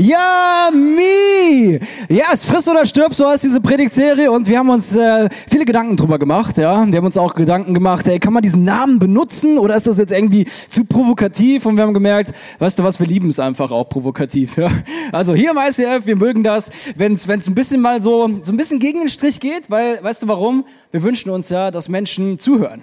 Ja, 0.00 0.70
me! 0.72 1.78
Ja, 2.08 2.28
es 2.32 2.46
frisst 2.46 2.70
oder 2.70 2.86
stirbt, 2.86 3.12
so 3.12 3.28
heißt 3.28 3.44
diese 3.44 3.60
Predigtserie 3.60 4.32
und 4.32 4.48
wir 4.48 4.58
haben 4.58 4.70
uns 4.70 4.96
äh, 4.96 5.28
viele 5.46 5.66
Gedanken 5.66 5.94
drüber 5.94 6.18
gemacht, 6.18 6.56
ja. 6.56 6.86
Wir 6.90 6.96
haben 6.96 7.04
uns 7.04 7.18
auch 7.18 7.34
Gedanken 7.34 7.74
gemacht, 7.74 8.08
ey, 8.08 8.18
kann 8.18 8.32
man 8.32 8.42
diesen 8.42 8.64
Namen 8.64 8.98
benutzen 8.98 9.58
oder 9.58 9.76
ist 9.76 9.86
das 9.86 9.98
jetzt 9.98 10.10
irgendwie 10.10 10.46
zu 10.68 10.86
provokativ? 10.86 11.66
Und 11.66 11.76
wir 11.76 11.82
haben 11.82 11.92
gemerkt, 11.92 12.32
weißt 12.60 12.78
du 12.78 12.84
was, 12.84 12.98
wir 12.98 13.06
lieben 13.06 13.28
es 13.28 13.38
einfach 13.38 13.72
auch 13.72 13.90
provokativ, 13.90 14.56
ja. 14.56 14.70
Also 15.12 15.34
hier 15.34 15.50
im 15.50 15.58
ICF, 15.58 16.06
wir 16.06 16.16
mögen 16.16 16.42
das, 16.44 16.70
wenn 16.96 17.12
es 17.12 17.28
ein 17.28 17.54
bisschen 17.54 17.82
mal 17.82 18.00
so, 18.00 18.26
so 18.42 18.52
ein 18.52 18.56
bisschen 18.56 18.80
gegen 18.80 19.00
den 19.00 19.10
Strich 19.10 19.38
geht, 19.38 19.70
weil, 19.70 20.02
weißt 20.02 20.22
du 20.22 20.28
warum? 20.28 20.64
Wir 20.92 21.02
wünschen 21.02 21.28
uns 21.28 21.50
ja, 21.50 21.70
dass 21.70 21.90
Menschen 21.90 22.38
zuhören. 22.38 22.82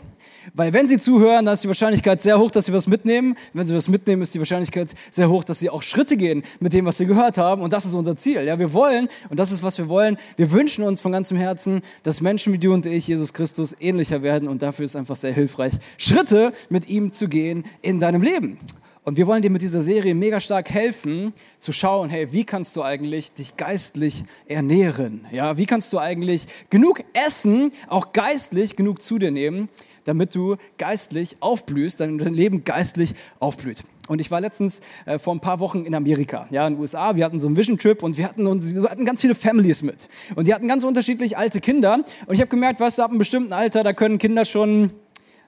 Weil 0.54 0.74
wenn 0.74 0.88
sie 0.88 0.98
zuhören, 0.98 1.46
dann 1.46 1.54
ist 1.54 1.64
die 1.64 1.68
Wahrscheinlichkeit 1.68 2.22
sehr 2.22 2.40
hoch, 2.40 2.52
dass 2.52 2.66
sie 2.66 2.74
was 2.74 2.88
mitnehmen. 2.88 3.36
Wenn 3.54 3.68
sie 3.68 3.76
was 3.76 3.88
mitnehmen, 3.88 4.22
ist 4.22 4.34
die 4.36 4.40
Wahrscheinlichkeit 4.40 4.94
sehr 5.12 5.30
hoch, 5.30 5.44
dass 5.44 5.60
sie 5.60 5.70
auch 5.70 5.84
Schritte 5.84 6.18
gehen 6.18 6.44
mit 6.60 6.74
dem, 6.74 6.86
was 6.86 6.98
sie 6.98 7.06
gehört 7.06 7.38
haben. 7.38 7.62
Und 7.62 7.74
das 7.74 7.86
ist 7.86 7.94
unser 7.94 8.16
Ziel. 8.16 8.44
Ja, 8.44 8.60
wir 8.60 8.74
wollen, 8.74 9.10
und 9.30 9.40
das 9.40 9.52
ist, 9.52 9.64
was 9.64 9.78
wir 9.78 9.90
wollen, 9.90 10.18
wir 10.36 10.52
wünschen 10.52 10.84
uns 10.84 11.02
von 11.02 11.12
ganzem 11.12 11.38
Herzen, 11.38 11.82
dass 12.04 12.22
Menschen 12.22 12.54
wie 12.54 12.58
du 12.58 12.74
und 12.74 12.86
ich, 12.86 13.08
Jesus 13.08 13.34
Christus, 13.34 13.76
ähnlicher 13.80 14.22
werden. 14.22 14.48
Und 14.48 14.62
dafür 14.62 14.86
ist 14.86 14.96
einfach 14.96 15.16
sehr 15.16 15.34
hilfreich, 15.34 15.74
Schritte 15.98 16.54
mit 16.70 16.88
ihm 16.88 17.12
zu 17.12 17.28
gehen 17.28 17.66
in 17.82 18.00
deinem 18.00 18.22
Leben. 18.22 18.60
Und 19.08 19.16
wir 19.16 19.26
wollen 19.26 19.42
dir 19.42 19.50
mit 19.50 19.62
dieser 19.62 19.82
Serie 19.82 20.14
mega 20.14 20.42
stark 20.42 20.70
helfen, 20.70 21.32
zu 21.60 21.72
schauen, 21.72 22.10
hey, 22.10 22.34
wie 22.34 22.44
kannst 22.44 22.76
du 22.76 22.84
eigentlich 22.84 23.32
dich 23.32 23.56
geistlich 23.56 24.26
ernähren? 24.50 25.26
Ja, 25.32 25.58
wie 25.58 25.66
kannst 25.66 25.94
du 25.94 25.98
eigentlich 25.98 26.46
genug 26.70 27.06
essen, 27.14 27.72
auch 27.88 28.12
geistlich 28.12 28.76
genug 28.76 29.02
zu 29.02 29.18
dir 29.18 29.32
nehmen, 29.32 29.70
damit 30.08 30.34
du 30.34 30.56
geistlich 30.78 31.38
aufblühst, 31.42 32.00
dein 32.00 32.18
Leben 32.20 32.64
geistlich 32.64 33.16
aufblüht. 33.40 33.84
Und 34.08 34.22
ich 34.22 34.32
war 34.32 34.40
letztens 34.40 34.82
äh, 35.06 35.20
vor 35.20 35.36
ein 35.36 35.42
paar 35.42 35.60
Wochen 35.60 35.84
in 35.86 35.94
Amerika, 35.94 36.48
ja, 36.50 36.66
in 36.66 36.76
den 36.76 36.80
USA. 36.80 37.16
Wir 37.16 37.26
hatten 37.26 37.40
so 37.40 37.48
einen 37.48 37.58
Vision 37.58 37.78
Trip 37.78 38.02
und 38.02 38.18
wir 38.18 38.26
hatten, 38.26 38.48
uns, 38.48 38.74
wir 38.74 38.84
hatten 38.90 39.06
ganz 39.06 39.22
viele 39.22 39.36
Families 39.36 39.84
mit. 39.84 40.08
Und 40.36 40.48
die 40.48 40.54
hatten 40.54 40.68
ganz 40.68 40.86
unterschiedlich 40.86 41.38
alte 41.38 41.60
Kinder. 41.60 42.00
Und 42.26 42.34
ich 42.34 42.40
habe 42.40 42.50
gemerkt, 42.50 42.80
weißt 42.80 43.00
du, 43.00 43.04
ab 43.04 43.10
einem 43.10 43.20
bestimmten 43.20 43.52
Alter, 43.52 43.84
da 43.84 43.92
können 43.92 44.18
Kinder 44.18 44.46
schon, 44.46 44.92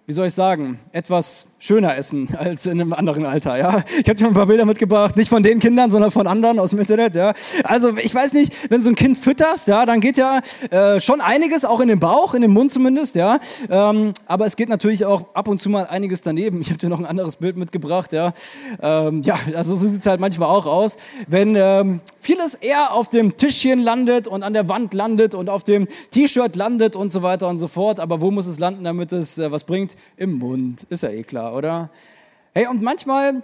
wie 0.05 0.13
soll 0.13 0.27
ich 0.27 0.33
sagen, 0.33 0.79
etwas 0.91 1.53
schöner 1.59 1.95
essen 1.95 2.29
als 2.37 2.65
in 2.65 2.81
einem 2.81 2.93
anderen 2.93 3.25
Alter. 3.25 3.57
Ja? 3.57 3.83
Ich 3.91 4.07
habe 4.07 4.15
dir 4.15 4.23
mal 4.23 4.29
ein 4.29 4.33
paar 4.33 4.45
Bilder 4.47 4.65
mitgebracht, 4.65 5.15
nicht 5.17 5.29
von 5.29 5.43
den 5.43 5.59
Kindern, 5.59 5.91
sondern 5.91 6.09
von 6.09 6.25
anderen 6.25 6.57
aus 6.57 6.71
dem 6.71 6.79
Internet. 6.79 7.15
Ja? 7.15 7.33
Also 7.63 7.95
ich 7.97 8.15
weiß 8.15 8.33
nicht, 8.33 8.71
wenn 8.71 8.79
du 8.79 8.83
so 8.85 8.89
ein 8.89 8.95
Kind 8.95 9.17
fütterst, 9.17 9.67
ja, 9.67 9.85
dann 9.85 9.99
geht 9.99 10.17
ja 10.17 10.39
äh, 10.71 10.99
schon 10.99 11.21
einiges, 11.21 11.65
auch 11.65 11.81
in 11.81 11.89
den 11.89 11.99
Bauch, 11.99 12.33
in 12.33 12.41
den 12.41 12.51
Mund 12.51 12.71
zumindest. 12.71 13.15
Ja? 13.15 13.39
Ähm, 13.69 14.13
aber 14.25 14.45
es 14.45 14.55
geht 14.55 14.69
natürlich 14.69 15.05
auch 15.05 15.33
ab 15.33 15.47
und 15.47 15.61
zu 15.61 15.69
mal 15.69 15.85
einiges 15.87 16.21
daneben. 16.21 16.61
Ich 16.61 16.69
habe 16.69 16.79
dir 16.79 16.89
noch 16.89 16.99
ein 16.99 17.05
anderes 17.05 17.35
Bild 17.35 17.57
mitgebracht. 17.57 18.13
Ja, 18.13 18.33
ähm, 18.81 19.21
ja 19.23 19.37
also 19.55 19.75
so 19.75 19.87
sieht 19.87 20.01
es 20.01 20.07
halt 20.07 20.19
manchmal 20.19 20.49
auch 20.49 20.65
aus. 20.65 20.97
Wenn 21.27 21.55
ähm, 21.55 21.99
vieles 22.19 22.55
eher 22.55 22.93
auf 22.93 23.09
dem 23.09 23.35
Tischchen 23.35 23.81
landet 23.81 24.27
und 24.27 24.43
an 24.43 24.53
der 24.53 24.69
Wand 24.69 24.93
landet 24.93 25.35
und 25.35 25.49
auf 25.49 25.63
dem 25.63 25.87
T-Shirt 26.11 26.55
landet 26.55 26.95
und 26.95 27.11
so 27.11 27.21
weiter 27.21 27.47
und 27.47 27.59
so 27.59 27.67
fort. 27.67 27.99
Aber 27.99 28.21
wo 28.21 28.31
muss 28.31 28.47
es 28.47 28.59
landen, 28.59 28.83
damit 28.85 29.11
es 29.11 29.37
äh, 29.37 29.51
was 29.51 29.65
bringt? 29.65 29.97
Im 30.15 30.37
Mund, 30.39 30.83
ist 30.89 31.03
ja 31.03 31.09
eh 31.09 31.23
klar 31.23 31.48
oder? 31.53 31.89
Hey, 32.53 32.67
und 32.67 32.81
manchmal, 32.81 33.43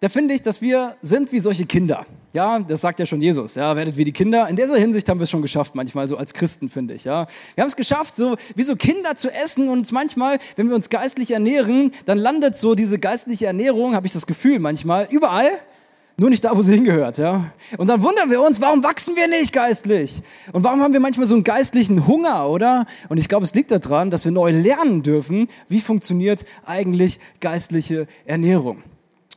da 0.00 0.08
finde 0.08 0.34
ich, 0.34 0.42
dass 0.42 0.60
wir 0.60 0.96
sind 1.00 1.32
wie 1.32 1.40
solche 1.40 1.66
Kinder. 1.66 2.06
Ja, 2.34 2.58
das 2.58 2.82
sagt 2.82 3.00
ja 3.00 3.06
schon 3.06 3.22
Jesus. 3.22 3.54
Ja, 3.54 3.74
werdet 3.74 3.96
wie 3.96 4.04
die 4.04 4.12
Kinder. 4.12 4.46
In 4.48 4.56
dieser 4.56 4.76
Hinsicht 4.76 5.08
haben 5.08 5.18
wir 5.18 5.24
es 5.24 5.30
schon 5.30 5.42
geschafft, 5.42 5.74
manchmal 5.74 6.06
so 6.08 6.16
als 6.16 6.34
Christen, 6.34 6.68
finde 6.68 6.94
ich. 6.94 7.04
Ja, 7.04 7.26
wir 7.54 7.62
haben 7.62 7.68
es 7.68 7.76
geschafft, 7.76 8.16
so 8.16 8.36
wie 8.54 8.62
so 8.62 8.76
Kinder 8.76 9.16
zu 9.16 9.32
essen 9.32 9.68
und 9.68 9.90
manchmal, 9.92 10.38
wenn 10.56 10.68
wir 10.68 10.74
uns 10.74 10.90
geistlich 10.90 11.30
ernähren, 11.30 11.90
dann 12.04 12.18
landet 12.18 12.56
so 12.56 12.74
diese 12.74 12.98
geistliche 12.98 13.46
Ernährung, 13.46 13.94
habe 13.94 14.06
ich 14.06 14.12
das 14.12 14.26
Gefühl 14.26 14.58
manchmal, 14.58 15.08
überall 15.10 15.50
nur 16.20 16.30
nicht 16.30 16.44
da, 16.44 16.56
wo 16.56 16.62
sie 16.62 16.74
hingehört, 16.74 17.16
ja. 17.18 17.52
Und 17.76 17.86
dann 17.86 18.02
wundern 18.02 18.28
wir 18.28 18.42
uns, 18.42 18.60
warum 18.60 18.82
wachsen 18.82 19.14
wir 19.14 19.28
nicht 19.28 19.52
geistlich? 19.52 20.20
Und 20.52 20.64
warum 20.64 20.82
haben 20.82 20.92
wir 20.92 20.98
manchmal 20.98 21.26
so 21.26 21.36
einen 21.36 21.44
geistlichen 21.44 22.08
Hunger, 22.08 22.48
oder? 22.48 22.86
Und 23.08 23.18
ich 23.18 23.28
glaube, 23.28 23.44
es 23.44 23.54
liegt 23.54 23.70
daran, 23.70 24.10
dass 24.10 24.24
wir 24.24 24.32
neu 24.32 24.50
lernen 24.50 25.04
dürfen, 25.04 25.48
wie 25.68 25.80
funktioniert 25.80 26.44
eigentlich 26.66 27.20
geistliche 27.38 28.08
Ernährung. 28.26 28.82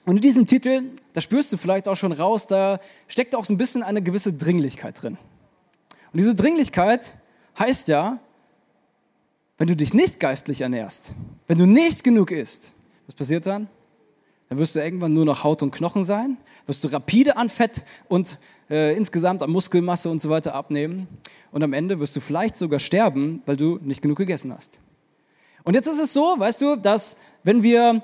Und 0.07 0.15
in 0.15 0.21
diesem 0.23 0.47
Titel, 0.47 0.81
da 1.13 1.21
spürst 1.21 1.53
du 1.53 1.57
vielleicht 1.57 1.87
auch 1.87 1.95
schon 1.95 2.11
raus, 2.11 2.47
da 2.47 2.79
steckt 3.07 3.35
auch 3.35 3.45
so 3.45 3.53
ein 3.53 3.57
bisschen 3.57 3.83
eine 3.83 4.01
gewisse 4.01 4.33
Dringlichkeit 4.33 5.03
drin. 5.03 5.19
Und 6.11 6.17
diese 6.17 6.33
Dringlichkeit 6.33 7.13
heißt 7.59 7.89
ja, 7.89 8.17
wenn 9.59 9.67
du 9.67 9.75
dich 9.75 9.93
nicht 9.93 10.19
geistlich 10.19 10.61
ernährst, 10.61 11.13
wenn 11.47 11.59
du 11.59 11.67
nicht 11.67 12.03
genug 12.03 12.31
isst, 12.31 12.73
was 13.05 13.13
passiert 13.13 13.45
dann? 13.45 13.67
Dann 14.51 14.57
wirst 14.57 14.75
du 14.75 14.81
irgendwann 14.81 15.13
nur 15.13 15.23
noch 15.23 15.45
Haut 15.45 15.63
und 15.63 15.71
Knochen 15.71 16.03
sein, 16.03 16.35
wirst 16.65 16.83
du 16.83 16.89
rapide 16.89 17.37
an 17.37 17.47
Fett 17.47 17.85
und 18.09 18.37
äh, 18.69 18.97
insgesamt 18.97 19.41
an 19.43 19.49
Muskelmasse 19.49 20.09
und 20.09 20.21
so 20.21 20.29
weiter 20.29 20.55
abnehmen. 20.55 21.07
Und 21.53 21.63
am 21.63 21.71
Ende 21.71 22.01
wirst 22.01 22.17
du 22.17 22.19
vielleicht 22.19 22.57
sogar 22.57 22.81
sterben, 22.81 23.41
weil 23.45 23.55
du 23.55 23.79
nicht 23.81 24.01
genug 24.01 24.17
gegessen 24.17 24.53
hast. 24.53 24.81
Und 25.63 25.75
jetzt 25.75 25.87
ist 25.87 25.99
es 25.99 26.11
so, 26.11 26.35
weißt 26.37 26.61
du, 26.63 26.75
dass 26.75 27.15
wenn 27.45 27.63
wir, 27.63 28.03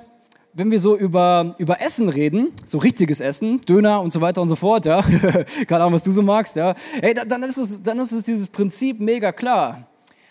wenn 0.54 0.72
wir 0.72 0.80
so 0.80 0.96
über, 0.96 1.54
über 1.58 1.82
Essen 1.82 2.08
reden, 2.08 2.54
so 2.64 2.78
richtiges 2.78 3.20
Essen, 3.20 3.60
Döner 3.66 4.02
und 4.02 4.14
so 4.14 4.22
weiter 4.22 4.42
und 4.42 4.48
so 4.48 4.56
fort, 4.56 4.86
ja, 4.86 5.02
keine 5.68 5.82
Ahnung, 5.82 5.96
was 5.96 6.04
du 6.04 6.12
so 6.12 6.22
magst, 6.22 6.56
ja, 6.56 6.76
hey, 7.02 7.14
dann 7.14 7.44
ist, 7.44 7.58
es, 7.58 7.84
dann 7.84 8.00
ist 8.00 8.14
es 8.14 8.24
dieses 8.24 8.48
Prinzip 8.48 9.02
mega 9.02 9.34
klar. 9.34 9.86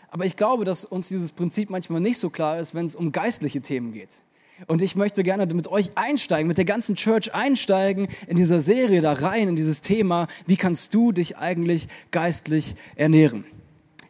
Aber 0.08 0.24
ich 0.24 0.34
glaube, 0.34 0.64
dass 0.64 0.86
uns 0.86 1.08
dieses 1.08 1.30
Prinzip 1.30 1.68
manchmal 1.68 2.00
nicht 2.00 2.18
so 2.18 2.30
klar 2.30 2.58
ist, 2.58 2.74
wenn 2.74 2.86
es 2.86 2.96
um 2.96 3.12
geistliche 3.12 3.60
Themen 3.60 3.92
geht. 3.92 4.22
Und 4.66 4.80
ich 4.80 4.96
möchte 4.96 5.22
gerne 5.22 5.46
mit 5.46 5.68
euch 5.68 5.90
einsteigen, 5.96 6.48
mit 6.48 6.56
der 6.56 6.64
ganzen 6.64 6.96
Church 6.96 7.34
einsteigen 7.34 8.08
in 8.26 8.36
dieser 8.36 8.60
Serie 8.60 9.02
da 9.02 9.12
rein, 9.12 9.48
in 9.48 9.56
dieses 9.56 9.82
Thema, 9.82 10.28
wie 10.46 10.56
kannst 10.56 10.94
du 10.94 11.12
dich 11.12 11.36
eigentlich 11.36 11.88
geistlich 12.10 12.74
ernähren. 12.94 13.44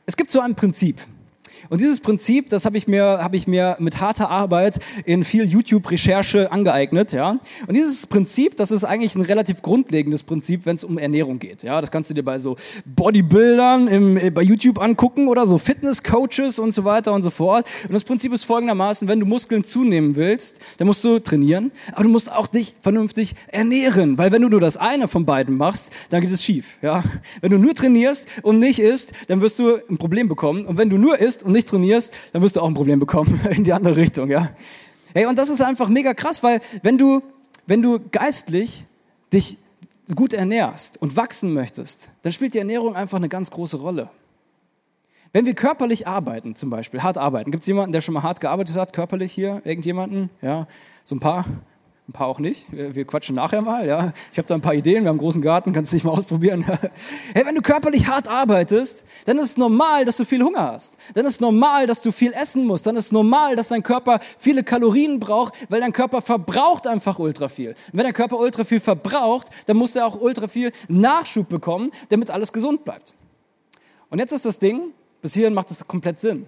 Es 0.07 0.17
gibt 0.17 0.31
so 0.31 0.41
ein 0.41 0.55
Prinzip. 0.55 1.01
Und 1.69 1.81
dieses 1.81 2.01
Prinzip, 2.01 2.49
das 2.49 2.65
habe 2.65 2.77
ich 2.77 2.87
mir, 2.87 3.03
habe 3.05 3.37
ich 3.37 3.47
mir 3.47 3.77
mit 3.79 4.01
harter 4.01 4.31
Arbeit 4.31 4.79
in 5.05 5.25
viel 5.25 5.45
YouTube-Recherche 5.45 6.53
angeeignet, 6.53 7.13
ja. 7.13 7.39
Und 7.67 7.75
dieses 7.75 8.07
Prinzip, 8.07 8.57
das 8.57 8.71
ist 8.71 8.85
eigentlich 8.85 9.15
ein 9.17 9.23
relativ 9.23 9.63
grundlegendes 9.63 10.23
Prinzip, 10.23 10.67
wenn 10.67 10.77
es 10.77 10.85
um 10.85 10.99
Ernährung 10.99 11.39
geht, 11.39 11.63
ja. 11.63 11.81
Das 11.81 11.91
kannst 11.91 12.11
du 12.11 12.15
dir 12.15 12.23
bei 12.23 12.39
so 12.39 12.57
Bodybuildern 12.85 13.89
im, 13.89 14.17
äh, 14.17 14.31
bei 14.31 14.43
YouTube 14.43 14.81
angucken 14.81 15.29
oder 15.29 15.47
so 15.47 15.59
Fitness-Coaches 15.59 16.59
und 16.59 16.75
so 16.75 16.85
weiter 16.85 17.13
und 17.13 17.23
so 17.23 17.31
fort. 17.31 17.67
Und 17.85 17.95
das 17.95 18.05
Prinzip 18.05 18.33
ist 18.33 18.45
folgendermaßen, 18.45 19.09
wenn 19.09 19.21
du 19.21 19.27
Muskeln 19.27 19.65
zunehmen 19.65 20.17
willst, 20.17 20.61
dann 20.79 20.87
musst 20.87 21.03
du 21.05 21.19
trainieren, 21.19 21.73
aber 21.93 22.05
du 22.05 22.11
musst 22.11 22.33
auch 22.33 22.47
dich 22.47 22.75
vernünftig 22.81 23.35
ernähren, 23.49 24.19
weil 24.19 24.33
wenn 24.33 24.43
du 24.43 24.49
nur 24.49 24.61
das 24.61 24.77
eine 24.77 25.09
von 25.09 25.25
beiden 25.25 25.57
machst, 25.57 25.93
dann 26.11 26.21
geht 26.21 26.31
es 26.31 26.45
schief, 26.45 26.79
ja. 26.83 27.03
Wenn 27.41 27.51
du 27.51 27.59
nur 27.59 27.75
trainierst 27.75 28.29
und 28.43 28.59
nicht 28.59 28.79
isst, 28.79 29.13
dann 29.29 29.41
wirst 29.41 29.59
du 29.59 29.79
ein 29.89 29.99
Problem 29.99 30.29
bekommen. 30.29 30.67
Und 30.67 30.79
wenn 30.79 30.91
du 30.91 30.99
nur 30.99 31.19
isst 31.19 31.43
und 31.47 31.53
nicht 31.53 31.69
trainierst, 31.69 32.13
dann 32.33 32.43
wirst 32.43 32.57
du 32.57 32.61
auch 32.61 32.69
ein 32.69 32.75
Problem 32.75 32.99
bekommen 32.99 33.41
in 33.51 33.65
die 33.65 33.73
andere 33.73 33.97
Richtung, 33.97 34.31
ja. 34.31 34.51
Hey, 35.15 35.27
und 35.27 35.39
das 35.39 35.49
ist 35.49 35.63
einfach 35.63 35.89
mega 35.89 36.13
krass, 36.13 36.43
weil 36.43 36.61
wenn 36.83 36.99
du, 36.99 37.23
wenn 37.67 37.81
du 37.81 37.99
geistlich 38.13 38.85
dich 39.33 39.59
gut 40.15 40.35
ernährst 40.35 41.01
und 41.01 41.17
wachsen 41.17 41.55
möchtest, 41.55 42.11
dann 42.23 42.33
spielt 42.33 42.55
die 42.55 42.59
Ernährung 42.59 42.95
einfach 42.95 43.17
eine 43.17 43.29
ganz 43.29 43.51
große 43.51 43.79
Rolle. 43.79 44.11
Wenn 45.33 45.47
wir 45.47 45.55
körperlich 45.55 46.07
arbeiten, 46.07 46.55
zum 46.55 46.71
Beispiel, 46.71 47.03
hart 47.03 47.19
arbeiten, 47.19 47.51
gibt 47.51 47.63
es 47.63 47.67
jemanden, 47.67 47.93
der 47.93 48.01
schon 48.01 48.15
mal 48.15 48.23
hart 48.23 48.41
gearbeitet 48.41 48.77
hat, 48.77 48.93
körperlich 48.93 49.33
hier? 49.33 49.61
Irgendjemanden? 49.65 50.31
Ja, 50.41 50.67
so 51.05 51.17
ein 51.17 51.21
paar? 51.21 51.45
Ein 52.09 52.13
paar 52.13 52.29
auch 52.29 52.39
nicht. 52.39 52.67
Wir 52.71 53.05
quatschen 53.05 53.35
nachher 53.35 53.63
mal. 53.63 53.85
Ja. 53.85 54.13
Ich 54.31 54.39
habe 54.39 54.47
da 54.47 54.55
ein 54.55 54.61
paar 54.61 54.75
Ideen. 54.75 55.03
Wir 55.03 55.09
haben 55.09 55.15
einen 55.17 55.19
großen 55.19 55.43
Garten, 55.43 55.73
kannst 55.73 55.93
du 55.93 55.97
dich 55.97 56.05
mal 56.05 56.13
ausprobieren. 56.19 56.65
hey, 57.35 57.45
wenn 57.45 57.57
du 57.57 57.63
körperlich 57.63 58.07
hart 58.07 58.29
arbeitest, 58.29 59.05
dann 59.25 59.39
ist 59.39 59.45
es 59.45 59.57
normal, 59.57 60.05
dass 60.05 60.17
du 60.17 60.25
viel 60.25 60.41
Hunger 60.41 60.73
hast. 60.73 60.99
Dann 61.15 61.27
ist 61.27 61.35
es 61.35 61.41
normal, 61.41 61.89
dass 61.89 62.03
du 62.03 62.13
viel 62.13 62.33
essen 62.33 62.65
musst. 62.65 62.87
Dann 62.87 62.97
ist 62.97 63.07
es 63.07 63.13
normal, 63.13 63.57
dass 63.57 63.69
dein 63.69 63.83
Körper 63.83 64.21
viele 64.39 64.63
Kalorien 64.63 65.19
braucht, 65.19 65.55
weil 65.69 65.81
dein 65.81 65.93
Körper 65.93 66.23
verbraucht 66.23 66.87
einfach 66.87 67.19
ultra 67.19 67.49
viel. 67.49 67.71
Und 67.71 67.95
wenn 67.95 68.05
dein 68.05 68.15
Körper 68.15 68.39
ultra 68.39 68.63
viel 68.63 68.79
verbraucht, 68.79 69.49
dann 69.67 69.77
muss 69.77 69.97
er 69.97 70.07
auch 70.07 70.21
ultra 70.21 70.47
viel 70.47 70.71
Nachschub 70.87 71.49
bekommen, 71.49 71.91
damit 72.11 72.31
alles 72.31 72.53
gesund 72.53 72.85
bleibt. 72.85 73.15
Und 74.11 74.21
jetzt 74.21 74.33
ist 74.33 74.47
das 74.47 74.61
Ding, 74.61 74.93
bis 75.23 75.35
hierhin 75.35 75.55
macht 75.55 75.73
es 75.73 75.89
komplett 75.89 76.21
Sinn. 76.21 76.47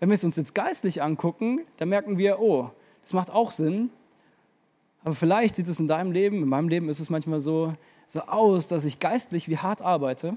Wenn 0.00 0.08
wir 0.08 0.14
es 0.14 0.24
uns 0.24 0.36
jetzt 0.36 0.52
geistlich 0.52 1.00
angucken, 1.00 1.60
dann 1.76 1.90
merken 1.90 2.18
wir, 2.18 2.40
oh, 2.40 2.70
das 3.02 3.12
macht 3.12 3.30
auch 3.30 3.52
Sinn, 3.52 3.90
aber 5.04 5.14
vielleicht 5.14 5.56
sieht 5.56 5.68
es 5.68 5.80
in 5.80 5.88
deinem 5.88 6.12
Leben, 6.12 6.42
in 6.42 6.48
meinem 6.48 6.68
Leben 6.68 6.88
ist 6.88 7.00
es 7.00 7.10
manchmal 7.10 7.40
so, 7.40 7.74
so 8.06 8.20
aus, 8.22 8.68
dass 8.68 8.84
ich 8.84 8.98
geistlich 8.98 9.48
wie 9.48 9.58
hart 9.58 9.82
arbeite, 9.82 10.36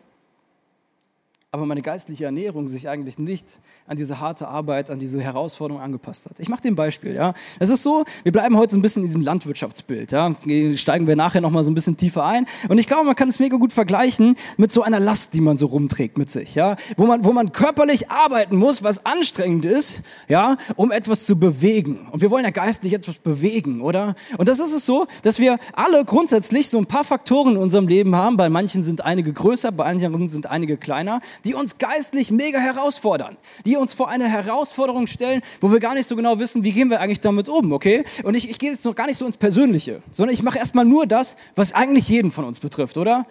aber 1.56 1.66
meine 1.66 1.82
geistliche 1.82 2.26
Ernährung 2.26 2.68
sich 2.68 2.90
eigentlich 2.90 3.18
nicht 3.18 3.60
an 3.88 3.96
diese 3.96 4.20
harte 4.20 4.50
Arbeit, 4.50 4.90
an 4.90 5.00
diese 5.00 5.22
Herausforderung 5.22 5.82
angepasst 5.82 6.26
hat. 6.26 6.38
Ich 6.42 6.50
mache 6.50 6.62
dir 6.62 6.68
ein 6.68 6.76
Beispiel. 6.76 7.16
Ja. 7.16 7.34
Es 7.60 7.70
ist 7.70 7.82
so, 7.82 8.04
wir 8.24 8.34
bleiben 8.34 8.58
heute 8.58 8.74
so 8.74 8.78
ein 8.78 8.82
bisschen 8.82 9.04
in 9.04 9.08
diesem 9.08 9.22
Landwirtschaftsbild. 9.22 10.12
Ja. 10.12 10.36
Steigen 10.76 11.08
wir 11.08 11.16
nachher 11.16 11.40
nochmal 11.40 11.64
so 11.64 11.72
ein 11.72 11.74
bisschen 11.74 11.96
tiefer 11.96 12.26
ein. 12.26 12.46
Und 12.68 12.78
ich 12.78 12.88
glaube, 12.88 13.06
man 13.06 13.16
kann 13.16 13.30
es 13.30 13.40
mega 13.40 13.56
gut 13.56 13.72
vergleichen 13.72 14.36
mit 14.58 14.74
so 14.74 14.84
einer 14.84 15.00
Last, 15.00 15.34
die 15.34 15.40
man 15.40 15.56
so 15.56 15.68
rumträgt 15.68 16.18
mit 16.18 16.30
sich. 16.30 16.56
Ja. 16.56 16.76
Wo, 16.98 17.06
man, 17.06 17.24
wo 17.24 17.32
man 17.32 17.54
körperlich 17.54 18.12
arbeiten 18.12 18.58
muss, 18.58 18.84
was 18.84 19.06
anstrengend 19.06 19.66
ist, 19.66 20.02
ja, 20.28 20.58
um 20.76 20.92
etwas 20.92 21.26
zu 21.26 21.40
bewegen. 21.40 22.10
Und 22.12 22.22
wir 22.22 22.32
wollen 22.32 22.44
ja 22.44 22.52
geistlich 22.52 22.92
etwas 22.92 23.18
bewegen, 23.18 23.80
oder? 23.80 24.16
Und 24.38 24.50
das 24.50 24.60
ist 24.60 24.74
es 24.74 24.86
so, 24.86 25.08
dass 25.24 25.40
wir 25.40 25.58
alle 25.72 26.04
grundsätzlich 26.04 26.70
so 26.70 26.80
ein 26.80 26.86
paar 26.86 27.06
Faktoren 27.06 27.52
in 27.56 27.62
unserem 27.62 27.88
Leben 27.88 28.14
haben. 28.14 28.36
Bei 28.36 28.50
manchen 28.50 28.84
sind 28.84 29.06
einige 29.06 29.32
größer, 29.32 29.72
bei 29.72 29.86
anderen 29.86 30.28
sind 30.28 30.48
einige 30.48 30.76
kleiner 30.76 31.22
die 31.46 31.54
uns 31.54 31.78
geistlich 31.78 32.32
mega 32.32 32.60
herausfordern, 32.60 33.38
die 33.66 33.78
uns 33.78 33.94
vor 33.94 34.10
eine 34.10 34.28
Herausforderung 34.28 35.08
stellen, 35.08 35.42
wo 35.62 35.72
wir 35.72 35.80
gar 35.80 35.94
nicht 35.94 36.08
so 36.08 36.16
genau 36.16 36.40
wissen, 36.40 36.64
wie 36.64 36.72
gehen 36.72 36.90
wir 36.90 37.00
eigentlich 37.00 37.22
damit 37.22 37.48
um, 37.48 37.72
okay? 37.72 38.04
Und 38.24 38.36
ich, 38.36 38.50
ich 38.50 38.60
gehe 38.60 38.72
jetzt 38.72 38.84
noch 38.84 38.96
gar 38.96 39.08
nicht 39.08 39.18
so 39.18 39.26
ins 39.26 39.38
Persönliche, 39.38 40.02
sondern 40.12 40.34
ich 40.34 40.44
mache 40.44 40.58
erstmal 40.58 40.86
nur 40.86 41.06
das, 41.06 41.38
was 41.56 41.74
eigentlich 41.74 42.10
jeden 42.10 42.32
von 42.32 42.46
uns 42.46 42.60
betrifft, 42.60 42.98
oder? 42.98 43.26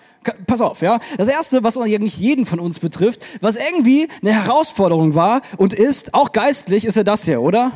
Pass 0.47 0.61
auf, 0.61 0.81
ja? 0.81 1.01
Das 1.19 1.29
erste, 1.29 1.65
was 1.65 1.77
eigentlich 1.77 2.17
jeden 2.19 2.47
von 2.47 2.61
uns 2.61 2.79
betrifft, 2.79 3.21
was 3.41 3.57
irgendwie 3.57 4.09
eine 4.23 4.33
Herausforderung 4.33 5.15
war 5.15 5.43
und 5.57 5.75
ist, 5.75 6.15
auch 6.15 6.33
geistlich, 6.33 6.85
ist 6.85 6.97
ja 6.97 7.03
das 7.03 7.25
hier, 7.25 7.43
oder? 7.43 7.73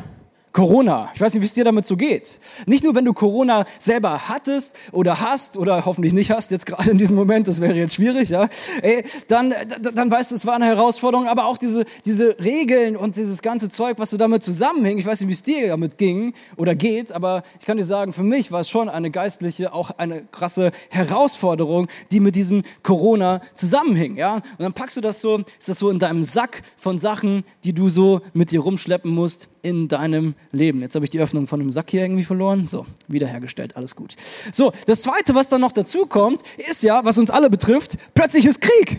Corona. 0.51 1.09
Ich 1.13 1.21
weiß 1.21 1.33
nicht, 1.33 1.41
wie 1.41 1.45
es 1.45 1.53
dir 1.53 1.63
damit 1.63 1.85
so 1.85 1.95
geht. 1.95 2.39
Nicht 2.65 2.83
nur, 2.83 2.95
wenn 2.95 3.05
du 3.05 3.13
Corona 3.13 3.65
selber 3.77 4.27
hattest 4.27 4.75
oder 4.91 5.19
hast 5.19 5.57
oder 5.57 5.85
hoffentlich 5.85 6.13
nicht 6.13 6.31
hast, 6.31 6.49
jetzt 6.49 6.65
gerade 6.65 6.89
in 6.89 6.97
diesem 6.97 7.15
Moment, 7.15 7.47
das 7.47 7.61
wäre 7.61 7.75
jetzt 7.75 7.95
schwierig, 7.95 8.29
ja, 8.29 8.49
ey, 8.81 9.03
dann, 9.27 9.53
dann 9.93 10.09
weißt 10.09 10.31
du, 10.31 10.35
es 10.35 10.45
war 10.47 10.55
eine 10.55 10.65
Herausforderung, 10.65 11.27
aber 11.27 11.45
auch 11.45 11.57
diese, 11.57 11.85
diese 12.03 12.39
Regeln 12.39 12.97
und 12.97 13.15
dieses 13.15 13.43
ganze 13.43 13.69
Zeug, 13.69 13.99
was 13.99 14.09
so 14.09 14.17
damit 14.17 14.43
zusammenhängt. 14.43 14.99
Ich 14.99 15.05
weiß 15.05 15.21
nicht, 15.21 15.29
wie 15.29 15.33
es 15.33 15.43
dir 15.43 15.67
damit 15.67 15.97
ging 15.99 16.33
oder 16.57 16.73
geht, 16.73 17.11
aber 17.11 17.43
ich 17.59 17.65
kann 17.67 17.77
dir 17.77 17.85
sagen, 17.85 18.11
für 18.11 18.23
mich 18.23 18.51
war 18.51 18.61
es 18.61 18.69
schon 18.69 18.89
eine 18.89 19.11
geistliche, 19.11 19.71
auch 19.71 19.91
eine 19.91 20.23
krasse 20.31 20.71
Herausforderung, 20.89 21.87
die 22.11 22.19
mit 22.19 22.35
diesem 22.35 22.63
Corona 22.81 23.41
zusammenhing, 23.53 24.17
ja. 24.17 24.35
Und 24.35 24.43
dann 24.57 24.73
packst 24.73 24.97
du 24.97 25.01
das 25.01 25.21
so, 25.21 25.41
ist 25.59 25.69
das 25.69 25.77
so 25.77 25.91
in 25.91 25.99
deinem 25.99 26.23
Sack 26.23 26.63
von 26.75 26.97
Sachen, 26.97 27.43
die 27.63 27.73
du 27.73 27.87
so 27.89 28.21
mit 28.33 28.49
dir 28.49 28.61
rumschleppen 28.61 29.11
musst 29.11 29.49
in 29.61 29.87
deinem 29.87 30.33
Leben. 30.51 30.81
Jetzt 30.81 30.95
habe 30.95 31.05
ich 31.05 31.11
die 31.11 31.19
Öffnung 31.19 31.47
von 31.47 31.59
dem 31.59 31.71
Sack 31.71 31.91
hier 31.91 32.01
irgendwie 32.01 32.23
verloren. 32.23 32.67
So, 32.67 32.85
wiederhergestellt, 33.07 33.75
alles 33.75 33.95
gut. 33.95 34.15
So, 34.51 34.71
das 34.87 35.01
Zweite, 35.01 35.35
was 35.35 35.49
dann 35.49 35.61
noch 35.61 35.71
dazu 35.71 36.05
kommt, 36.05 36.41
ist 36.57 36.83
ja, 36.83 37.03
was 37.05 37.17
uns 37.17 37.29
alle 37.29 37.49
betrifft, 37.49 37.97
plötzlich 38.13 38.45
ist 38.45 38.61
Krieg. 38.61 38.97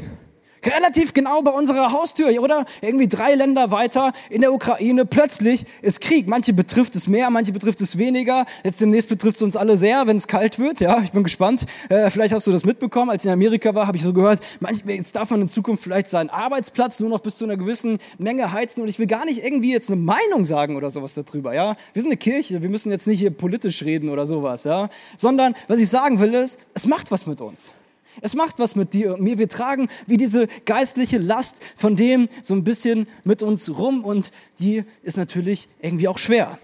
Relativ 0.65 1.15
genau 1.15 1.41
bei 1.41 1.53
unserer 1.53 1.91
Haustür, 1.93 2.29
oder? 2.43 2.67
Irgendwie 2.83 3.09
drei 3.09 3.35
Länder 3.35 3.71
weiter 3.71 4.13
in 4.29 4.43
der 4.43 4.53
Ukraine. 4.53 5.07
Plötzlich 5.07 5.65
ist 5.81 6.03
Krieg. 6.03 6.27
Manche 6.27 6.53
betrifft 6.53 6.95
es 6.97 7.07
mehr, 7.07 7.31
manche 7.31 7.53
betrifft 7.53 7.81
es 7.81 7.97
weniger. 7.97 8.45
Jetzt 8.63 8.81
demnächst 8.81 9.09
betrifft 9.09 9.37
es 9.37 9.43
uns 9.43 9.57
alle 9.57 9.79
sehr, 9.79 10.07
wenn 10.07 10.19
es 10.19 10.29
kalt 10.29 10.59
wird. 10.59 10.81
Ja, 10.81 11.01
ich 11.03 11.13
bin 11.13 11.23
gespannt. 11.23 11.65
Äh, 11.89 12.11
vielleicht 12.11 12.35
hast 12.35 12.47
du 12.47 12.53
das 12.53 12.67
mitbekommen. 12.67 13.11
Als 13.11 13.25
ich 13.25 13.29
in 13.29 13.33
Amerika 13.33 13.75
war, 13.75 13.87
habe 13.87 13.97
ich 13.97 14.03
so 14.03 14.13
gehört, 14.13 14.41
manch, 14.61 14.83
jetzt 14.87 15.17
darf 15.17 15.31
man 15.31 15.41
in 15.41 15.49
Zukunft 15.49 15.83
vielleicht 15.83 16.11
seinen 16.11 16.29
Arbeitsplatz 16.29 17.01
nur 17.01 17.09
noch 17.09 17.21
bis 17.21 17.39
zu 17.39 17.45
einer 17.45 17.57
gewissen 17.57 17.99
Menge 18.19 18.53
heizen. 18.53 18.83
Und 18.83 18.89
ich 18.89 18.99
will 18.99 19.07
gar 19.07 19.25
nicht 19.25 19.43
irgendwie 19.43 19.73
jetzt 19.73 19.91
eine 19.91 20.01
Meinung 20.01 20.45
sagen 20.45 20.77
oder 20.77 20.91
sowas 20.91 21.15
darüber. 21.15 21.55
Ja, 21.55 21.75
wir 21.95 22.03
sind 22.03 22.11
eine 22.11 22.19
Kirche. 22.19 22.61
Wir 22.61 22.69
müssen 22.69 22.91
jetzt 22.91 23.07
nicht 23.07 23.21
hier 23.21 23.31
politisch 23.31 23.83
reden 23.83 24.11
oder 24.11 24.27
sowas. 24.27 24.65
Ja, 24.65 24.91
sondern 25.17 25.55
was 25.69 25.81
ich 25.81 25.89
sagen 25.89 26.21
will 26.21 26.35
ist, 26.35 26.59
es 26.75 26.87
macht 26.87 27.11
was 27.11 27.27
mit 27.27 27.41
uns. 27.41 27.73
Es 28.21 28.35
macht 28.35 28.59
was 28.59 28.77
mit 28.77 28.95
dir 28.95 29.15
und 29.15 29.23
mir. 29.23 29.39
Wir 29.39 29.49
tragen 29.49 29.89
wie 30.07 30.17
diese 30.17 30.49
geistliche 30.65 31.19
Last 31.19 31.61
von 31.77 31.97
dem 31.97 32.29
so 32.43 32.55
ein 32.55 32.65
bisschen 32.65 33.07
mit 33.25 33.43
uns 33.43 33.79
rum 33.79 34.05
und 34.05 34.33
die 34.59 34.85
ist 35.03 35.17
natürlich 35.17 35.69
irgendwie 35.81 36.09
auch 36.09 36.19
schwer. 36.19 36.59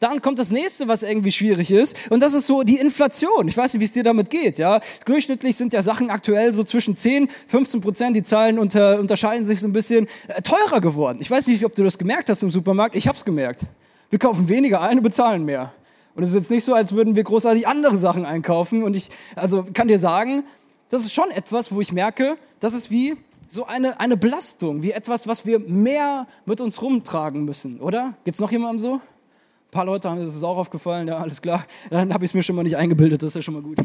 Dann 0.00 0.22
kommt 0.22 0.38
das 0.38 0.50
nächste, 0.50 0.88
was 0.88 1.02
irgendwie 1.02 1.32
schwierig 1.32 1.70
ist, 1.70 2.10
und 2.10 2.20
das 2.20 2.34
ist 2.34 2.46
so 2.46 2.62
die 2.62 2.78
Inflation. 2.78 3.48
Ich 3.48 3.56
weiß 3.56 3.74
nicht, 3.74 3.80
wie 3.80 3.84
es 3.84 3.92
dir 3.92 4.02
damit 4.02 4.30
geht. 4.30 4.58
Ja? 4.58 4.80
Durchschnittlich 5.04 5.56
sind 5.56 5.72
ja 5.72 5.82
Sachen 5.82 6.10
aktuell 6.10 6.52
so 6.52 6.64
zwischen 6.64 6.96
10, 6.96 7.28
15 7.48 7.80
Prozent. 7.80 8.16
Die 8.16 8.22
Zahlen 8.22 8.58
unter, 8.58 8.98
unterscheiden 8.98 9.46
sich 9.46 9.60
so 9.60 9.68
ein 9.68 9.72
bisschen 9.72 10.08
äh, 10.28 10.42
teurer 10.42 10.80
geworden. 10.80 11.18
Ich 11.20 11.30
weiß 11.30 11.46
nicht, 11.48 11.64
ob 11.64 11.74
du 11.74 11.84
das 11.84 11.98
gemerkt 11.98 12.28
hast 12.28 12.42
im 12.42 12.50
Supermarkt. 12.50 12.96
Ich 12.96 13.08
habe 13.08 13.16
es 13.16 13.24
gemerkt. 13.24 13.62
Wir 14.10 14.18
kaufen 14.18 14.48
weniger 14.48 14.80
ein 14.80 14.98
und 14.98 15.02
bezahlen 15.02 15.44
mehr. 15.44 15.72
Und 16.14 16.22
es 16.22 16.30
ist 16.30 16.36
jetzt 16.36 16.50
nicht 16.50 16.64
so, 16.64 16.74
als 16.74 16.92
würden 16.92 17.16
wir 17.16 17.24
großartig 17.24 17.66
andere 17.66 17.96
Sachen 17.96 18.24
einkaufen. 18.24 18.82
Und 18.82 18.96
ich, 18.96 19.10
also 19.34 19.64
kann 19.72 19.88
dir 19.88 19.98
sagen, 19.98 20.44
das 20.94 21.02
ist 21.02 21.12
schon 21.12 21.30
etwas, 21.32 21.72
wo 21.72 21.80
ich 21.80 21.92
merke, 21.92 22.38
das 22.60 22.72
ist 22.72 22.90
wie 22.90 23.16
so 23.48 23.66
eine, 23.66 23.98
eine 23.98 24.16
Belastung, 24.16 24.82
wie 24.82 24.92
etwas, 24.92 25.26
was 25.26 25.44
wir 25.44 25.58
mehr 25.58 26.26
mit 26.46 26.60
uns 26.60 26.80
rumtragen 26.80 27.44
müssen, 27.44 27.80
oder? 27.80 28.14
Geht 28.24 28.34
es 28.34 28.40
noch 28.40 28.52
jemandem 28.52 28.78
so? 28.78 28.92
Ein 28.94 29.70
paar 29.72 29.84
Leute 29.84 30.08
haben 30.08 30.22
das 30.22 30.42
auch 30.44 30.56
aufgefallen, 30.56 31.08
ja, 31.08 31.18
alles 31.18 31.42
klar. 31.42 31.66
Dann 31.90 32.14
habe 32.14 32.24
ich 32.24 32.30
es 32.30 32.34
mir 32.34 32.44
schon 32.44 32.54
mal 32.54 32.62
nicht 32.62 32.76
eingebildet, 32.76 33.22
das 33.22 33.28
ist 33.28 33.34
ja 33.34 33.42
schon 33.42 33.54
mal 33.54 33.62
gut. 33.62 33.78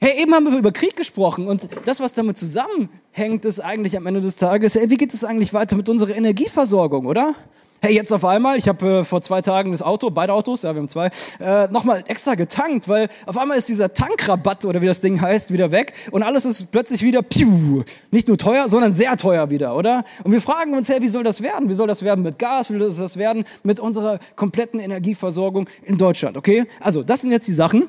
Hey, 0.00 0.22
eben 0.22 0.34
haben 0.34 0.50
wir 0.50 0.58
über 0.58 0.72
Krieg 0.72 0.96
gesprochen 0.96 1.46
und 1.46 1.68
das, 1.84 2.00
was 2.00 2.14
damit 2.14 2.38
zusammenhängt, 2.38 3.44
ist 3.44 3.60
eigentlich 3.60 3.96
am 3.96 4.06
Ende 4.06 4.22
des 4.22 4.36
Tages, 4.36 4.74
hey, 4.74 4.88
wie 4.88 4.96
geht 4.96 5.12
es 5.12 5.24
eigentlich 5.24 5.52
weiter 5.52 5.76
mit 5.76 5.90
unserer 5.90 6.16
Energieversorgung, 6.16 7.04
oder? 7.04 7.34
Hey, 7.84 7.96
jetzt 7.96 8.12
auf 8.12 8.24
einmal, 8.24 8.58
ich 8.58 8.68
habe 8.68 9.00
äh, 9.00 9.04
vor 9.04 9.22
zwei 9.22 9.42
Tagen 9.42 9.72
das 9.72 9.82
Auto, 9.82 10.08
beide 10.10 10.32
Autos, 10.34 10.62
ja, 10.62 10.72
wir 10.72 10.78
haben 10.78 10.88
zwei, 10.88 11.10
äh, 11.40 11.66
nochmal 11.66 12.04
extra 12.06 12.36
getankt, 12.36 12.86
weil 12.86 13.08
auf 13.26 13.36
einmal 13.36 13.58
ist 13.58 13.68
dieser 13.68 13.92
Tankrabatt 13.92 14.64
oder 14.66 14.80
wie 14.80 14.86
das 14.86 15.00
Ding 15.00 15.20
heißt, 15.20 15.52
wieder 15.52 15.72
weg 15.72 15.92
und 16.12 16.22
alles 16.22 16.44
ist 16.44 16.70
plötzlich 16.70 17.02
wieder, 17.02 17.22
piu, 17.22 17.82
nicht 18.12 18.28
nur 18.28 18.38
teuer, 18.38 18.68
sondern 18.68 18.92
sehr 18.92 19.16
teuer 19.16 19.50
wieder, 19.50 19.74
oder? 19.74 20.04
Und 20.22 20.30
wir 20.30 20.40
fragen 20.40 20.76
uns, 20.76 20.90
hey, 20.90 21.02
wie 21.02 21.08
soll 21.08 21.24
das 21.24 21.42
werden? 21.42 21.68
Wie 21.68 21.74
soll 21.74 21.88
das 21.88 22.04
werden 22.04 22.22
mit 22.22 22.38
Gas? 22.38 22.70
Wie 22.70 22.78
soll 22.78 22.88
das 22.88 23.16
werden 23.16 23.42
mit 23.64 23.80
unserer 23.80 24.20
kompletten 24.36 24.78
Energieversorgung 24.78 25.68
in 25.82 25.98
Deutschland, 25.98 26.36
okay? 26.36 26.66
Also, 26.78 27.02
das 27.02 27.22
sind 27.22 27.32
jetzt 27.32 27.48
die 27.48 27.52
Sachen, 27.52 27.88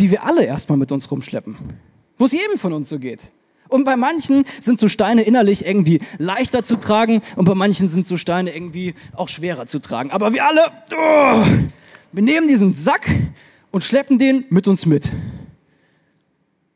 die 0.00 0.10
wir 0.10 0.24
alle 0.24 0.44
erstmal 0.44 0.76
mit 0.76 0.90
uns 0.90 1.08
rumschleppen. 1.08 1.56
Wo 2.18 2.24
es 2.24 2.32
jedem 2.32 2.58
von 2.58 2.72
uns 2.72 2.88
so 2.88 2.98
geht. 2.98 3.30
Und 3.70 3.84
bei 3.84 3.96
manchen 3.96 4.44
sind 4.60 4.80
so 4.80 4.88
Steine 4.88 5.22
innerlich 5.22 5.64
irgendwie 5.64 6.00
leichter 6.18 6.64
zu 6.64 6.76
tragen 6.76 7.22
und 7.36 7.44
bei 7.44 7.54
manchen 7.54 7.88
sind 7.88 8.06
so 8.06 8.16
Steine 8.16 8.54
irgendwie 8.54 8.94
auch 9.14 9.28
schwerer 9.28 9.66
zu 9.66 9.78
tragen. 9.78 10.10
Aber 10.10 10.32
wir 10.32 10.44
alle, 10.44 10.62
oh, 10.92 11.44
wir 12.12 12.22
nehmen 12.22 12.48
diesen 12.48 12.72
Sack 12.74 13.08
und 13.70 13.84
schleppen 13.84 14.18
den 14.18 14.44
mit 14.50 14.68
uns 14.68 14.86
mit. 14.86 15.08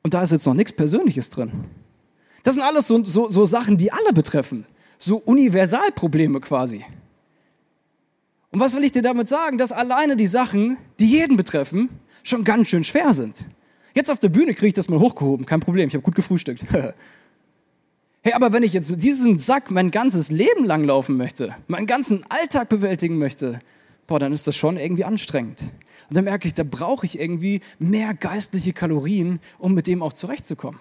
Und 0.03 0.15
da 0.15 0.23
ist 0.23 0.33
jetzt 0.33 0.47
noch 0.47 0.55
nichts 0.55 0.73
Persönliches 0.73 1.31
drin. 1.31 1.51
Das 2.43 2.55
sind 2.55 2.63
alles 2.63 2.87
so, 2.87 3.03
so, 3.03 3.29
so 3.29 3.47
Sachen, 3.47 3.79
die 3.79 3.91
alle 3.91 4.13
betreffen. 4.13 4.67
So 4.99 5.17
Universalprobleme 5.17 6.41
quasi. 6.41 6.85
Und 8.51 8.61
was 8.61 8.77
will 8.77 8.85
ich 8.85 8.93
dir 8.93 9.03
damit 9.03 9.29
sagen? 9.29 9.59
Dass 9.59 9.73
alleine 9.73 10.17
die 10.17 10.29
Sachen, 10.29 10.77
die 11.01 11.07
jeden 11.07 11.37
betreffen, 11.37 11.89
schon 12.23 12.45
ganz 12.45 12.69
schön 12.69 12.85
schwer 12.85 13.13
sind. 13.13 13.45
Jetzt 13.95 14.11
auf 14.11 14.19
der 14.19 14.29
Bühne 14.29 14.55
kriege 14.55 14.67
ich 14.67 14.75
das 14.75 14.89
mal 14.89 14.99
hochgehoben, 14.99 15.47
kein 15.47 15.61
Problem, 15.61 15.89
ich 15.89 15.95
habe 15.95 16.03
gut 16.03 16.17
gefrühstückt. 16.17 16.65
hey, 18.23 18.33
aber 18.33 18.53
wenn 18.53 18.65
ich 18.65 18.73
jetzt 18.73 18.91
mit 18.91 19.03
diesem 19.03 19.39
Sack 19.39 19.71
mein 19.71 19.93
ganzes 19.93 20.33
Leben 20.33 20.65
lang 20.65 20.83
laufen 20.85 21.17
möchte, 21.17 21.55
meinen 21.69 21.87
ganzen 21.87 22.25
Alltag 22.29 22.69
bewältigen 22.69 23.19
möchte, 23.19 23.61
boah, 24.09 24.19
dann 24.19 24.33
ist 24.33 24.49
das 24.49 24.57
schon 24.57 24.77
irgendwie 24.77 25.05
anstrengend. 25.05 25.71
Und 26.09 26.17
dann 26.17 26.25
merke 26.25 26.49
ich, 26.49 26.55
da 26.55 26.65
brauche 26.65 27.07
ich 27.07 27.21
irgendwie 27.21 27.61
mehr 27.79 28.15
geistliche 28.15 28.73
Kalorien, 28.73 29.39
um 29.59 29.75
mit 29.75 29.87
dem 29.87 30.03
auch 30.03 30.13
zurechtzukommen. 30.13 30.81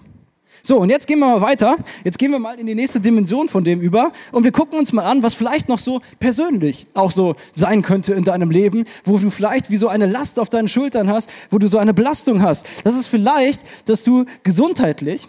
So, 0.66 0.78
und 0.78 0.90
jetzt 0.90 1.08
gehen 1.08 1.20
wir 1.20 1.28
mal 1.28 1.42
weiter. 1.42 1.76
Jetzt 2.06 2.18
gehen 2.18 2.32
wir 2.32 2.40
mal 2.40 2.58
in 2.58 2.66
die 2.66 2.74
nächste 2.74 3.02
Dimension 3.02 3.50
von 3.50 3.66
dem 3.66 3.82
über 3.82 4.14
und 4.32 4.46
wir 4.46 4.54
gucken 4.54 4.80
uns 4.80 4.94
mal 4.94 5.04
an, 5.04 5.22
was 5.22 5.34
vielleicht 5.34 5.68
noch 5.68 5.78
so 5.78 6.02
persönlich 6.22 6.88
auch 6.94 7.12
so 7.12 7.36
sein 7.54 7.82
könnte 7.82 8.14
in 8.14 8.24
deinem 8.24 8.50
Leben, 8.50 8.86
wo 9.04 9.18
du 9.18 9.30
vielleicht 9.30 9.70
wie 9.70 9.76
so 9.76 9.90
eine 9.90 10.06
Last 10.06 10.40
auf 10.40 10.48
deinen 10.48 10.70
Schultern 10.70 11.10
hast, 11.10 11.30
wo 11.50 11.58
du 11.58 11.68
so 11.68 11.80
eine 11.80 11.94
Belastung 11.94 12.42
hast. 12.42 12.66
Das 12.86 12.96
ist 12.96 13.08
vielleicht, 13.08 13.90
dass 13.90 14.06
du 14.06 14.24
gesundheitlich, 14.44 15.28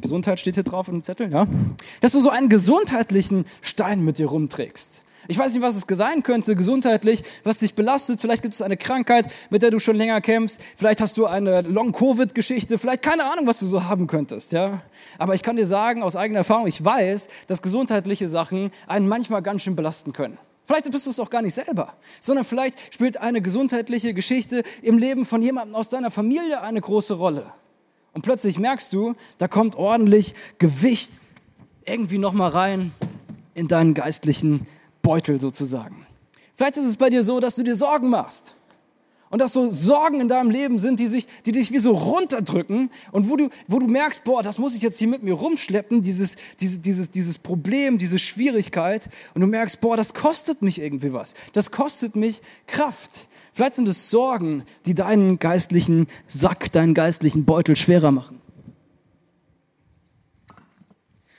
Gesundheit 0.00 0.40
steht 0.40 0.54
hier 0.54 0.64
drauf 0.64 0.88
im 0.88 1.02
Zettel, 1.02 1.30
ja, 1.30 1.46
dass 2.00 2.12
du 2.12 2.20
so 2.20 2.30
einen 2.30 2.48
gesundheitlichen 2.48 3.44
Stein 3.60 4.02
mit 4.02 4.16
dir 4.16 4.28
rumträgst. 4.28 5.04
Ich 5.28 5.38
weiß 5.38 5.52
nicht, 5.52 5.62
was 5.62 5.76
es 5.76 5.84
sein 5.88 6.22
könnte, 6.22 6.56
gesundheitlich, 6.56 7.22
was 7.44 7.58
dich 7.58 7.74
belastet. 7.74 8.20
Vielleicht 8.20 8.42
gibt 8.42 8.54
es 8.54 8.62
eine 8.62 8.76
Krankheit, 8.76 9.26
mit 9.50 9.62
der 9.62 9.70
du 9.70 9.78
schon 9.78 9.96
länger 9.96 10.20
kämpfst. 10.20 10.60
Vielleicht 10.76 11.00
hast 11.00 11.16
du 11.16 11.26
eine 11.26 11.62
Long-Covid-Geschichte. 11.62 12.78
Vielleicht 12.78 13.02
keine 13.02 13.24
Ahnung, 13.30 13.46
was 13.46 13.60
du 13.60 13.66
so 13.66 13.84
haben 13.84 14.08
könntest. 14.08 14.52
Ja? 14.52 14.82
Aber 15.18 15.34
ich 15.34 15.42
kann 15.42 15.56
dir 15.56 15.66
sagen, 15.66 16.02
aus 16.02 16.16
eigener 16.16 16.38
Erfahrung, 16.40 16.66
ich 16.66 16.84
weiß, 16.84 17.28
dass 17.46 17.62
gesundheitliche 17.62 18.28
Sachen 18.28 18.72
einen 18.88 19.06
manchmal 19.06 19.42
ganz 19.42 19.62
schön 19.62 19.76
belasten 19.76 20.12
können. 20.12 20.38
Vielleicht 20.66 20.90
bist 20.90 21.06
du 21.06 21.10
es 21.10 21.20
auch 21.20 21.30
gar 21.30 21.42
nicht 21.42 21.54
selber, 21.54 21.94
sondern 22.20 22.44
vielleicht 22.44 22.94
spielt 22.94 23.16
eine 23.16 23.42
gesundheitliche 23.42 24.14
Geschichte 24.14 24.62
im 24.80 24.98
Leben 24.98 25.26
von 25.26 25.42
jemandem 25.42 25.74
aus 25.74 25.88
deiner 25.88 26.10
Familie 26.10 26.62
eine 26.62 26.80
große 26.80 27.14
Rolle. 27.14 27.46
Und 28.12 28.22
plötzlich 28.22 28.58
merkst 28.58 28.92
du, 28.92 29.14
da 29.38 29.48
kommt 29.48 29.76
ordentlich 29.76 30.34
Gewicht 30.58 31.18
irgendwie 31.84 32.18
nochmal 32.18 32.50
rein 32.50 32.92
in 33.54 33.68
deinen 33.68 33.94
geistlichen 33.94 34.66
Beutel 35.02 35.40
sozusagen. 35.40 36.06
Vielleicht 36.54 36.76
ist 36.76 36.86
es 36.86 36.96
bei 36.96 37.10
dir 37.10 37.24
so, 37.24 37.40
dass 37.40 37.56
du 37.56 37.62
dir 37.62 37.74
Sorgen 37.74 38.08
machst. 38.08 38.54
Und 39.30 39.38
dass 39.38 39.54
so 39.54 39.70
Sorgen 39.70 40.20
in 40.20 40.28
deinem 40.28 40.50
Leben 40.50 40.78
sind, 40.78 41.00
die, 41.00 41.06
sich, 41.06 41.26
die 41.46 41.52
dich 41.52 41.72
wie 41.72 41.78
so 41.78 41.92
runterdrücken 41.92 42.90
und 43.12 43.30
wo 43.30 43.36
du, 43.36 43.48
wo 43.66 43.78
du 43.78 43.86
merkst, 43.86 44.24
boah, 44.24 44.42
das 44.42 44.58
muss 44.58 44.76
ich 44.76 44.82
jetzt 44.82 44.98
hier 44.98 45.08
mit 45.08 45.22
mir 45.22 45.32
rumschleppen, 45.32 46.02
dieses, 46.02 46.36
dieses, 46.60 46.82
dieses, 46.82 47.10
dieses 47.12 47.38
Problem, 47.38 47.96
diese 47.96 48.18
Schwierigkeit. 48.18 49.08
Und 49.32 49.40
du 49.40 49.46
merkst, 49.46 49.80
boah, 49.80 49.96
das 49.96 50.12
kostet 50.12 50.60
mich 50.60 50.82
irgendwie 50.82 51.14
was. 51.14 51.32
Das 51.54 51.70
kostet 51.70 52.14
mich 52.14 52.42
Kraft. 52.66 53.26
Vielleicht 53.54 53.74
sind 53.74 53.88
es 53.88 54.10
Sorgen, 54.10 54.64
die 54.84 54.94
deinen 54.94 55.38
geistlichen 55.38 56.08
Sack, 56.28 56.70
deinen 56.70 56.92
geistlichen 56.92 57.46
Beutel 57.46 57.74
schwerer 57.74 58.10
machen. 58.10 58.38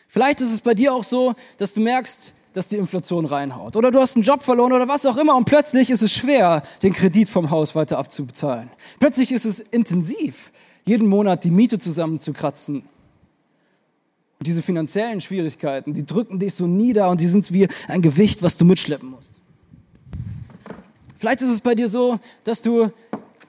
Vielleicht 0.08 0.42
ist 0.42 0.52
es 0.52 0.62
bei 0.62 0.74
dir 0.74 0.96
auch 0.96 1.04
so, 1.04 1.36
dass 1.58 1.76
du 1.76 1.82
merkst, 1.82 2.34
dass 2.54 2.68
die 2.68 2.78
Inflation 2.78 3.26
reinhaut. 3.26 3.76
Oder 3.76 3.92
du 3.92 4.00
hast 4.00 4.16
einen 4.16 4.24
Job 4.24 4.44
verloren 4.44 4.72
oder 4.72 4.88
was 4.88 5.06
auch 5.06 5.18
immer 5.18 5.36
und 5.36 5.46
plötzlich 5.46 5.90
ist 5.90 6.02
es 6.02 6.14
schwer, 6.14 6.64
den 6.82 6.94
Kredit 6.94 7.30
vom 7.30 7.50
Haus 7.50 7.76
weiter 7.76 7.98
abzubezahlen. 7.98 8.70
Plötzlich 9.00 9.32
ist 9.32 9.46
es 9.46 9.60
intensiv, 9.60 10.52
jeden 10.86 11.08
Monat 11.08 11.44
die 11.44 11.52
Miete 11.52 11.80
zusammenzukratzen. 11.80 12.84
Und 14.40 14.48
diese 14.48 14.62
finanziellen 14.62 15.22
Schwierigkeiten, 15.22 15.94
die 15.94 16.06
drücken 16.06 16.40
dich 16.40 16.54
so 16.54 16.68
nieder 16.68 17.10
und 17.10 17.22
die 17.22 17.28
sind 17.28 17.52
wie 17.54 17.68
ein 17.88 18.02
Gewicht, 18.02 18.44
was 18.44 18.58
du 18.58 18.66
mitschleppen 18.66 19.10
musst. 19.10 19.34
Vielleicht 21.18 21.42
ist 21.42 21.52
es 21.52 21.62
bei 21.62 21.74
dir 21.74 21.88
so, 21.88 22.20
dass 22.44 22.62
du 22.62 22.92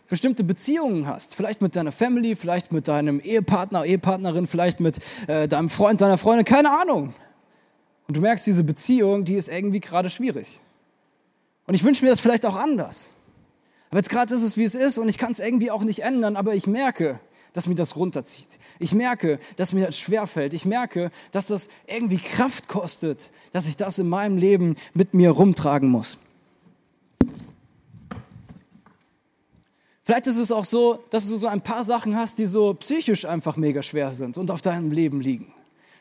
bestimmte 0.09 0.45
Beziehungen 0.45 1.09
hast, 1.09 1.35
vielleicht 1.35 1.61
mit 1.61 1.75
deiner 1.75 1.91
Family, 1.91 2.37
vielleicht 2.37 2.71
mit 2.71 2.87
deinem 2.87 3.19
Ehepartner, 3.19 3.85
Ehepartnerin, 3.85 4.47
vielleicht 4.47 4.79
mit 4.79 5.01
äh, 5.27 5.49
deinem 5.49 5.69
Freund, 5.69 6.01
deiner 6.01 6.19
Freundin, 6.19 6.45
keine 6.45 6.71
Ahnung. 6.71 7.15
Und 8.07 8.17
du 8.17 8.21
merkst, 8.21 8.47
diese 8.47 8.65
Beziehung, 8.65 9.25
die 9.25 9.35
ist 9.35 9.49
irgendwie 9.49 9.81
gerade 9.81 10.11
schwierig. 10.11 10.61
Und 11.67 11.75
ich 11.75 11.85
wünsche 11.85 12.05
mir 12.05 12.11
das 12.11 12.21
vielleicht 12.21 12.45
auch 12.45 12.57
anders. 12.57 13.11
Aber 13.91 13.99
jetzt 13.99 14.11
gerade 14.11 14.35
ist 14.35 14.43
es, 14.43 14.57
wie 14.57 14.65
es 14.65 14.75
ist 14.75 14.99
und 14.99 15.09
ich 15.09 15.19
kann 15.19 15.33
es 15.33 15.39
irgendwie 15.39 15.71
auch 15.71 15.83
nicht 15.83 16.01
ändern, 16.01 16.37
aber 16.37 16.55
ich 16.55 16.67
merke, 16.67 17.21
dass 17.53 17.69
mir 17.69 17.77
das 17.77 17.97
runterzieht. 17.97 18.59
Ich 18.81 18.93
merke, 18.93 19.39
dass 19.57 19.73
mir 19.73 19.87
das 19.87 19.97
schwerfällt. 19.97 20.53
Ich 20.53 20.65
merke, 20.65 21.11
dass 21.31 21.47
das 21.47 21.69
irgendwie 21.87 22.19
Kraft 22.19 22.69
kostet, 22.69 23.31
dass 23.53 23.69
ich 23.69 23.77
das 23.77 23.99
in 23.99 24.09
meinem 24.09 24.37
Leben 24.37 24.77
mit 24.93 25.15
mir 25.15 25.31
rumtragen 25.31 25.89
muss. 25.89 26.19
Vielleicht 30.03 30.27
ist 30.27 30.37
es 30.37 30.53
auch 30.53 30.67
so, 30.67 31.03
dass 31.11 31.29
du 31.29 31.37
so 31.37 31.47
ein 31.47 31.63
paar 31.63 31.85
Sachen 31.85 32.17
hast, 32.17 32.39
die 32.39 32.47
so 32.47 32.75
psychisch 32.75 33.25
einfach 33.25 33.57
mega 33.57 33.83
schwer 33.83 34.13
sind 34.13 34.37
und 34.37 34.51
auf 34.51 34.61
deinem 34.61 34.91
Leben 34.91 35.21
liegen. 35.21 35.54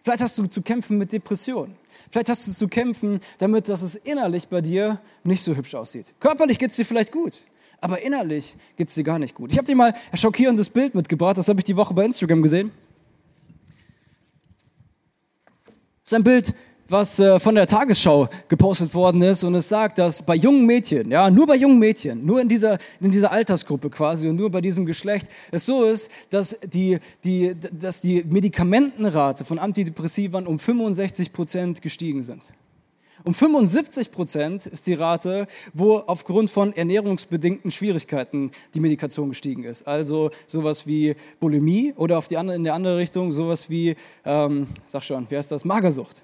Vielleicht 0.04 0.22
hast 0.22 0.38
du 0.38 0.48
zu 0.48 0.62
kämpfen 0.62 0.98
mit 0.98 1.14
Depressionen. 1.14 1.76
Vielleicht 2.12 2.28
hast 2.28 2.46
du 2.46 2.52
zu 2.52 2.68
kämpfen 2.68 3.22
damit, 3.38 3.70
dass 3.70 3.82
es 3.82 3.96
innerlich 3.96 4.50
bei 4.50 4.60
dir 4.60 5.00
nicht 5.24 5.42
so 5.42 5.56
hübsch 5.56 5.74
aussieht. 5.76 6.14
Körperlich 6.20 6.60
geht 6.60 6.72
es 6.72 6.76
dir 6.76 6.86
vielleicht 6.86 7.14
gut, 7.14 7.40
aber 7.80 8.02
innerlich 8.02 8.58
geht 8.76 8.90
es 8.90 8.96
dir 8.96 9.06
gar 9.06 9.18
nicht 9.18 9.34
gut. 9.34 9.54
Ich 9.54 9.58
habe 9.58 9.66
dir 9.66 9.78
mal 9.78 9.94
ein 10.12 10.18
schockierendes 10.18 10.70
Bild 10.70 10.94
mitgebracht, 10.94 11.38
das 11.38 11.48
habe 11.48 11.62
ich 11.62 11.64
die 11.64 11.78
Woche 11.78 11.94
bei 11.94 12.04
Instagram 12.04 12.42
gesehen. 12.42 12.72
Das 16.04 16.12
ist 16.12 16.14
ein 16.16 16.24
Bild, 16.26 16.54
was 16.94 17.20
äh, 17.20 17.40
von 17.40 17.56
der 17.56 17.66
Tagesschau 17.66 18.30
gepostet 18.48 18.94
worden 18.94 19.24
ist 19.24 19.44
und 19.44 19.56
es 19.56 19.68
sagt, 19.68 19.98
dass 19.98 20.24
bei 20.24 20.36
jungen 20.36 20.68
Mädchen, 20.68 21.10
ja, 21.10 21.30
nur 21.32 21.48
bei 21.48 21.56
jungen 21.56 21.80
Mädchen, 21.80 22.24
nur 22.24 22.40
in 22.40 22.48
dieser, 22.48 22.78
in 23.02 23.10
dieser 23.10 23.32
Altersgruppe 23.32 23.90
quasi 23.90 24.30
und 24.30 24.36
nur 24.36 24.52
bei 24.52 24.62
diesem 24.62 24.86
Geschlecht, 24.86 25.28
es 25.52 25.66
so 25.66 25.86
ist, 25.86 26.12
dass 26.30 26.60
die, 26.62 27.00
die, 27.24 27.56
dass 27.72 28.00
die 28.00 28.24
Medikamentenrate 28.24 29.44
von 29.44 29.58
Antidepressivern 29.58 30.46
um 30.46 30.60
65 30.60 31.34
Prozent 31.34 31.82
gestiegen 31.82 32.22
sind. 32.22 32.54
Um 33.24 33.34
75 33.34 34.12
Prozent 34.12 34.68
ist 34.68 34.86
die 34.86 34.94
Rate, 34.94 35.48
wo 35.74 35.96
aufgrund 35.98 36.52
von 36.52 36.74
ernährungsbedingten 36.74 37.72
Schwierigkeiten 37.72 38.52
die 38.76 38.80
Medikation 38.80 39.30
gestiegen 39.30 39.64
ist. 39.64 39.88
Also 39.88 40.30
sowas 40.46 40.86
wie 40.86 41.16
Bulimie 41.40 41.94
oder 41.96 42.20
auf 42.20 42.28
die 42.28 42.38
andere, 42.38 42.56
in 42.56 42.64
der 42.64 42.76
andere 42.76 42.98
Richtung 42.98 43.32
sowas 43.32 43.70
wie, 43.72 43.96
ähm, 44.26 44.68
sag 44.86 45.04
schon, 45.04 45.26
wie 45.32 45.38
heißt 45.38 45.52
das, 45.52 45.66
Magersucht. 45.66 46.24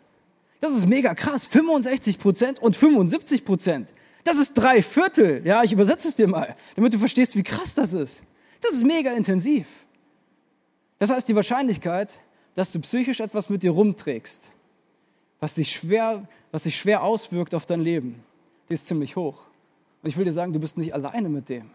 Das 0.59 0.73
ist 0.73 0.87
mega 0.87 1.13
krass. 1.13 1.47
65 1.47 2.19
Prozent 2.19 2.59
und 2.59 2.75
75 2.75 3.45
Prozent. 3.45 3.93
Das 4.23 4.37
ist 4.37 4.53
drei 4.53 4.81
Viertel. 4.81 5.45
Ja, 5.45 5.63
ich 5.63 5.71
übersetze 5.71 6.07
es 6.07 6.15
dir 6.15 6.27
mal, 6.27 6.55
damit 6.75 6.93
du 6.93 6.97
verstehst, 6.97 7.35
wie 7.35 7.43
krass 7.43 7.73
das 7.73 7.93
ist. 7.93 8.23
Das 8.61 8.73
ist 8.73 8.83
mega 8.83 9.11
intensiv. 9.13 9.67
Das 10.97 11.09
heißt, 11.09 11.29
die 11.29 11.35
Wahrscheinlichkeit, 11.35 12.21
dass 12.55 12.71
du 12.73 12.81
psychisch 12.81 13.21
etwas 13.21 13.49
mit 13.49 13.63
dir 13.63 13.71
rumträgst, 13.71 14.51
was 15.39 15.53
dich 15.53 15.71
schwer, 15.71 16.27
was 16.51 16.63
sich 16.63 16.75
schwer 16.75 17.03
auswirkt 17.03 17.55
auf 17.55 17.65
dein 17.65 17.81
Leben, 17.81 18.21
die 18.67 18.73
ist 18.73 18.87
ziemlich 18.87 19.15
hoch. 19.15 19.45
Und 20.03 20.09
ich 20.09 20.17
will 20.17 20.25
dir 20.25 20.33
sagen, 20.33 20.51
du 20.51 20.59
bist 20.59 20.77
nicht 20.77 20.93
alleine 20.93 21.29
mit 21.29 21.47
dem. 21.47 21.71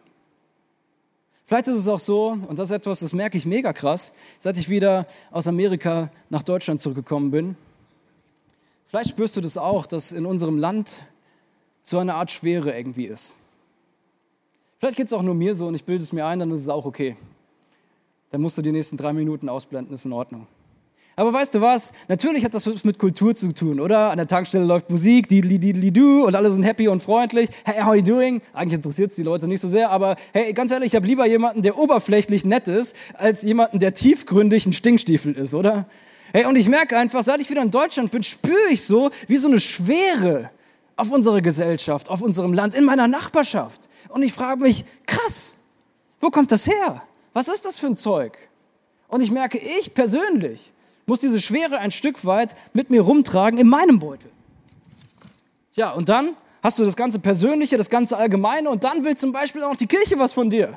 Vielleicht 1.46 1.68
ist 1.68 1.76
es 1.76 1.88
auch 1.88 2.00
so, 2.00 2.38
und 2.46 2.58
das 2.58 2.70
ist 2.70 2.76
etwas, 2.76 3.00
das 3.00 3.12
merke 3.12 3.36
ich 3.36 3.44
mega 3.44 3.72
krass, 3.72 4.12
seit 4.38 4.56
ich 4.58 4.68
wieder 4.68 5.06
aus 5.30 5.46
Amerika 5.46 6.10
nach 6.30 6.42
Deutschland 6.42 6.80
zurückgekommen 6.80 7.30
bin, 7.30 7.56
Vielleicht 8.94 9.10
spürst 9.10 9.36
du 9.36 9.40
das 9.40 9.58
auch, 9.58 9.86
dass 9.86 10.12
in 10.12 10.24
unserem 10.24 10.56
Land 10.56 11.02
so 11.82 11.98
eine 11.98 12.14
Art 12.14 12.30
Schwere 12.30 12.76
irgendwie 12.76 13.06
ist. 13.06 13.34
Vielleicht 14.78 14.96
geht 14.96 15.08
es 15.08 15.12
auch 15.12 15.22
nur 15.22 15.34
mir 15.34 15.56
so 15.56 15.66
und 15.66 15.74
ich 15.74 15.82
bilde 15.82 16.00
es 16.00 16.12
mir 16.12 16.24
ein, 16.26 16.38
dann 16.38 16.52
ist 16.52 16.60
es 16.60 16.68
auch 16.68 16.86
okay. 16.86 17.16
Dann 18.30 18.40
musst 18.40 18.56
du 18.56 18.62
die 18.62 18.70
nächsten 18.70 18.96
drei 18.96 19.12
Minuten 19.12 19.48
ausblenden, 19.48 19.92
ist 19.92 20.04
in 20.04 20.12
Ordnung. 20.12 20.46
Aber 21.16 21.32
weißt 21.32 21.56
du 21.56 21.60
was? 21.60 21.92
Natürlich 22.06 22.44
hat 22.44 22.54
das 22.54 22.84
mit 22.84 23.00
Kultur 23.00 23.34
zu 23.34 23.52
tun, 23.52 23.80
oder? 23.80 24.12
An 24.12 24.16
der 24.16 24.28
Tankstelle 24.28 24.64
läuft 24.64 24.88
Musik, 24.90 25.26
die 25.26 25.40
die 25.40 25.92
du 25.92 26.24
und 26.24 26.36
alle 26.36 26.52
sind 26.52 26.62
happy 26.62 26.86
und 26.86 27.02
freundlich. 27.02 27.48
Hey, 27.64 27.80
how 27.80 27.88
are 27.88 27.96
you 27.96 28.04
doing? 28.04 28.42
Eigentlich 28.52 28.76
interessiert 28.76 29.10
es 29.10 29.16
die 29.16 29.24
Leute 29.24 29.48
nicht 29.48 29.60
so 29.60 29.66
sehr, 29.66 29.90
aber 29.90 30.14
hey, 30.32 30.52
ganz 30.52 30.70
ehrlich, 30.70 30.92
ich 30.92 30.94
habe 30.94 31.08
lieber 31.08 31.26
jemanden, 31.26 31.62
der 31.62 31.76
oberflächlich 31.78 32.44
nett 32.44 32.68
ist, 32.68 32.94
als 33.14 33.42
jemanden, 33.42 33.80
der 33.80 33.92
tiefgründig 33.92 34.66
ein 34.66 34.72
Stinkstiefel 34.72 35.32
ist, 35.32 35.52
oder? 35.52 35.88
Hey, 36.34 36.46
und 36.46 36.56
ich 36.56 36.68
merke 36.68 36.98
einfach, 36.98 37.22
seit 37.22 37.40
ich 37.40 37.48
wieder 37.48 37.62
in 37.62 37.70
Deutschland 37.70 38.10
bin, 38.10 38.24
spüre 38.24 38.68
ich 38.68 38.82
so 38.82 39.08
wie 39.28 39.36
so 39.36 39.46
eine 39.46 39.60
Schwere 39.60 40.50
auf 40.96 41.12
unsere 41.12 41.40
Gesellschaft, 41.40 42.10
auf 42.10 42.22
unserem 42.22 42.52
Land, 42.52 42.74
in 42.74 42.82
meiner 42.82 43.06
Nachbarschaft. 43.06 43.88
Und 44.08 44.24
ich 44.24 44.32
frage 44.32 44.60
mich, 44.60 44.84
krass, 45.06 45.52
wo 46.20 46.30
kommt 46.30 46.50
das 46.50 46.66
her? 46.66 47.02
Was 47.34 47.46
ist 47.46 47.64
das 47.66 47.78
für 47.78 47.86
ein 47.86 47.96
Zeug? 47.96 48.36
Und 49.06 49.20
ich 49.20 49.30
merke, 49.30 49.58
ich 49.58 49.94
persönlich 49.94 50.72
muss 51.06 51.20
diese 51.20 51.40
Schwere 51.40 51.78
ein 51.78 51.92
Stück 51.92 52.24
weit 52.24 52.56
mit 52.72 52.90
mir 52.90 53.02
rumtragen 53.02 53.56
in 53.60 53.68
meinem 53.68 54.00
Beutel. 54.00 54.28
Tja, 55.70 55.92
und 55.92 56.08
dann 56.08 56.34
hast 56.64 56.80
du 56.80 56.84
das 56.84 56.96
ganze 56.96 57.20
Persönliche, 57.20 57.76
das 57.76 57.90
ganze 57.90 58.16
Allgemeine 58.16 58.70
und 58.70 58.82
dann 58.82 59.04
will 59.04 59.16
zum 59.16 59.30
Beispiel 59.30 59.62
auch 59.62 59.76
die 59.76 59.86
Kirche 59.86 60.18
was 60.18 60.32
von 60.32 60.50
dir. 60.50 60.76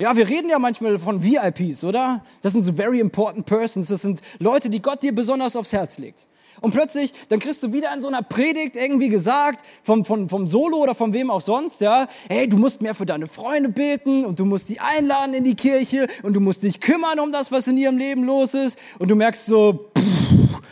Ja, 0.00 0.16
wir 0.16 0.26
reden 0.26 0.48
ja 0.48 0.58
manchmal 0.58 0.98
von 0.98 1.22
VIPs, 1.22 1.84
oder? 1.84 2.24
Das 2.40 2.54
sind 2.54 2.64
so 2.64 2.72
very 2.72 3.00
important 3.00 3.44
persons. 3.44 3.88
Das 3.88 4.00
sind 4.00 4.22
Leute, 4.38 4.70
die 4.70 4.80
Gott 4.80 5.02
dir 5.02 5.14
besonders 5.14 5.56
aufs 5.56 5.74
Herz 5.74 5.98
legt. 5.98 6.26
Und 6.62 6.70
plötzlich, 6.70 7.12
dann 7.28 7.38
kriegst 7.38 7.62
du 7.62 7.74
wieder 7.74 7.92
in 7.92 8.00
so 8.00 8.08
einer 8.08 8.22
Predigt 8.22 8.76
irgendwie 8.76 9.10
gesagt, 9.10 9.62
vom, 9.82 10.06
vom, 10.06 10.30
vom 10.30 10.48
Solo 10.48 10.78
oder 10.78 10.94
von 10.94 11.12
wem 11.12 11.30
auch 11.30 11.42
sonst, 11.42 11.82
ja, 11.82 12.08
hey, 12.30 12.48
du 12.48 12.56
musst 12.56 12.80
mehr 12.80 12.94
für 12.94 13.04
deine 13.04 13.28
Freunde 13.28 13.68
beten 13.68 14.24
und 14.24 14.40
du 14.40 14.46
musst 14.46 14.70
die 14.70 14.80
einladen 14.80 15.34
in 15.34 15.44
die 15.44 15.54
Kirche 15.54 16.06
und 16.22 16.32
du 16.32 16.40
musst 16.40 16.62
dich 16.62 16.80
kümmern 16.80 17.20
um 17.20 17.30
das, 17.30 17.52
was 17.52 17.68
in 17.68 17.76
ihrem 17.76 17.98
Leben 17.98 18.24
los 18.24 18.54
ist. 18.54 18.78
Und 18.98 19.10
du 19.10 19.16
merkst 19.16 19.44
so, 19.44 19.90
pff, 19.98 20.62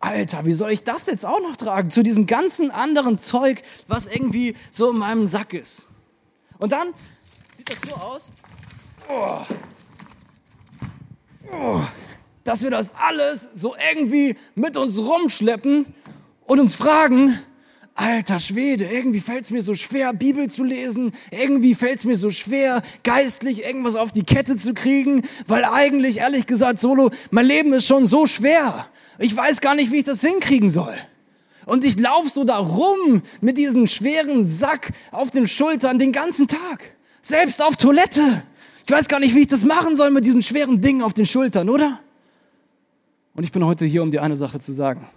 Alter, 0.00 0.46
wie 0.46 0.54
soll 0.54 0.70
ich 0.70 0.84
das 0.84 1.06
jetzt 1.06 1.26
auch 1.26 1.42
noch 1.42 1.56
tragen? 1.56 1.90
Zu 1.90 2.02
diesem 2.02 2.26
ganzen 2.26 2.70
anderen 2.70 3.18
Zeug, 3.18 3.60
was 3.88 4.06
irgendwie 4.06 4.56
so 4.70 4.90
in 4.90 4.96
meinem 4.96 5.26
Sack 5.26 5.52
ist. 5.52 5.86
Und 6.58 6.72
dann 6.72 6.94
sieht 7.56 7.70
das 7.70 7.78
so 7.82 7.94
aus, 7.94 8.32
dass 12.44 12.62
wir 12.62 12.70
das 12.70 12.92
alles 12.96 13.48
so 13.54 13.74
irgendwie 13.90 14.36
mit 14.54 14.76
uns 14.76 14.98
rumschleppen 14.98 15.86
und 16.46 16.60
uns 16.60 16.74
fragen, 16.74 17.38
alter 17.94 18.40
Schwede, 18.40 18.84
irgendwie 18.84 19.20
fällt 19.20 19.44
es 19.44 19.50
mir 19.50 19.62
so 19.62 19.74
schwer, 19.74 20.12
Bibel 20.12 20.50
zu 20.50 20.64
lesen, 20.64 21.12
irgendwie 21.30 21.74
fällt 21.74 22.00
es 22.00 22.04
mir 22.04 22.16
so 22.16 22.30
schwer, 22.30 22.82
geistlich 23.02 23.64
irgendwas 23.64 23.96
auf 23.96 24.12
die 24.12 24.24
Kette 24.24 24.56
zu 24.56 24.74
kriegen, 24.74 25.22
weil 25.46 25.64
eigentlich, 25.64 26.18
ehrlich 26.18 26.46
gesagt, 26.46 26.80
Solo, 26.80 27.10
mein 27.30 27.46
Leben 27.46 27.72
ist 27.72 27.86
schon 27.86 28.06
so 28.06 28.26
schwer. 28.26 28.86
Ich 29.18 29.34
weiß 29.34 29.60
gar 29.60 29.74
nicht, 29.74 29.92
wie 29.92 29.98
ich 29.98 30.04
das 30.04 30.20
hinkriegen 30.22 30.68
soll. 30.68 30.94
Und 31.66 31.84
ich 31.84 31.98
laufe 31.98 32.28
so 32.28 32.44
da 32.44 32.58
rum 32.58 33.22
mit 33.40 33.56
diesem 33.56 33.86
schweren 33.86 34.46
Sack 34.46 34.92
auf 35.12 35.30
den 35.30 35.46
Schultern 35.46 35.98
den 35.98 36.12
ganzen 36.12 36.48
Tag. 36.48 36.82
Selbst 37.22 37.62
auf 37.62 37.76
Toilette. 37.76 38.42
Ich 38.86 38.90
weiß 38.90 39.08
gar 39.08 39.18
nicht, 39.18 39.34
wie 39.34 39.40
ich 39.40 39.48
das 39.48 39.64
machen 39.64 39.96
soll 39.96 40.10
mit 40.10 40.26
diesen 40.26 40.42
schweren 40.42 40.80
Dingen 40.80 41.02
auf 41.02 41.14
den 41.14 41.24
Schultern, 41.24 41.70
oder? 41.70 42.00
Und 43.34 43.44
ich 43.44 43.50
bin 43.50 43.64
heute 43.64 43.86
hier, 43.86 44.02
um 44.02 44.10
dir 44.10 44.22
eine 44.22 44.36
Sache 44.36 44.60
zu 44.60 44.72
sagen. 44.72 45.08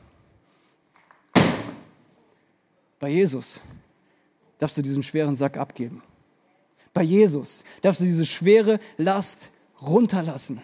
Bei 3.00 3.09
Jesus 3.09 3.62
darfst 4.57 4.77
du 4.77 4.81
diesen 4.81 5.03
schweren 5.03 5.36
Sack 5.36 5.57
abgeben. 5.57 6.01
Bei 6.93 7.03
Jesus 7.03 7.63
darfst 7.81 8.01
du 8.01 8.05
diese 8.05 8.25
schwere 8.25 8.79
Last 8.97 9.51
runterlassen. 9.81 10.62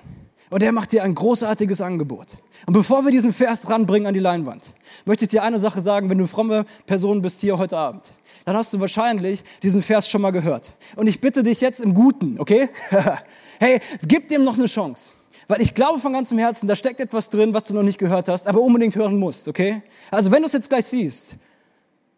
Und 0.49 0.63
er 0.63 0.71
macht 0.71 0.91
dir 0.93 1.03
ein 1.03 1.13
großartiges 1.13 1.81
Angebot. 1.81 2.37
Und 2.65 2.73
bevor 2.73 3.03
wir 3.03 3.11
diesen 3.11 3.33
Vers 3.33 3.69
ranbringen 3.69 4.07
an 4.07 4.13
die 4.13 4.19
Leinwand, 4.19 4.73
möchte 5.05 5.25
ich 5.25 5.29
dir 5.29 5.43
eine 5.43 5.59
Sache 5.59 5.81
sagen, 5.81 6.09
wenn 6.09 6.17
du 6.17 6.27
fromme 6.27 6.65
Person 6.85 7.21
bist 7.21 7.41
hier 7.41 7.57
heute 7.57 7.77
Abend. 7.77 8.13
Dann 8.45 8.55
hast 8.55 8.73
du 8.73 8.79
wahrscheinlich 8.79 9.43
diesen 9.61 9.81
Vers 9.81 10.09
schon 10.09 10.21
mal 10.21 10.31
gehört. 10.31 10.73
Und 10.95 11.07
ich 11.07 11.21
bitte 11.21 11.43
dich 11.43 11.61
jetzt 11.61 11.81
im 11.81 11.93
Guten, 11.93 12.39
okay? 12.39 12.69
hey, 13.59 13.79
gib 14.07 14.29
dem 14.29 14.43
noch 14.43 14.57
eine 14.57 14.67
Chance. 14.67 15.13
Weil 15.47 15.61
ich 15.61 15.75
glaube 15.75 15.99
von 15.99 16.13
ganzem 16.13 16.37
Herzen, 16.37 16.67
da 16.67 16.75
steckt 16.75 16.99
etwas 16.99 17.29
drin, 17.29 17.53
was 17.53 17.65
du 17.65 17.73
noch 17.73 17.83
nicht 17.83 17.97
gehört 17.97 18.29
hast, 18.29 18.47
aber 18.47 18.61
unbedingt 18.61 18.95
hören 18.95 19.17
musst, 19.17 19.47
okay? 19.47 19.81
Also 20.09 20.31
wenn 20.31 20.41
du 20.41 20.47
es 20.47 20.53
jetzt 20.53 20.69
gleich 20.69 20.85
siehst, 20.85 21.35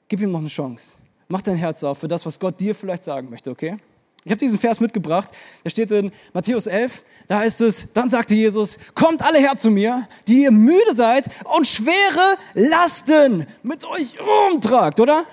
gib 0.08 0.22
ihm 0.22 0.32
noch 0.32 0.40
eine 0.40 0.48
Chance. 0.48 0.96
Mach 1.28 1.42
dein 1.42 1.56
Herz 1.56 1.84
auf 1.84 2.00
für 2.00 2.08
das, 2.08 2.26
was 2.26 2.40
Gott 2.40 2.60
dir 2.60 2.76
vielleicht 2.76 3.04
sagen 3.04 3.30
möchte, 3.30 3.50
okay? 3.50 3.78
Ich 4.24 4.32
habe 4.32 4.40
diesen 4.40 4.58
Vers 4.58 4.80
mitgebracht, 4.80 5.30
der 5.64 5.70
steht 5.70 5.92
in 5.92 6.12
Matthäus 6.34 6.66
11, 6.66 7.04
da 7.28 7.40
heißt 7.40 7.62
es, 7.62 7.94
dann 7.94 8.10
sagte 8.10 8.34
Jesus, 8.34 8.80
kommt 8.96 9.24
alle 9.24 9.38
her 9.38 9.56
zu 9.56 9.70
mir, 9.70 10.08
die 10.28 10.44
ihr 10.44 10.52
müde 10.52 10.96
seid 10.96 11.30
und 11.56 11.68
schwere 11.68 12.38
Lasten 12.56 13.46
mit 13.62 13.86
euch 13.86 14.18
rumtragt, 14.20 15.00
oder? 15.00 15.26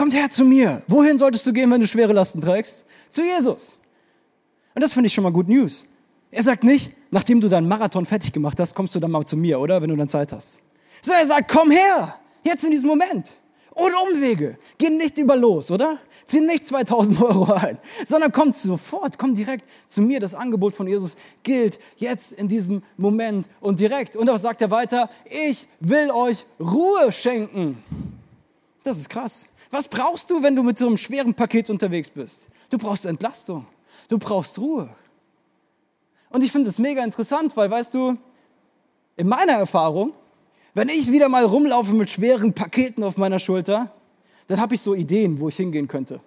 Kommt 0.00 0.14
her 0.14 0.30
zu 0.30 0.46
mir. 0.46 0.82
Wohin 0.86 1.18
solltest 1.18 1.46
du 1.46 1.52
gehen, 1.52 1.70
wenn 1.70 1.82
du 1.82 1.86
schwere 1.86 2.14
Lasten 2.14 2.40
trägst? 2.40 2.86
Zu 3.10 3.22
Jesus. 3.22 3.76
Und 4.74 4.82
das 4.82 4.94
finde 4.94 5.08
ich 5.08 5.12
schon 5.12 5.24
mal 5.24 5.30
gut 5.30 5.46
News. 5.46 5.86
Er 6.30 6.42
sagt 6.42 6.64
nicht, 6.64 6.92
nachdem 7.10 7.38
du 7.42 7.50
deinen 7.50 7.68
Marathon 7.68 8.06
fertig 8.06 8.32
gemacht 8.32 8.58
hast, 8.58 8.74
kommst 8.74 8.94
du 8.94 8.98
dann 8.98 9.10
mal 9.10 9.26
zu 9.26 9.36
mir, 9.36 9.60
oder? 9.60 9.82
Wenn 9.82 9.90
du 9.90 9.96
dann 9.96 10.08
Zeit 10.08 10.32
hast. 10.32 10.62
So, 11.02 11.12
er 11.12 11.26
sagt, 11.26 11.50
komm 11.50 11.70
her, 11.70 12.14
jetzt 12.42 12.64
in 12.64 12.70
diesem 12.70 12.88
Moment. 12.88 13.32
Ohne 13.74 13.92
Umwege. 14.10 14.56
Geh 14.78 14.88
nicht 14.88 15.18
über 15.18 15.36
los, 15.36 15.70
oder? 15.70 15.98
Zieh 16.24 16.40
nicht 16.40 16.66
2000 16.66 17.20
Euro 17.20 17.52
ein, 17.52 17.76
sondern 18.06 18.32
komm 18.32 18.54
sofort, 18.54 19.18
komm 19.18 19.34
direkt 19.34 19.66
zu 19.86 20.00
mir. 20.00 20.18
Das 20.18 20.34
Angebot 20.34 20.74
von 20.74 20.88
Jesus 20.88 21.18
gilt 21.42 21.78
jetzt 21.98 22.32
in 22.32 22.48
diesem 22.48 22.82
Moment 22.96 23.50
und 23.60 23.78
direkt. 23.78 24.16
Und 24.16 24.30
auch 24.30 24.38
sagt 24.38 24.62
er 24.62 24.70
weiter, 24.70 25.10
ich 25.26 25.68
will 25.78 26.10
euch 26.10 26.46
Ruhe 26.58 27.12
schenken. 27.12 27.84
Das 28.82 28.96
ist 28.96 29.10
krass. 29.10 29.44
Was 29.70 29.86
brauchst 29.86 30.30
du, 30.30 30.42
wenn 30.42 30.56
du 30.56 30.62
mit 30.62 30.78
so 30.78 30.86
einem 30.86 30.96
schweren 30.96 31.34
Paket 31.34 31.70
unterwegs 31.70 32.10
bist? 32.10 32.48
Du 32.70 32.78
brauchst 32.78 33.06
Entlastung. 33.06 33.66
Du 34.08 34.18
brauchst 34.18 34.58
Ruhe. 34.58 34.88
Und 36.30 36.42
ich 36.42 36.52
finde 36.52 36.68
es 36.68 36.78
mega 36.78 37.04
interessant, 37.04 37.56
weil, 37.56 37.70
weißt 37.70 37.94
du, 37.94 38.16
in 39.16 39.28
meiner 39.28 39.52
Erfahrung, 39.52 40.12
wenn 40.74 40.88
ich 40.88 41.10
wieder 41.10 41.28
mal 41.28 41.44
rumlaufe 41.44 41.92
mit 41.92 42.10
schweren 42.10 42.52
Paketen 42.52 43.04
auf 43.04 43.16
meiner 43.16 43.38
Schulter, 43.38 43.92
dann 44.46 44.60
habe 44.60 44.74
ich 44.74 44.80
so 44.80 44.94
Ideen, 44.94 45.38
wo 45.38 45.48
ich 45.48 45.56
hingehen 45.56 45.88
könnte. 45.88 46.20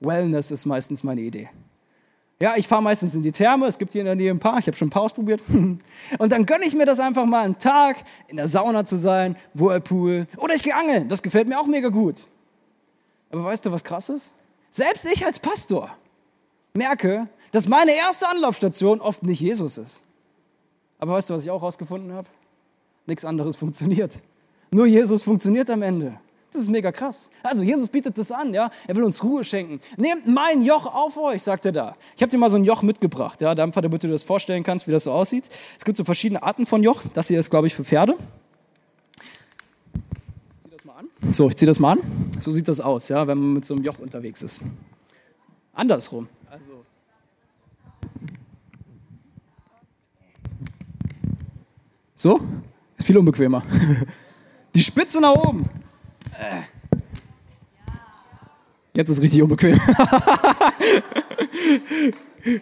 Wellness 0.00 0.50
ist 0.50 0.64
meistens 0.64 1.02
meine 1.02 1.20
Idee. 1.20 1.48
Ja, 2.40 2.54
ich 2.56 2.68
fahre 2.68 2.82
meistens 2.82 3.14
in 3.14 3.22
die 3.22 3.32
Therme, 3.32 3.66
es 3.66 3.78
gibt 3.78 3.92
hier 3.92 4.02
in 4.02 4.06
der 4.06 4.14
Nähe 4.14 4.30
ein 4.30 4.38
paar, 4.38 4.58
ich 4.58 4.66
habe 4.68 4.76
schon 4.76 4.88
ein 4.88 4.92
paar 4.92 5.02
ausprobiert. 5.02 5.42
Und 6.18 6.32
dann 6.32 6.46
gönne 6.46 6.64
ich 6.64 6.74
mir 6.74 6.86
das 6.86 7.00
einfach 7.00 7.24
mal 7.24 7.44
einen 7.44 7.58
Tag, 7.58 8.04
in 8.28 8.36
der 8.36 8.46
Sauna 8.46 8.86
zu 8.86 8.96
sein, 8.96 9.36
Whirlpool. 9.54 10.26
Oder 10.36 10.54
ich 10.54 10.62
gehe 10.62 10.74
angeln, 10.74 11.08
das 11.08 11.22
gefällt 11.22 11.48
mir 11.48 11.58
auch 11.58 11.66
mega 11.66 11.88
gut. 11.88 12.28
Aber 13.30 13.44
weißt 13.44 13.66
du, 13.66 13.72
was 13.72 13.84
krass 13.84 14.08
ist? 14.08 14.34
Selbst 14.70 15.10
ich 15.12 15.24
als 15.24 15.38
Pastor 15.38 15.90
merke, 16.74 17.28
dass 17.50 17.68
meine 17.68 17.92
erste 17.92 18.28
Anlaufstation 18.28 19.00
oft 19.00 19.22
nicht 19.22 19.40
Jesus 19.40 19.78
ist. 19.78 20.02
Aber 20.98 21.14
weißt 21.14 21.30
du, 21.30 21.34
was 21.34 21.42
ich 21.44 21.50
auch 21.50 21.60
herausgefunden 21.60 22.12
habe? 22.12 22.28
Nichts 23.06 23.24
anderes 23.24 23.56
funktioniert. 23.56 24.20
Nur 24.70 24.86
Jesus 24.86 25.22
funktioniert 25.22 25.70
am 25.70 25.82
Ende. 25.82 26.18
Das 26.50 26.62
ist 26.62 26.70
mega 26.70 26.92
krass. 26.92 27.30
Also 27.42 27.62
Jesus 27.62 27.88
bietet 27.88 28.16
das 28.16 28.32
an, 28.32 28.54
ja. 28.54 28.70
Er 28.86 28.96
will 28.96 29.04
uns 29.04 29.22
Ruhe 29.22 29.44
schenken. 29.44 29.80
Nehmt 29.98 30.26
mein 30.26 30.62
Joch 30.62 30.86
auf 30.86 31.16
euch, 31.18 31.42
sagt 31.42 31.66
er 31.66 31.72
da. 31.72 31.96
Ich 32.16 32.22
habe 32.22 32.30
dir 32.30 32.38
mal 32.38 32.48
so 32.48 32.56
ein 32.56 32.64
Joch 32.64 32.82
mitgebracht, 32.82 33.42
ja, 33.42 33.54
damit 33.54 33.76
du 33.76 33.98
dir 33.98 34.08
das 34.08 34.22
vorstellen 34.22 34.62
kannst, 34.62 34.86
wie 34.86 34.92
das 34.92 35.04
so 35.04 35.12
aussieht. 35.12 35.50
Es 35.78 35.84
gibt 35.84 35.96
so 35.96 36.04
verschiedene 36.04 36.42
Arten 36.42 36.64
von 36.64 36.82
Joch. 36.82 37.02
Das 37.12 37.28
hier 37.28 37.38
ist, 37.38 37.50
glaube 37.50 37.66
ich, 37.66 37.74
für 37.74 37.84
Pferde. 37.84 38.16
Ich 39.94 40.62
ziehe 40.62 40.74
das 40.74 40.84
mal 40.86 40.94
an. 40.94 41.08
So, 41.32 41.48
ich 41.48 41.56
ziehe 41.56 41.66
das 41.66 41.78
mal 41.78 41.92
an. 41.92 42.00
So 42.40 42.50
sieht 42.50 42.68
das 42.68 42.80
aus, 42.80 43.08
ja, 43.08 43.26
wenn 43.26 43.38
man 43.38 43.52
mit 43.54 43.64
so 43.64 43.74
einem 43.74 43.84
Joch 43.84 43.98
unterwegs 43.98 44.42
ist. 44.42 44.62
Andersrum. 45.74 46.28
Also 46.50 46.84
So? 52.18 52.40
Ist 52.96 53.06
viel 53.06 53.16
unbequemer. 53.16 53.62
Die 54.74 54.82
Spitze 54.82 55.20
nach 55.20 55.36
oben. 55.36 55.70
Jetzt 58.92 59.10
ist 59.10 59.18
es 59.18 59.22
richtig 59.22 59.40
unbequem. 59.40 59.78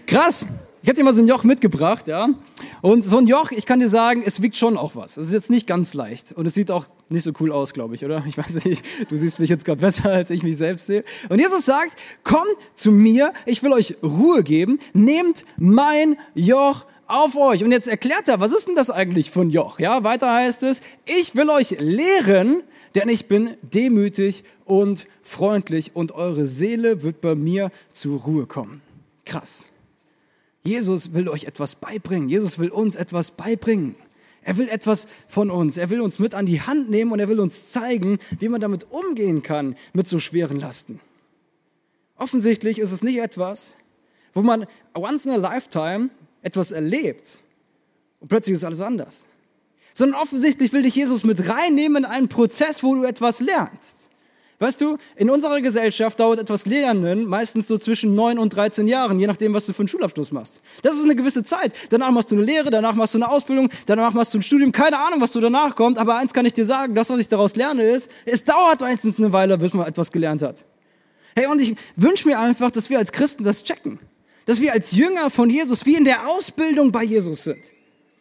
Krass. 0.07 0.47
Ich 0.87 0.89
hätte 0.89 1.01
dir 1.01 1.05
mal 1.05 1.13
so 1.13 1.21
ein 1.21 1.27
Joch 1.27 1.43
mitgebracht, 1.43 2.07
ja. 2.07 2.29
Und 2.81 3.05
so 3.05 3.19
ein 3.19 3.27
Joch, 3.27 3.51
ich 3.51 3.67
kann 3.67 3.81
dir 3.81 3.89
sagen, 3.89 4.23
es 4.25 4.41
wiegt 4.41 4.57
schon 4.57 4.77
auch 4.77 4.95
was. 4.95 5.17
Es 5.17 5.27
ist 5.27 5.33
jetzt 5.33 5.51
nicht 5.51 5.67
ganz 5.67 5.95
leicht. 5.95 6.31
Und 6.31 6.47
es 6.47 6.55
sieht 6.55 6.71
auch 6.71 6.87
nicht 7.09 7.25
so 7.25 7.33
cool 7.41 7.51
aus, 7.51 7.73
glaube 7.73 7.97
ich, 7.97 8.05
oder? 8.05 8.23
Ich 8.25 8.39
weiß 8.39 8.65
nicht, 8.65 8.85
du 9.09 9.17
siehst 9.17 9.41
mich 9.41 9.51
jetzt 9.51 9.65
gerade 9.65 9.81
besser, 9.81 10.13
als 10.13 10.31
ich 10.31 10.45
mich 10.45 10.57
selbst 10.57 10.87
sehe. 10.87 11.03
Und 11.29 11.41
Jesus 11.41 11.67
sagt, 11.67 11.97
komm 12.23 12.47
zu 12.75 12.93
mir, 12.93 13.33
ich 13.47 13.65
will 13.65 13.73
euch 13.73 13.97
Ruhe 14.01 14.45
geben, 14.45 14.79
nehmt 14.93 15.45
mein 15.57 16.19
Joch 16.37 16.85
auf 17.09 17.35
euch. 17.35 17.65
Und 17.65 17.73
jetzt 17.73 17.89
erklärt 17.89 18.29
er, 18.29 18.39
was 18.39 18.53
ist 18.53 18.69
denn 18.69 18.77
das 18.77 18.89
eigentlich 18.89 19.33
für 19.33 19.41
ein 19.41 19.51
Joch? 19.51 19.81
Ja, 19.81 20.05
weiter 20.05 20.33
heißt 20.33 20.63
es, 20.63 20.83
ich 21.05 21.35
will 21.35 21.51
euch 21.51 21.81
lehren, 21.81 22.63
denn 22.95 23.09
ich 23.09 23.27
bin 23.27 23.55
demütig 23.61 24.45
und 24.65 25.09
freundlich 25.21 25.97
und 25.97 26.13
eure 26.13 26.47
Seele 26.47 27.03
wird 27.03 27.21
bei 27.21 27.35
mir 27.35 27.73
zur 27.91 28.21
Ruhe 28.21 28.47
kommen. 28.47 28.83
Krass. 29.25 29.67
Jesus 30.67 31.15
will 31.15 31.29
euch 31.29 31.45
etwas 31.45 31.77
beibringen. 31.77 32.29
Jesus 32.29 32.59
will 32.59 32.71
uns 32.71 32.97
etwas 32.97 33.31
beibringen. 33.31 33.95
Er 34.43 34.57
will 34.59 34.69
etwas 34.69 35.09
von 35.27 35.51
uns. 35.51 35.77
Er 35.77 35.91
will 35.91 36.01
uns 36.01 36.19
mit 36.19 36.35
an 36.35 36.47
die 36.47 36.61
Hand 36.61 36.91
nehmen 36.91 37.13
und 37.13 37.19
er 37.19 37.29
will 37.29 37.41
uns 37.41 37.71
zeigen, 37.71 38.19
wie 38.39 38.49
man 38.49 38.61
damit 38.61 38.87
umgehen 38.91 39.43
kann 39.43 39.77
mit 39.93 40.07
so 40.07 40.21
schweren 40.21 40.61
Lasten. 40.61 41.01
Offensichtlich 42.17 42.79
ist 42.79 42.93
es 42.93 43.03
nicht 43.03 43.19
etwas, 43.19 43.75
wo 44.35 44.43
man 44.43 44.67
once 44.95 45.27
in 45.27 45.33
a 45.33 45.37
lifetime 45.37 46.11
etwas 46.43 46.71
erlebt 46.71 47.41
und 48.21 48.29
plötzlich 48.29 48.55
ist 48.55 48.65
alles 48.65 48.81
anders. 48.81 49.27
Sondern 49.95 50.21
offensichtlich 50.21 50.73
will 50.73 50.83
dich 50.83 50.95
Jesus 50.95 51.25
mit 51.25 51.49
reinnehmen 51.49 52.05
in 52.05 52.11
einen 52.11 52.29
Prozess, 52.29 52.83
wo 52.83 52.95
du 52.95 53.05
etwas 53.05 53.41
lernst. 53.41 54.11
Weißt 54.59 54.81
du, 54.81 54.97
in 55.17 55.29
unserer 55.29 55.61
Gesellschaft 55.61 56.19
dauert 56.19 56.39
etwas 56.39 56.65
Lernen 56.65 57.27
meistens 57.27 57.69
so 57.69 57.77
zwischen 57.77 58.15
9 58.15 58.39
und 58.39 58.51
13 58.51 58.89
Jahren, 58.89 59.21
je 59.21 59.27
nachdem, 59.27 59.53
was 59.53 59.67
du 59.67 59.75
für 59.75 59.81
einen 59.81 59.89
Schulabschluss 59.89 60.33
machst. 60.33 60.63
Das 60.83 60.97
ist 60.97 61.05
eine 61.05 61.15
gewisse 61.15 61.45
Zeit. 61.45 61.73
Danach 61.91 62.11
machst 62.11 62.31
du 62.31 62.37
eine 62.37 62.45
Lehre, 62.45 62.71
danach 62.71 62.95
machst 62.95 63.15
du 63.15 63.19
eine 63.19 63.29
Ausbildung, 63.29 63.69
danach 63.85 64.15
machst 64.15 64.33
du 64.33 64.39
ein 64.39 64.43
Studium. 64.43 64.73
Keine 64.73 64.99
Ahnung, 64.99 65.21
was 65.21 65.33
du 65.33 65.41
danach 65.41 65.75
kommt, 65.77 65.99
aber 65.99 66.17
eins 66.17 66.33
kann 66.33 66.47
ich 66.47 66.55
dir 66.55 66.65
sagen, 66.65 66.95
das, 66.95 67.11
was 67.11 67.19
ich 67.19 67.29
daraus 67.29 67.55
lerne, 67.57 67.83
ist, 67.83 68.11
es 68.25 68.45
dauert 68.45 68.81
meistens 68.81 69.19
eine 69.19 69.33
Weile, 69.33 69.59
bis 69.59 69.75
man 69.75 69.87
etwas 69.87 70.11
gelernt 70.11 70.43
hat. 70.43 70.65
Hey, 71.35 71.47
und 71.47 71.61
ich 71.61 71.77
wünsche 71.97 72.27
mir 72.27 72.39
einfach, 72.39 72.71
dass 72.71 72.89
wir 72.89 72.99
als 72.99 73.13
Christen 73.13 73.45
das 73.45 73.63
checken 73.63 73.99
dass 74.47 74.61
wir 74.61 74.73
als 74.73 74.93
Jünger 74.93 75.29
von 75.29 75.51
Jesus 75.51 75.85
wie 75.85 75.97
in 75.97 76.05
der 76.05 76.29
Ausbildung 76.29 76.91
bei 76.93 77.03
Jesus 77.03 77.45
sind. 77.45 77.59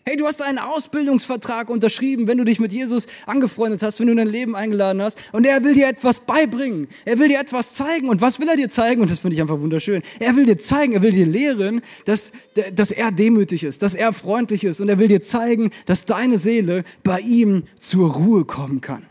Hey, 0.08 0.18
du 0.18 0.28
hast 0.28 0.44
einen 0.44 0.60
Ausbildungsvertrag 0.60 1.68
unterschrieben, 1.68 2.28
wenn 2.28 2.38
du 2.38 2.44
dich 2.44 2.60
mit 2.60 2.72
Jesus 2.72 3.08
angefreundet 3.26 3.82
hast, 3.82 4.00
wenn 4.00 4.06
du 4.06 4.14
dein 4.14 4.28
Leben 4.28 4.56
eingeladen 4.56 5.02
hast. 5.02 5.18
Und 5.32 5.48
er 5.48 5.64
will 5.64 5.74
dir 5.74 5.88
etwas 5.88 6.20
beibringen. 6.20 6.88
Er 7.06 7.18
will 7.18 7.28
dir 7.28 7.40
etwas 7.40 7.74
zeigen. 7.74 8.08
Und 8.10 8.22
was 8.22 8.40
will 8.40 8.48
er 8.48 8.56
dir 8.56 8.70
zeigen? 8.70 9.02
Und 9.02 9.10
das 9.10 9.22
finde 9.22 9.34
ich 9.34 9.42
einfach 9.42 9.60
wunderschön. 9.60 10.04
Er 10.20 10.36
will 10.36 10.46
dir 10.46 10.60
zeigen, 10.60 10.94
er 10.94 11.02
will 11.02 11.12
dir 11.12 11.26
lehren, 11.26 11.82
dass, 12.06 12.34
dass 12.76 12.92
er 12.92 13.12
demütig 13.12 13.64
ist, 13.64 13.82
dass 13.82 13.96
er 13.96 14.14
freundlich 14.14 14.64
ist. 14.64 14.80
Und 14.80 14.90
er 14.90 15.00
will 15.00 15.08
dir 15.08 15.24
zeigen, 15.24 15.72
dass 15.88 16.06
deine 16.06 16.38
Seele 16.38 16.84
bei 17.04 17.22
ihm 17.22 17.64
zur 17.80 18.14
Ruhe 18.14 18.46
kommen 18.46 18.82
kann. 18.82 19.08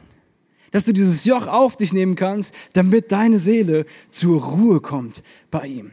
Dass 0.71 0.85
du 0.85 0.93
dieses 0.93 1.25
Joch 1.25 1.49
auf 1.49 1.77
dich 1.77 1.93
nehmen 1.93 2.15
kannst, 2.15 2.55
damit 2.75 3.11
deine 3.11 3.41
Seele 3.41 3.85
zur 4.11 4.41
Ruhe 4.45 4.81
kommt 4.81 5.25
bei 5.51 5.67
ihm. 5.67 5.91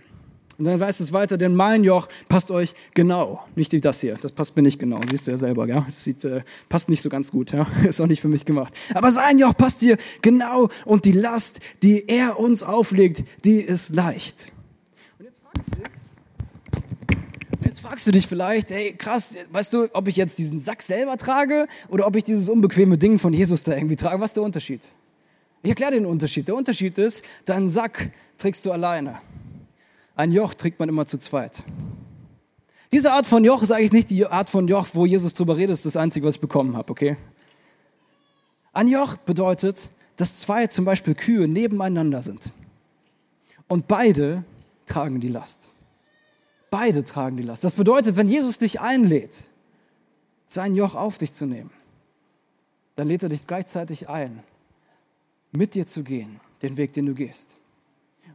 Und 0.62 0.66
dann 0.66 0.80
heißt 0.80 1.02
es 1.02 1.12
weiter, 1.12 1.40
denn 1.40 1.56
mein 1.56 1.84
Joch 1.84 2.08
passt 2.30 2.52
euch 2.52 2.76
genau. 2.94 3.44
Nicht 3.56 3.72
wie 3.72 3.82
das 3.82 4.00
hier, 4.00 4.20
das 4.22 4.32
passt 4.32 4.56
mir 4.56 4.62
nicht 4.62 4.78
genau, 4.78 5.00
siehst 5.10 5.26
du 5.26 5.32
ja 5.32 5.38
selber, 5.40 5.66
gell? 5.66 5.84
Das 5.88 6.04
sieht, 6.04 6.24
äh, 6.24 6.44
passt 6.70 6.88
nicht 6.88 7.02
so 7.02 7.10
ganz 7.10 7.32
gut, 7.32 7.52
ja? 7.52 7.66
ist 7.90 8.00
auch 8.00 8.06
nicht 8.06 8.22
für 8.22 8.28
mich 8.28 8.46
gemacht. 8.46 8.72
Aber 8.94 9.12
sein 9.12 9.40
Joch 9.40 9.58
passt 9.58 9.82
dir 9.82 9.98
genau 10.22 10.70
und 10.86 11.06
die 11.06 11.14
Last, 11.14 11.62
die 11.82 12.08
er 12.08 12.40
uns 12.40 12.62
auflegt, 12.62 13.24
die 13.44 13.56
ist 13.56 13.90
leicht. 13.90 14.52
Und 15.18 15.26
jetzt 15.26 15.40
fragst 15.42 15.66
du 15.66 15.72
dich, 15.82 15.92
Jetzt 17.66 17.80
fragst 17.80 18.06
du 18.06 18.12
dich 18.12 18.28
vielleicht, 18.28 18.70
hey, 18.70 18.94
krass, 18.96 19.34
weißt 19.52 19.74
du, 19.74 19.88
ob 19.94 20.08
ich 20.08 20.16
jetzt 20.16 20.38
diesen 20.38 20.60
Sack 20.60 20.84
selber 20.84 21.18
trage 21.18 21.66
oder 21.90 22.06
ob 22.06 22.16
ich 22.16 22.24
dieses 22.24 22.50
unbequeme 22.50 23.00
Ding 23.00 23.18
von 23.18 23.34
Jesus 23.34 23.64
da 23.64 23.74
irgendwie 23.74 23.96
trage? 23.96 24.22
Was 24.22 24.30
ist 24.30 24.38
der 24.38 24.44
Unterschied? 24.44 24.90
Ich 25.64 25.70
erkläre 25.72 25.94
den 25.94 26.06
Unterschied. 26.06 26.48
Der 26.48 26.54
Unterschied 26.54 27.00
ist, 27.00 27.26
deinen 27.46 27.68
Sack 27.68 28.12
trägst 28.38 28.64
du 28.68 28.72
alleine. 28.72 29.22
Ein 30.22 30.32
Joch 30.32 30.54
trägt 30.54 30.80
man 30.80 30.88
immer 30.88 31.08
zu 31.08 31.18
zweit. 31.18 31.64
Diese 32.92 33.12
Art 33.12 33.26
von 33.26 33.44
Joch 33.44 33.64
ist 33.64 33.72
eigentlich 33.72 33.92
nicht 33.92 34.12
die 34.12 34.24
Art 34.28 34.52
von 34.52 34.68
Joch, 34.68 34.90
wo 34.94 35.08
Jesus 35.08 35.34
drüber 35.34 35.58
redet, 35.58 35.72
das 35.72 35.80
ist 35.80 35.96
das 35.96 35.98
Einzige, 35.98 36.28
was 36.28 36.36
ich 36.36 36.42
bekommen 36.42 36.78
habe, 36.78 36.92
okay? 36.92 37.18
Ein 38.72 38.88
Joch 38.88 39.18
bedeutet, 39.18 39.90
dass 40.18 40.38
zwei 40.38 40.68
zum 40.68 40.86
Beispiel 40.86 41.16
Kühe 41.16 41.48
nebeneinander 41.48 42.22
sind. 42.22 42.52
Und 43.68 43.88
beide 43.88 44.44
tragen 44.86 45.22
die 45.22 45.28
Last. 45.28 45.74
Beide 46.70 47.04
tragen 47.04 47.38
die 47.38 47.44
Last. 47.44 47.64
Das 47.64 47.74
bedeutet, 47.74 48.16
wenn 48.16 48.28
Jesus 48.28 48.60
dich 48.60 48.80
einlädt, 48.80 49.46
sein 50.46 50.76
Joch 50.76 50.94
auf 50.94 51.18
dich 51.18 51.34
zu 51.34 51.48
nehmen, 51.48 51.72
dann 52.96 53.08
lädt 53.08 53.24
er 53.24 53.30
dich 53.30 53.48
gleichzeitig 53.48 54.08
ein, 54.08 54.44
mit 55.52 55.74
dir 55.74 55.88
zu 55.88 56.04
gehen, 56.04 56.40
den 56.62 56.78
Weg, 56.78 56.94
den 56.94 57.08
du 57.08 57.16
gehst. 57.16 57.58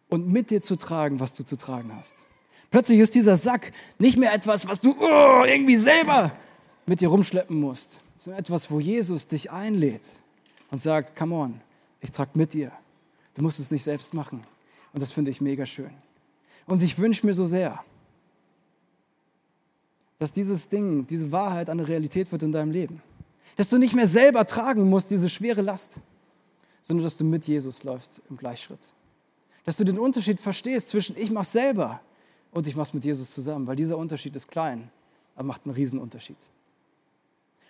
Und 0.09 0.29
mit 0.29 0.51
dir 0.51 0.63
zu 0.63 0.77
tragen, 0.77 1.21
was 1.21 1.35
du 1.35 1.45
zu 1.45 1.57
tragen 1.57 1.95
hast. 1.97 2.25
Plötzlich 2.71 2.99
ist 3.01 3.15
dieser 3.15 3.37
Sack 3.37 3.73
nicht 3.99 4.17
mehr 4.17 4.33
etwas, 4.33 4.69
was 4.69 4.81
du 4.81 4.95
oh, 5.01 5.45
irgendwie 5.45 5.77
selber 5.77 6.33
mit 6.87 7.01
dir 7.01 7.09
rumschleppen 7.09 7.59
musst, 7.59 8.01
sondern 8.17 8.41
etwas, 8.41 8.71
wo 8.71 8.81
Jesus 8.81 9.27
dich 9.27 9.51
einlädt 9.51 10.09
und 10.71 10.81
sagt, 10.81 11.17
come 11.17 11.35
on, 11.35 11.61
ich 12.01 12.13
trage 12.13 12.31
mit 12.35 12.53
dir. 12.55 12.73
Du 13.35 13.43
musst 13.43 13.59
es 13.59 13.71
nicht 13.71 13.85
selbst 13.85 14.15
machen. 14.15 14.43
Und 14.93 15.03
das 15.03 15.13
finde 15.13 15.31
ich 15.31 15.41
mega 15.41 15.67
schön. 15.67 15.91
Und 16.67 16.83
ich 16.83 16.99
wünsche 16.99 17.27
mir 17.27 17.35
so 17.35 17.47
sehr, 17.47 17.83
dass 20.19 20.33
dieses 20.33 20.69
Ding, 20.69 21.07
diese 21.07 21.31
Wahrheit 21.31 21.69
eine 21.69 21.87
Realität 21.87 22.33
wird 22.33 22.43
in 22.43 22.53
deinem 22.53 22.71
Leben. 22.71 23.03
Dass 23.57 23.69
du 23.69 23.79
nicht 23.79 23.95
mehr 23.95 24.07
selber 24.07 24.47
tragen 24.47 24.89
musst, 24.89 25.11
diese 25.11 25.29
schwere 25.29 25.63
Last, 25.63 26.01
sondern 26.83 27.05
dass 27.05 27.17
du 27.17 27.25
mit 27.25 27.47
Jesus 27.47 27.85
läufst 27.85 28.23
im 28.31 28.37
Gleichschritt. 28.37 28.93
Dass 29.67 29.77
du 29.77 29.85
den 29.85 29.99
Unterschied 29.99 30.41
verstehst 30.41 30.89
zwischen 30.89 31.17
ich 31.19 31.31
mache 31.31 31.45
selber 31.45 32.01
und 32.53 32.67
ich 32.67 32.77
mache 32.77 32.89
es 32.89 32.95
mit 32.95 33.05
Jesus 33.05 33.33
zusammen, 33.35 33.67
weil 33.67 33.77
dieser 33.77 33.99
Unterschied 33.99 34.35
ist 34.37 34.49
klein, 34.49 34.91
aber 35.35 35.45
macht 35.45 35.67
einen 35.67 35.75
Riesenunterschied. 35.75 36.37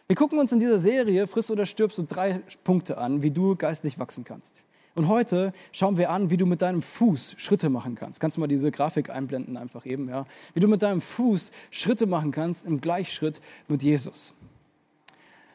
Wir 0.07 0.15
gucken 0.15 0.39
uns 0.39 0.53
in 0.53 0.61
dieser 0.61 0.79
Serie 0.79 1.27
Friss 1.27 1.51
oder 1.51 1.67
stirb 1.67 1.93
so 1.93 2.05
drei 2.07 2.41
Punkte 2.63 2.99
an, 2.99 3.23
wie 3.23 3.33
du 3.33 3.57
geistlich 3.57 3.99
wachsen 3.99 4.25
kannst. 4.25 4.63
Und 4.95 5.09
heute 5.09 5.53
schauen 5.73 5.97
wir 5.97 6.11
an, 6.11 6.31
wie 6.31 6.37
du 6.37 6.47
mit 6.47 6.63
deinem 6.63 6.83
Fuß 6.83 7.35
Schritte 7.39 7.71
machen 7.71 7.97
kannst. 7.97 8.21
Kannst 8.21 8.37
du 8.37 8.41
mal 8.41 8.47
diese 8.47 8.71
Grafik 8.71 9.11
einblenden 9.11 9.57
einfach 9.57 9.85
eben, 9.85 10.09
ja? 10.09 10.27
Wie 10.55 10.61
du 10.61 10.69
mit 10.69 10.83
deinem 10.83 11.01
Fuß 11.01 11.51
Schritte 11.71 12.07
machen 12.07 12.31
kannst 12.31 12.67
im 12.67 12.81
Gleichschritt 12.81 13.41
mit 13.69 13.83
Jesus. 13.83 14.35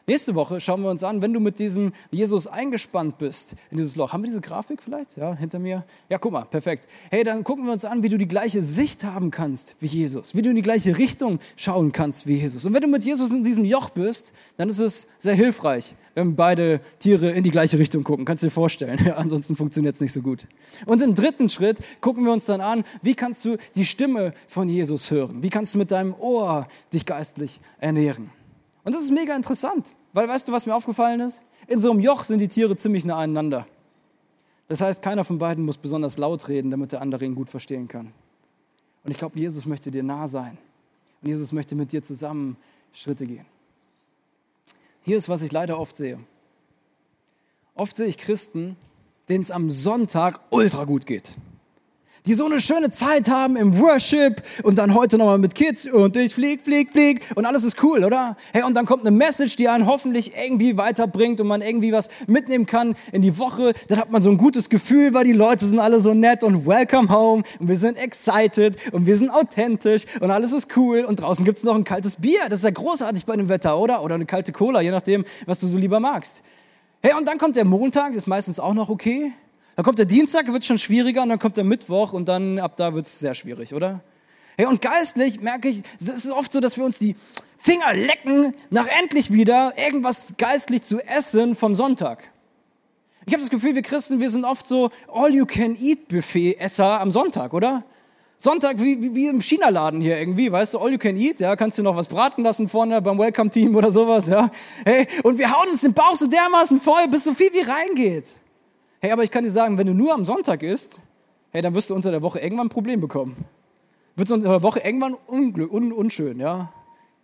Nächste 0.08 0.34
Woche 0.34 0.60
schauen 0.60 0.82
wir 0.82 0.90
uns 0.90 1.04
an, 1.04 1.22
wenn 1.22 1.32
du 1.32 1.38
mit 1.38 1.60
diesem 1.60 1.92
Jesus 2.10 2.48
eingespannt 2.48 3.18
bist 3.18 3.54
in 3.70 3.76
dieses 3.76 3.94
Loch. 3.94 4.12
Haben 4.12 4.22
wir 4.22 4.26
diese 4.26 4.40
Grafik 4.40 4.82
vielleicht? 4.82 5.16
Ja, 5.16 5.32
hinter 5.36 5.60
mir? 5.60 5.84
Ja, 6.08 6.18
guck 6.18 6.32
mal, 6.32 6.44
perfekt. 6.44 6.88
Hey, 7.10 7.22
dann 7.22 7.44
gucken 7.44 7.66
wir 7.66 7.72
uns 7.72 7.84
an, 7.84 8.02
wie 8.02 8.08
du 8.08 8.18
die 8.18 8.26
gleiche 8.26 8.64
Sicht 8.64 9.04
haben 9.04 9.30
kannst 9.30 9.76
wie 9.78 9.86
Jesus, 9.86 10.34
wie 10.34 10.42
du 10.42 10.50
in 10.50 10.56
die 10.56 10.62
gleiche 10.62 10.98
Richtung 10.98 11.38
schauen 11.54 11.92
kannst 11.92 12.26
wie 12.26 12.34
Jesus. 12.34 12.64
Und 12.64 12.74
wenn 12.74 12.82
du 12.82 12.88
mit 12.88 13.04
Jesus 13.04 13.30
in 13.30 13.44
diesem 13.44 13.64
Joch 13.64 13.90
bist, 13.90 14.32
dann 14.56 14.68
ist 14.68 14.80
es 14.80 15.06
sehr 15.20 15.34
hilfreich, 15.34 15.94
wenn 16.16 16.34
beide 16.34 16.80
Tiere 16.98 17.30
in 17.30 17.44
die 17.44 17.52
gleiche 17.52 17.78
Richtung 17.78 18.02
gucken. 18.02 18.24
Kannst 18.24 18.42
du 18.42 18.48
dir 18.48 18.52
vorstellen. 18.52 18.98
Ja, 19.06 19.14
ansonsten 19.18 19.54
funktioniert 19.54 19.94
es 19.94 20.00
nicht 20.00 20.12
so 20.12 20.20
gut. 20.20 20.48
Und 20.84 21.00
im 21.00 21.14
dritten 21.14 21.48
Schritt 21.48 21.78
gucken 22.00 22.24
wir 22.24 22.32
uns 22.32 22.46
dann 22.46 22.60
an, 22.60 22.82
wie 23.02 23.14
kannst 23.14 23.44
du 23.44 23.56
die 23.76 23.84
Stimme 23.84 24.34
von 24.48 24.68
Jesus 24.68 25.12
hören? 25.12 25.44
Wie 25.44 25.50
kannst 25.50 25.74
du 25.74 25.78
mit 25.78 25.92
deinem 25.92 26.12
Ohr 26.14 26.66
dich 26.92 27.06
geistlich 27.06 27.60
ernähren? 27.78 28.41
Und 28.84 28.94
das 28.94 29.02
ist 29.02 29.10
mega 29.10 29.34
interessant, 29.36 29.94
weil 30.12 30.28
weißt 30.28 30.48
du, 30.48 30.52
was 30.52 30.66
mir 30.66 30.74
aufgefallen 30.74 31.20
ist? 31.20 31.42
In 31.68 31.80
so 31.80 31.90
einem 31.90 32.00
Joch 32.00 32.24
sind 32.24 32.40
die 32.40 32.48
Tiere 32.48 32.76
ziemlich 32.76 33.04
nah 33.04 33.18
aneinander. 33.18 33.66
Das 34.68 34.80
heißt, 34.80 35.02
keiner 35.02 35.24
von 35.24 35.38
beiden 35.38 35.64
muss 35.64 35.76
besonders 35.76 36.18
laut 36.18 36.48
reden, 36.48 36.70
damit 36.70 36.92
der 36.92 37.02
andere 37.02 37.24
ihn 37.24 37.34
gut 37.34 37.48
verstehen 37.48 37.88
kann. 37.88 38.12
Und 39.04 39.10
ich 39.10 39.18
glaube, 39.18 39.38
Jesus 39.38 39.66
möchte 39.66 39.90
dir 39.90 40.02
nah 40.02 40.26
sein. 40.28 40.58
Und 41.20 41.28
Jesus 41.28 41.52
möchte 41.52 41.74
mit 41.74 41.92
dir 41.92 42.02
zusammen 42.02 42.56
Schritte 42.92 43.26
gehen. 43.26 43.46
Hier 45.02 45.16
ist, 45.16 45.28
was 45.28 45.42
ich 45.42 45.52
leider 45.52 45.78
oft 45.78 45.96
sehe. 45.96 46.18
Oft 47.74 47.96
sehe 47.96 48.06
ich 48.06 48.18
Christen, 48.18 48.76
denen 49.28 49.42
es 49.42 49.50
am 49.50 49.70
Sonntag 49.70 50.40
ultra 50.50 50.84
gut 50.84 51.06
geht 51.06 51.36
die 52.26 52.34
so 52.34 52.46
eine 52.46 52.60
schöne 52.60 52.90
Zeit 52.90 53.28
haben 53.28 53.56
im 53.56 53.78
Worship 53.80 54.42
und 54.62 54.78
dann 54.78 54.94
heute 54.94 55.18
nochmal 55.18 55.38
mit 55.38 55.54
Kids 55.54 55.86
und 55.86 56.16
ich 56.16 56.34
flieg, 56.34 56.62
flieg, 56.62 56.92
flieg 56.92 57.22
und 57.34 57.46
alles 57.46 57.64
ist 57.64 57.82
cool, 57.82 58.04
oder? 58.04 58.36
Hey, 58.52 58.62
und 58.62 58.74
dann 58.74 58.86
kommt 58.86 59.02
eine 59.02 59.10
Message, 59.10 59.56
die 59.56 59.68
einen 59.68 59.86
hoffentlich 59.86 60.32
irgendwie 60.36 60.76
weiterbringt 60.76 61.40
und 61.40 61.48
man 61.48 61.62
irgendwie 61.62 61.92
was 61.92 62.10
mitnehmen 62.28 62.66
kann 62.66 62.94
in 63.10 63.22
die 63.22 63.38
Woche. 63.38 63.72
Dann 63.88 63.98
hat 63.98 64.12
man 64.12 64.22
so 64.22 64.30
ein 64.30 64.36
gutes 64.36 64.70
Gefühl, 64.70 65.14
weil 65.14 65.24
die 65.24 65.32
Leute 65.32 65.66
sind 65.66 65.80
alle 65.80 66.00
so 66.00 66.14
nett 66.14 66.44
und 66.44 66.64
welcome 66.64 67.08
home 67.08 67.42
und 67.58 67.68
wir 67.68 67.76
sind 67.76 67.96
excited 67.96 68.76
und 68.92 69.06
wir 69.06 69.16
sind 69.16 69.30
authentisch 69.30 70.04
und 70.20 70.30
alles 70.30 70.52
ist 70.52 70.76
cool 70.76 71.00
und 71.00 71.20
draußen 71.20 71.44
gibt's 71.44 71.64
noch 71.64 71.74
ein 71.74 71.84
kaltes 71.84 72.16
Bier. 72.16 72.40
Das 72.48 72.60
ist 72.60 72.64
ja 72.64 72.70
großartig 72.70 73.26
bei 73.26 73.36
dem 73.36 73.48
Wetter, 73.48 73.76
oder? 73.78 74.02
Oder 74.02 74.14
eine 74.14 74.26
kalte 74.26 74.52
Cola, 74.52 74.80
je 74.80 74.92
nachdem, 74.92 75.24
was 75.46 75.58
du 75.58 75.66
so 75.66 75.76
lieber 75.76 75.98
magst. 75.98 76.42
Hey, 77.02 77.14
und 77.14 77.26
dann 77.26 77.38
kommt 77.38 77.56
der 77.56 77.64
Montag, 77.64 78.14
ist 78.14 78.28
meistens 78.28 78.60
auch 78.60 78.74
noch 78.74 78.88
okay. 78.88 79.32
Dann 79.76 79.84
kommt 79.84 79.98
der 79.98 80.06
Dienstag, 80.06 80.52
wird 80.52 80.64
schon 80.64 80.78
schwieriger 80.78 81.22
und 81.22 81.30
dann 81.30 81.38
kommt 81.38 81.56
der 81.56 81.64
Mittwoch 81.64 82.12
und 82.12 82.28
dann 82.28 82.58
ab 82.58 82.76
da 82.76 82.94
wird 82.94 83.06
es 83.06 83.18
sehr 83.18 83.34
schwierig, 83.34 83.74
oder? 83.74 84.00
Hey, 84.56 84.66
und 84.66 84.82
geistlich 84.82 85.40
merke 85.40 85.68
ich, 85.68 85.82
es 86.00 86.08
ist 86.08 86.30
oft 86.30 86.52
so, 86.52 86.60
dass 86.60 86.76
wir 86.76 86.84
uns 86.84 86.98
die 86.98 87.16
Finger 87.58 87.94
lecken, 87.94 88.54
nach 88.70 88.86
endlich 88.86 89.32
wieder 89.32 89.72
irgendwas 89.76 90.34
geistlich 90.36 90.82
zu 90.82 91.00
essen 91.00 91.56
vom 91.56 91.74
Sonntag. 91.74 92.28
Ich 93.24 93.32
habe 93.32 93.40
das 93.40 93.50
Gefühl, 93.50 93.74
wir 93.74 93.82
Christen, 93.82 94.20
wir 94.20 94.30
sind 94.30 94.44
oft 94.44 94.66
so 94.66 94.90
All-You-Can-Eat-Buffet-Esser 95.10 97.00
am 97.00 97.10
Sonntag, 97.10 97.54
oder? 97.54 97.84
Sonntag 98.36 98.80
wie, 98.80 99.00
wie, 99.00 99.14
wie 99.14 99.28
im 99.28 99.40
China-Laden 99.40 100.00
hier 100.00 100.18
irgendwie, 100.18 100.50
weißt 100.50 100.74
du, 100.74 100.80
all 100.80 100.90
you 100.90 100.98
can 100.98 101.16
eat, 101.16 101.38
ja, 101.38 101.54
kannst 101.54 101.78
du 101.78 101.84
noch 101.84 101.94
was 101.94 102.08
braten 102.08 102.42
lassen 102.42 102.68
vorne 102.68 103.00
beim 103.00 103.16
Welcome-Team 103.16 103.76
oder 103.76 103.92
sowas, 103.92 104.26
ja. 104.26 104.50
Hey, 104.84 105.06
und 105.22 105.38
wir 105.38 105.56
hauen 105.56 105.68
uns 105.68 105.82
den 105.82 105.94
Bauch 105.94 106.16
so 106.16 106.26
dermaßen 106.26 106.80
voll, 106.80 107.06
bis 107.08 107.22
so 107.22 107.32
viel 107.32 107.52
wie 107.52 107.60
reingeht. 107.60 108.26
Hey, 109.04 109.10
aber 109.10 109.24
ich 109.24 109.32
kann 109.32 109.42
dir 109.42 109.50
sagen, 109.50 109.78
wenn 109.78 109.88
du 109.88 109.94
nur 109.94 110.14
am 110.14 110.24
Sonntag 110.24 110.62
isst, 110.62 111.00
hey, 111.50 111.60
dann 111.60 111.74
wirst 111.74 111.90
du 111.90 111.94
unter 111.96 112.12
der 112.12 112.22
Woche 112.22 112.38
irgendwann 112.38 112.66
ein 112.68 112.70
Problem 112.70 113.00
bekommen. 113.00 113.44
Wird 114.14 114.28
es 114.28 114.32
unter 114.32 114.48
der 114.48 114.62
Woche 114.62 114.78
irgendwann 114.78 115.14
unglück, 115.26 115.72
un, 115.72 115.90
unschön, 115.92 116.38
ja. 116.38 116.72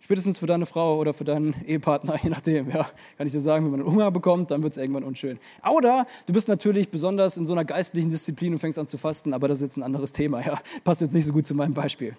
Spätestens 0.01 0.39
für 0.39 0.45
deine 0.45 0.65
Frau 0.65 0.97
oder 0.97 1.13
für 1.13 1.23
deinen 1.23 1.55
Ehepartner, 1.65 2.17
je 2.21 2.29
nachdem, 2.29 2.69
ja. 2.69 2.85
Kann 3.17 3.27
ich 3.27 3.31
dir 3.31 3.39
sagen, 3.39 3.63
wenn 3.63 3.71
man 3.71 3.79
einen 3.79 3.89
Hunger 3.89 4.11
bekommt, 4.11 4.51
dann 4.51 4.61
wird 4.61 4.73
es 4.73 4.77
irgendwann 4.77 5.05
unschön. 5.05 5.39
Oder 5.71 6.05
du 6.25 6.33
bist 6.33 6.49
natürlich 6.49 6.91
besonders 6.91 7.37
in 7.37 7.47
so 7.47 7.53
einer 7.53 7.63
geistlichen 7.63 8.09
Disziplin 8.09 8.51
und 8.51 8.59
fängst 8.59 8.77
an 8.77 8.89
zu 8.89 8.97
fasten, 8.97 9.33
aber 9.33 9.47
das 9.47 9.59
ist 9.59 9.63
jetzt 9.63 9.77
ein 9.77 9.83
anderes 9.83 10.11
Thema, 10.11 10.45
ja. 10.45 10.59
Passt 10.83 10.99
jetzt 10.99 11.13
nicht 11.13 11.27
so 11.27 11.31
gut 11.31 11.47
zu 11.47 11.55
meinem 11.55 11.73
Beispiel. 11.73 12.17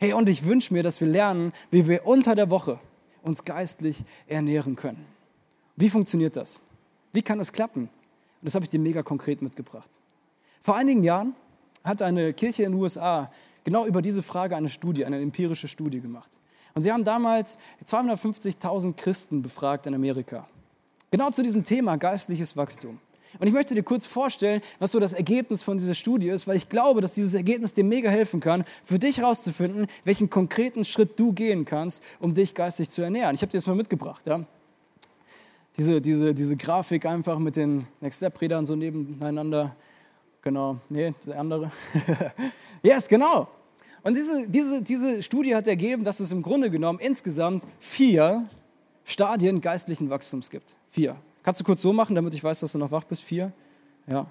Hey, 0.00 0.12
und 0.12 0.28
ich 0.28 0.44
wünsche 0.44 0.74
mir, 0.74 0.82
dass 0.82 1.00
wir 1.00 1.06
lernen, 1.06 1.52
wie 1.70 1.86
wir 1.86 2.04
unter 2.04 2.34
der 2.34 2.50
Woche 2.50 2.80
uns 3.22 3.44
geistlich 3.44 4.04
ernähren 4.26 4.74
können. 4.74 5.06
Wie 5.76 5.88
funktioniert 5.88 6.34
das? 6.34 6.60
Wie 7.12 7.22
kann 7.22 7.38
es 7.38 7.52
klappen? 7.52 7.88
Und 8.42 8.46
das 8.46 8.56
habe 8.56 8.64
ich 8.64 8.70
dir 8.70 8.80
mega 8.80 9.04
konkret 9.04 9.40
mitgebracht. 9.40 9.88
Vor 10.60 10.74
einigen 10.76 11.04
Jahren 11.04 11.34
hat 11.84 12.02
eine 12.02 12.32
Kirche 12.32 12.64
in 12.64 12.72
den 12.72 12.80
USA 12.80 13.30
genau 13.62 13.86
über 13.86 14.02
diese 14.02 14.22
Frage 14.22 14.56
eine 14.56 14.68
Studie, 14.68 15.04
eine 15.04 15.20
empirische 15.20 15.68
Studie 15.68 16.00
gemacht. 16.00 16.30
Und 16.74 16.82
sie 16.82 16.90
haben 16.90 17.04
damals 17.04 17.58
250.000 17.86 18.94
Christen 18.94 19.42
befragt 19.42 19.86
in 19.86 19.94
Amerika. 19.94 20.48
Genau 21.12 21.30
zu 21.30 21.44
diesem 21.44 21.62
Thema 21.62 21.96
geistliches 21.96 22.56
Wachstum. 22.56 22.98
Und 23.38 23.46
ich 23.46 23.52
möchte 23.52 23.76
dir 23.76 23.84
kurz 23.84 24.06
vorstellen, 24.06 24.60
was 24.80 24.90
so 24.90 24.98
das 24.98 25.12
Ergebnis 25.12 25.62
von 25.62 25.78
dieser 25.78 25.94
Studie 25.94 26.28
ist, 26.28 26.48
weil 26.48 26.56
ich 26.56 26.68
glaube, 26.68 27.00
dass 27.00 27.12
dieses 27.12 27.34
Ergebnis 27.34 27.72
dir 27.72 27.84
mega 27.84 28.10
helfen 28.10 28.40
kann, 28.40 28.64
für 28.84 28.98
dich 28.98 29.18
herauszufinden, 29.18 29.86
welchen 30.04 30.30
konkreten 30.30 30.84
Schritt 30.84 31.18
du 31.18 31.32
gehen 31.32 31.64
kannst, 31.64 32.02
um 32.18 32.34
dich 32.34 32.54
geistig 32.54 32.90
zu 32.90 33.02
ernähren. 33.02 33.34
Ich 33.34 33.42
habe 33.42 33.50
dir 33.50 33.58
das 33.58 33.66
mal 33.68 33.76
mitgebracht. 33.76 34.26
Ja? 34.26 34.44
Diese, 35.76 36.00
diese, 36.00 36.34
diese 36.34 36.56
Grafik 36.56 37.06
einfach 37.06 37.38
mit 37.38 37.56
den 37.56 37.86
Next 38.00 38.18
Step 38.18 38.40
Rädern 38.40 38.64
so 38.64 38.76
nebeneinander. 38.76 39.74
Genau, 40.42 40.78
nee, 40.88 41.12
der 41.26 41.38
andere. 41.38 41.70
yes, 42.82 43.08
genau. 43.08 43.48
Und 44.02 44.16
diese, 44.16 44.48
diese, 44.48 44.82
diese 44.82 45.22
Studie 45.22 45.54
hat 45.54 45.68
ergeben, 45.68 46.02
dass 46.02 46.20
es 46.20 46.32
im 46.32 46.42
Grunde 46.42 46.70
genommen 46.70 46.98
insgesamt 46.98 47.66
vier 47.78 48.48
Stadien 49.04 49.60
geistlichen 49.60 50.10
Wachstums 50.10 50.50
gibt. 50.50 50.76
Vier. 50.88 51.16
Kannst 51.42 51.60
du 51.60 51.64
kurz 51.64 51.82
so 51.82 51.92
machen, 51.92 52.14
damit 52.14 52.34
ich 52.34 52.42
weiß, 52.42 52.60
dass 52.60 52.72
du 52.72 52.78
noch 52.78 52.90
wach 52.90 53.04
bist? 53.04 53.22
Vier? 53.22 53.52
Ja, 54.06 54.26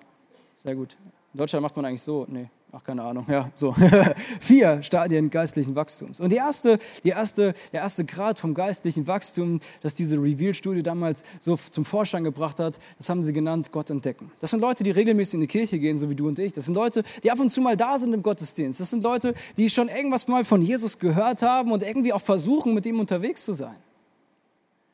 sehr 0.56 0.75
gut. 0.75 0.97
In 1.34 1.38
Deutschland 1.38 1.63
macht 1.63 1.75
man 1.75 1.86
eigentlich 1.86 2.01
so. 2.01 2.25
Nee, 2.30 2.49
Ach, 2.73 2.81
keine 2.81 3.03
Ahnung, 3.03 3.25
ja, 3.27 3.51
so. 3.53 3.75
Vier 4.39 4.81
Stadien 4.81 5.29
geistlichen 5.29 5.75
Wachstums. 5.75 6.21
Und 6.21 6.29
die 6.29 6.38
erste, 6.38 6.79
die 7.03 7.10
erste, 7.10 7.53
der 7.73 7.81
erste 7.81 8.05
Grad 8.05 8.39
vom 8.39 8.53
geistlichen 8.53 9.07
Wachstum, 9.07 9.60
das 9.81 9.93
diese 9.93 10.15
Reveal-Studie 10.15 10.81
damals 10.81 11.25
so 11.41 11.57
zum 11.57 11.84
Vorschein 11.84 12.23
gebracht 12.23 12.62
hat, 12.62 12.79
das 12.97 13.10
haben 13.10 13.23
sie 13.23 13.34
genannt 13.34 13.73
Gott 13.73 13.89
entdecken. 13.89 14.31
Das 14.39 14.51
sind 14.51 14.62
Leute, 14.62 14.86
die 14.86 14.91
regelmäßig 14.91 15.34
in 15.34 15.41
die 15.41 15.47
Kirche 15.47 15.79
gehen, 15.79 15.97
so 15.97 16.10
wie 16.10 16.15
du 16.15 16.29
und 16.29 16.39
ich. 16.39 16.53
Das 16.53 16.63
sind 16.63 16.75
Leute, 16.75 17.03
die 17.23 17.31
ab 17.31 17.41
und 17.41 17.49
zu 17.49 17.60
mal 17.60 17.75
da 17.75 17.99
sind 17.99 18.13
im 18.13 18.23
Gottesdienst. 18.23 18.79
Das 18.79 18.89
sind 18.89 19.03
Leute, 19.03 19.34
die 19.57 19.69
schon 19.69 19.89
irgendwas 19.89 20.29
mal 20.29 20.45
von 20.45 20.62
Jesus 20.62 20.97
gehört 20.97 21.41
haben 21.41 21.73
und 21.73 21.84
irgendwie 21.84 22.13
auch 22.13 22.21
versuchen, 22.21 22.73
mit 22.73 22.86
ihm 22.86 23.01
unterwegs 23.01 23.43
zu 23.43 23.51
sein. 23.51 23.75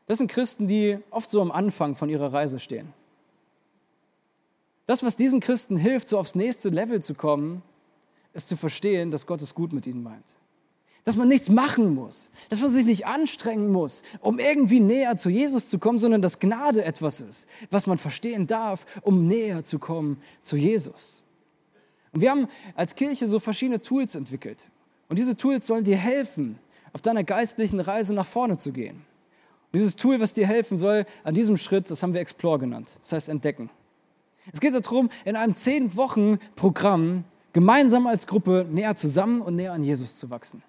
Das 0.07 0.17
sind 0.17 0.31
Christen, 0.31 0.67
die 0.67 0.97
oft 1.11 1.29
so 1.29 1.41
am 1.41 1.51
Anfang 1.51 1.93
von 1.93 2.09
ihrer 2.09 2.33
Reise 2.33 2.59
stehen. 2.59 2.91
Das, 4.87 5.03
was 5.03 5.15
diesen 5.15 5.41
Christen 5.41 5.77
hilft, 5.77 6.07
so 6.07 6.17
aufs 6.17 6.33
nächste 6.33 6.69
Level 6.69 7.03
zu 7.03 7.13
kommen, 7.13 7.61
ist 8.33 8.47
zu 8.47 8.57
verstehen, 8.57 9.11
dass 9.11 9.27
Gott 9.27 9.41
es 9.41 9.53
gut 9.53 9.73
mit 9.73 9.85
ihnen 9.85 10.01
meint. 10.01 10.23
Dass 11.03 11.17
man 11.17 11.27
nichts 11.27 11.49
machen 11.49 11.93
muss, 11.93 12.29
dass 12.49 12.61
man 12.61 12.69
sich 12.69 12.85
nicht 12.85 13.05
anstrengen 13.05 13.71
muss, 13.71 14.03
um 14.21 14.39
irgendwie 14.39 14.79
näher 14.79 15.17
zu 15.17 15.29
Jesus 15.29 15.69
zu 15.69 15.77
kommen, 15.77 15.99
sondern 15.99 16.21
dass 16.21 16.39
Gnade 16.39 16.83
etwas 16.83 17.19
ist, 17.19 17.47
was 17.69 17.85
man 17.85 17.97
verstehen 17.97 18.47
darf, 18.47 18.85
um 19.01 19.27
näher 19.27 19.63
zu 19.63 19.77
kommen 19.77 20.21
zu 20.41 20.57
Jesus. 20.57 21.21
Und 22.13 22.21
wir 22.21 22.31
haben 22.31 22.47
als 22.75 22.95
Kirche 22.95 23.27
so 23.27 23.39
verschiedene 23.39 23.81
Tools 23.81 24.15
entwickelt. 24.15 24.69
Und 25.09 25.19
diese 25.19 25.35
Tools 25.35 25.67
sollen 25.67 25.83
dir 25.83 25.97
helfen, 25.97 26.59
auf 26.93 27.01
deiner 27.01 27.23
geistlichen 27.23 27.79
Reise 27.79 28.13
nach 28.13 28.25
vorne 28.25 28.57
zu 28.57 28.71
gehen. 28.71 28.95
Und 28.95 29.79
dieses 29.79 29.97
Tool, 29.97 30.19
was 30.19 30.33
dir 30.33 30.47
helfen 30.47 30.77
soll, 30.77 31.05
an 31.23 31.35
diesem 31.35 31.57
Schritt, 31.57 31.91
das 31.91 32.01
haben 32.03 32.13
wir 32.13 32.21
Explore 32.21 32.59
genannt. 32.59 32.97
Das 33.01 33.11
heißt 33.11 33.29
entdecken. 33.29 33.69
Es 34.53 34.59
geht 34.59 34.73
darum, 34.73 35.09
in 35.25 35.35
einem 35.35 35.55
zehn 35.55 35.95
Wochen 35.95 36.37
Programm 36.55 37.23
gemeinsam 37.53 38.07
als 38.07 38.27
Gruppe 38.27 38.65
näher 38.69 38.95
zusammen 38.95 39.41
und 39.41 39.55
näher 39.55 39.73
an 39.73 39.83
Jesus 39.83 40.17
zu 40.17 40.29
wachsen. 40.29 40.61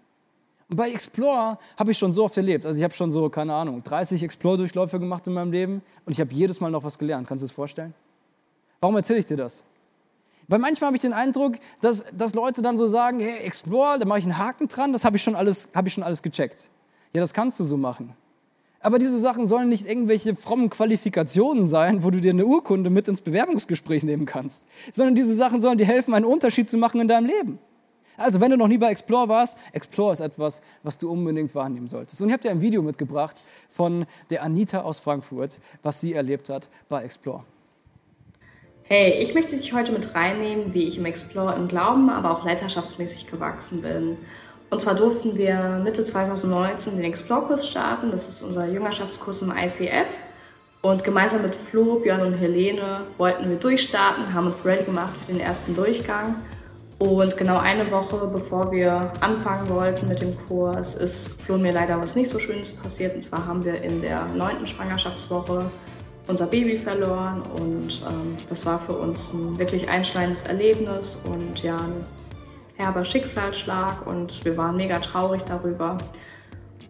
Und 0.68 0.76
bei 0.76 0.90
Explore 0.90 1.58
habe 1.78 1.90
ich 1.90 1.98
schon 1.98 2.12
so 2.12 2.24
oft 2.24 2.36
erlebt. 2.36 2.66
Also 2.66 2.78
ich 2.78 2.84
habe 2.84 2.94
schon 2.94 3.10
so, 3.10 3.28
keine 3.30 3.54
Ahnung, 3.54 3.82
30 3.82 4.22
Explore-Durchläufe 4.22 5.00
gemacht 5.00 5.26
in 5.26 5.32
meinem 5.32 5.52
Leben 5.52 5.82
und 6.04 6.12
ich 6.12 6.20
habe 6.20 6.32
jedes 6.32 6.60
Mal 6.60 6.70
noch 6.70 6.84
was 6.84 6.98
gelernt. 6.98 7.26
Kannst 7.26 7.42
du 7.42 7.46
es 7.46 7.52
vorstellen? 7.52 7.94
Warum 8.80 8.96
erzähle 8.96 9.18
ich 9.18 9.26
dir 9.26 9.36
das? 9.36 9.64
Weil 10.46 10.58
manchmal 10.58 10.88
habe 10.88 10.96
ich 10.96 11.02
den 11.02 11.12
Eindruck, 11.12 11.56
dass, 11.80 12.06
dass 12.16 12.34
Leute 12.34 12.62
dann 12.62 12.78
so 12.78 12.86
sagen, 12.86 13.20
hey, 13.20 13.40
Explore, 13.44 13.98
da 13.98 14.06
mache 14.06 14.18
ich 14.18 14.24
einen 14.24 14.38
Haken 14.38 14.68
dran, 14.68 14.92
das 14.92 15.04
habe 15.04 15.16
ich, 15.16 15.22
schon 15.22 15.36
alles, 15.36 15.70
hab 15.74 15.86
ich 15.86 15.92
schon 15.92 16.02
alles 16.02 16.22
gecheckt. 16.22 16.70
Ja, 17.12 17.20
das 17.20 17.34
kannst 17.34 17.60
du 17.60 17.64
so 17.64 17.76
machen. 17.76 18.14
Aber 18.80 18.98
diese 18.98 19.18
Sachen 19.18 19.46
sollen 19.46 19.68
nicht 19.68 19.88
irgendwelche 19.88 20.36
frommen 20.36 20.70
Qualifikationen 20.70 21.66
sein, 21.66 22.04
wo 22.04 22.10
du 22.10 22.20
dir 22.20 22.30
eine 22.30 22.46
Urkunde 22.46 22.90
mit 22.90 23.08
ins 23.08 23.20
Bewerbungsgespräch 23.20 24.04
nehmen 24.04 24.24
kannst, 24.24 24.66
sondern 24.92 25.16
diese 25.16 25.34
Sachen 25.34 25.60
sollen 25.60 25.78
dir 25.78 25.86
helfen, 25.86 26.14
einen 26.14 26.24
Unterschied 26.24 26.70
zu 26.70 26.78
machen 26.78 27.00
in 27.00 27.08
deinem 27.08 27.26
Leben. 27.26 27.58
Also, 28.16 28.40
wenn 28.40 28.50
du 28.50 28.56
noch 28.56 28.66
nie 28.66 28.78
bei 28.78 28.90
Explore 28.90 29.28
warst, 29.28 29.58
Explore 29.72 30.12
ist 30.12 30.20
etwas, 30.20 30.60
was 30.82 30.98
du 30.98 31.10
unbedingt 31.10 31.54
wahrnehmen 31.54 31.86
solltest. 31.86 32.20
Und 32.20 32.28
ich 32.28 32.32
habe 32.32 32.42
dir 32.42 32.50
ein 32.50 32.60
Video 32.60 32.82
mitgebracht 32.82 33.42
von 33.70 34.06
der 34.30 34.42
Anita 34.42 34.80
aus 34.80 34.98
Frankfurt, 34.98 35.60
was 35.82 36.00
sie 36.00 36.14
erlebt 36.14 36.48
hat 36.48 36.68
bei 36.88 37.02
Explore. 37.02 37.44
Hey, 38.84 39.22
ich 39.22 39.34
möchte 39.34 39.56
dich 39.56 39.72
heute 39.72 39.92
mit 39.92 40.14
reinnehmen, 40.14 40.74
wie 40.74 40.84
ich 40.84 40.98
im 40.98 41.04
Explore 41.04 41.54
im 41.54 41.68
Glauben, 41.68 42.10
aber 42.10 42.30
auch 42.32 42.44
leiterschaftsmäßig 42.44 43.30
gewachsen 43.30 43.82
bin. 43.82 44.16
Und 44.70 44.80
zwar 44.80 44.94
durften 44.94 45.36
wir 45.36 45.80
Mitte 45.82 46.04
2019 46.04 46.96
den 46.96 47.04
Explore-Kurs 47.04 47.68
starten. 47.68 48.10
Das 48.10 48.28
ist 48.28 48.42
unser 48.42 48.66
Jüngerschaftskurs 48.66 49.42
im 49.42 49.52
ICF. 49.52 50.08
Und 50.82 51.04
gemeinsam 51.04 51.42
mit 51.42 51.54
Flo, 51.54 51.98
Björn 52.00 52.20
und 52.20 52.34
Helene 52.34 53.02
wollten 53.16 53.48
wir 53.48 53.56
durchstarten, 53.56 54.32
haben 54.32 54.46
uns 54.46 54.64
ready 54.64 54.84
gemacht 54.84 55.14
für 55.26 55.32
den 55.32 55.40
ersten 55.40 55.74
Durchgang. 55.74 56.36
Und 56.98 57.36
genau 57.36 57.58
eine 57.58 57.90
Woche 57.90 58.26
bevor 58.26 58.70
wir 58.72 59.12
anfangen 59.20 59.68
wollten 59.68 60.06
mit 60.08 60.20
dem 60.20 60.36
Kurs, 60.46 60.96
ist 60.96 61.28
Flo 61.42 61.56
mir 61.56 61.72
leider 61.72 62.00
was 62.00 62.16
nicht 62.16 62.30
so 62.30 62.38
Schönes 62.38 62.72
passiert. 62.72 63.14
Und 63.14 63.22
zwar 63.22 63.46
haben 63.46 63.64
wir 63.64 63.82
in 63.82 64.02
der 64.02 64.26
neunten 64.34 64.66
Schwangerschaftswoche 64.66 65.70
unser 66.26 66.46
Baby 66.46 66.76
verloren. 66.76 67.42
Und 67.58 68.02
ähm, 68.06 68.36
das 68.48 68.66
war 68.66 68.78
für 68.78 68.92
uns 68.92 69.32
ein 69.32 69.58
wirklich 69.58 69.88
einschneidendes 69.88 70.42
Erlebnis 70.42 71.20
und 71.24 71.62
ja, 71.62 71.76
herber 72.78 73.04
Schicksalsschlag 73.04 74.06
und 74.06 74.44
wir 74.44 74.56
waren 74.56 74.76
mega 74.76 74.98
traurig 75.00 75.42
darüber. 75.42 75.98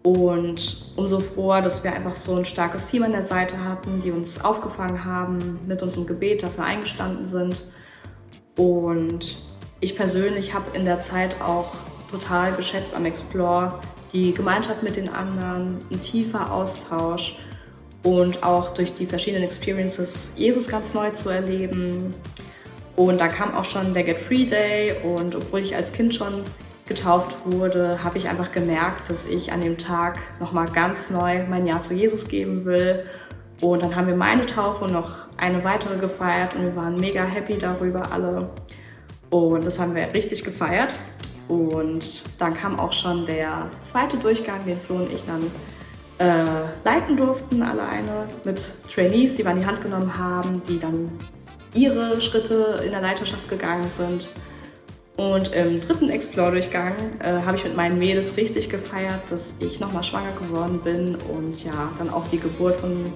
Und 0.03 0.93
umso 0.97 1.19
froher, 1.19 1.61
dass 1.61 1.83
wir 1.83 1.93
einfach 1.93 2.15
so 2.15 2.37
ein 2.37 2.45
starkes 2.45 2.87
Team 2.87 3.03
an 3.03 3.13
der 3.13 3.25
Seite 3.25 3.63
hatten, 3.65 4.01
die 4.01 4.13
uns 4.13 4.45
aufgefangen 4.45 5.05
haben, 5.05 5.59
mit 5.67 5.83
uns 5.83 5.97
im 5.97 6.07
Gebet 6.07 6.43
dafür 6.43 6.65
eingestanden 6.65 7.27
sind. 7.27 7.65
Und 8.57 9.39
ich 9.81 9.97
persönlich 9.97 10.55
habe 10.55 10.77
in 10.77 10.85
der 10.85 11.01
Zeit 11.01 11.41
auch 11.41 11.75
total 12.11 12.53
geschätzt 12.53 12.95
am 12.95 13.05
Explore 13.05 13.81
die 14.13 14.33
Gemeinschaft 14.33 14.83
mit 14.83 14.97
den 14.97 15.09
anderen, 15.09 15.79
ein 15.91 16.01
tiefer 16.01 16.53
Austausch 16.53 17.37
und 18.03 18.43
auch 18.43 18.75
durch 18.75 18.95
die 18.95 19.07
verschiedenen 19.07 19.45
Experiences 19.45 20.33
Jesus 20.37 20.69
ganz 20.69 20.95
neu 20.95 21.11
zu 21.11 21.29
erleben, 21.29 22.15
und 22.99 23.21
da 23.21 23.29
kam 23.29 23.55
auch 23.55 23.65
schon 23.65 23.95
der 23.95 24.03
Get 24.03 24.21
Free 24.21 24.45
Day 24.45 24.93
und 25.05 25.37
obwohl 25.37 25.61
ich 25.61 25.77
als 25.77 25.93
Kind 25.93 26.13
schon 26.17 26.43
getauft 26.89 27.37
wurde, 27.45 28.03
habe 28.03 28.19
ich 28.19 28.29
einfach 28.29 28.51
gemerkt, 28.51 29.09
dass 29.09 29.25
ich 29.25 29.53
an 29.53 29.61
dem 29.61 29.79
Tag 29.79 30.19
nochmal 30.41 30.67
ganz 30.67 31.09
neu 31.09 31.45
mein 31.49 31.65
Ja 31.65 31.81
zu 31.81 31.95
Jesus 31.95 32.27
geben 32.27 32.65
will. 32.65 33.05
Und 33.61 33.85
dann 33.85 33.95
haben 33.95 34.09
wir 34.09 34.17
meine 34.17 34.47
Taufe 34.47 34.85
und 34.85 34.93
noch 34.93 35.13
eine 35.37 35.63
weitere 35.63 35.97
gefeiert 35.97 36.57
und 36.57 36.63
wir 36.63 36.75
waren 36.75 36.97
mega 36.97 37.23
happy 37.23 37.57
darüber 37.57 38.11
alle. 38.11 38.51
Und 39.31 39.65
das 39.65 39.79
haben 39.79 39.95
wir 39.95 40.13
richtig 40.13 40.43
gefeiert. 40.43 40.99
Und 41.47 42.25
dann 42.41 42.53
kam 42.53 42.81
auch 42.81 42.93
schon 42.93 43.27
der 43.27 43.67
zweite 43.83 44.17
Durchgang, 44.17 44.67
den 44.67 44.81
Flo 44.81 44.97
und 44.97 45.13
ich 45.13 45.23
dann 45.25 45.53
äh, 46.19 46.67
leiten 46.85 47.17
durften 47.17 47.63
alleine 47.63 48.29
mit 48.43 48.61
Trainees, 48.93 49.37
die 49.37 49.45
wir 49.45 49.53
an 49.53 49.61
die 49.61 49.67
Hand 49.67 49.83
genommen 49.83 50.19
haben, 50.19 50.65
die 50.65 50.81
dann 50.81 51.13
ihre 51.75 52.21
Schritte 52.21 52.81
in 52.85 52.93
der 52.93 53.01
Leiterschaft 53.01 53.49
gegangen 53.49 53.89
sind. 53.89 54.29
Und 55.17 55.53
im 55.53 55.81
dritten 55.81 56.11
Explore-Durchgang 56.11 56.95
äh, 57.19 57.45
habe 57.45 57.57
ich 57.57 57.65
mit 57.65 57.77
meinen 57.77 57.99
Mädels 57.99 58.37
richtig 58.37 58.71
gefeiert, 58.71 59.21
dass 59.31 59.53
ich 59.59 59.81
nochmal 59.81 60.05
schwanger 60.05 60.31
geworden 60.39 60.81
bin 60.85 61.17
und 61.17 61.65
ja, 61.65 61.91
dann 61.99 62.09
auch 62.09 62.29
die 62.29 62.39
Geburt 62.39 62.77
von 62.77 63.13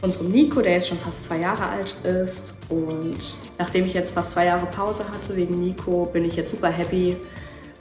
unserem 0.00 0.30
Nico, 0.30 0.60
der 0.60 0.74
jetzt 0.74 0.88
schon 0.88 0.98
fast 0.98 1.24
zwei 1.24 1.38
Jahre 1.38 1.66
alt 1.66 1.96
ist. 2.04 2.54
Und 2.68 3.18
nachdem 3.58 3.84
ich 3.86 3.94
jetzt 3.94 4.14
fast 4.14 4.30
zwei 4.30 4.46
Jahre 4.46 4.66
Pause 4.66 5.04
hatte 5.12 5.34
wegen 5.34 5.60
Nico, 5.60 6.04
bin 6.12 6.24
ich 6.24 6.36
jetzt 6.36 6.52
super 6.52 6.70
happy, 6.70 7.16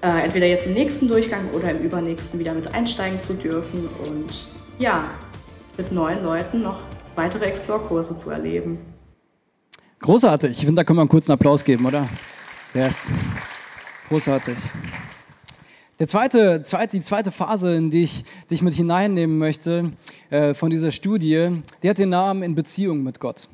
äh, 0.01 0.23
entweder 0.23 0.47
jetzt 0.47 0.65
im 0.65 0.73
nächsten 0.73 1.07
Durchgang 1.07 1.47
oder 1.51 1.69
im 1.69 1.79
übernächsten 1.79 2.39
wieder 2.39 2.55
mit 2.55 2.73
einsteigen 2.73 3.21
zu 3.21 3.35
dürfen 3.35 3.87
und 4.07 4.49
ja, 4.79 5.11
mit 5.77 5.91
neuen 5.91 6.23
Leuten 6.23 6.63
noch 6.63 6.79
weitere 7.15 7.45
Explore-Kurse 7.45 8.17
zu 8.17 8.31
erleben. 8.31 8.92
Großartig. 10.03 10.51
Ich 10.51 10.65
finde, 10.65 10.75
da 10.75 10.83
können 10.83 10.97
wir 10.97 11.03
einen 11.03 11.09
kurzen 11.09 11.31
Applaus 11.31 11.63
geben, 11.63 11.85
oder? 11.85 12.09
Yes. 12.73 13.09
Großartig. 14.09 14.57
Der 15.97 16.09
zweite, 16.09 16.61
zweite, 16.63 16.97
die 16.97 17.03
zweite 17.03 17.31
Phase, 17.31 17.77
in 17.77 17.89
die 17.89 18.03
ich 18.03 18.25
dich 18.51 18.61
mit 18.61 18.73
hineinnehmen 18.73 19.37
möchte 19.37 19.93
äh, 20.29 20.53
von 20.53 20.69
dieser 20.71 20.91
Studie, 20.91 21.61
die 21.81 21.89
hat 21.89 21.99
den 21.99 22.09
Namen 22.09 22.43
in 22.43 22.53
Beziehung 22.53 23.01
mit 23.01 23.21
Gott. 23.21 23.47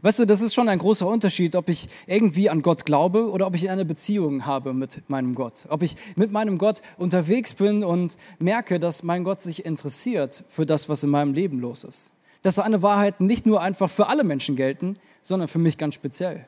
Weißt 0.00 0.20
du, 0.20 0.24
das 0.24 0.40
ist 0.40 0.54
schon 0.54 0.70
ein 0.70 0.78
großer 0.78 1.06
Unterschied, 1.06 1.54
ob 1.54 1.68
ich 1.68 1.90
irgendwie 2.06 2.48
an 2.48 2.62
Gott 2.62 2.86
glaube 2.86 3.30
oder 3.30 3.46
ob 3.46 3.54
ich 3.54 3.68
eine 3.68 3.84
Beziehung 3.84 4.46
habe 4.46 4.72
mit 4.72 5.02
meinem 5.10 5.34
Gott. 5.34 5.66
Ob 5.68 5.82
ich 5.82 5.96
mit 6.16 6.32
meinem 6.32 6.56
Gott 6.56 6.80
unterwegs 6.96 7.52
bin 7.52 7.84
und 7.84 8.16
merke, 8.38 8.80
dass 8.80 9.02
mein 9.02 9.22
Gott 9.22 9.42
sich 9.42 9.66
interessiert 9.66 10.44
für 10.48 10.64
das, 10.64 10.88
was 10.88 11.02
in 11.02 11.10
meinem 11.10 11.34
Leben 11.34 11.60
los 11.60 11.84
ist. 11.84 12.10
Dass 12.40 12.54
seine 12.54 12.80
Wahrheiten 12.80 13.26
nicht 13.26 13.44
nur 13.44 13.60
einfach 13.60 13.90
für 13.90 14.06
alle 14.06 14.24
Menschen 14.24 14.56
gelten, 14.56 14.94
sondern 15.22 15.48
für 15.48 15.58
mich 15.58 15.78
ganz 15.78 15.94
speziell. 15.94 16.46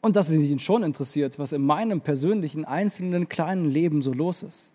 Und 0.00 0.16
dass 0.16 0.30
es 0.30 0.42
ihn 0.42 0.60
schon 0.60 0.82
interessiert, 0.82 1.38
was 1.38 1.52
in 1.52 1.64
meinem 1.64 2.00
persönlichen, 2.00 2.64
einzelnen, 2.64 3.28
kleinen 3.28 3.70
Leben 3.70 4.02
so 4.02 4.12
los 4.12 4.42
ist. 4.42 4.72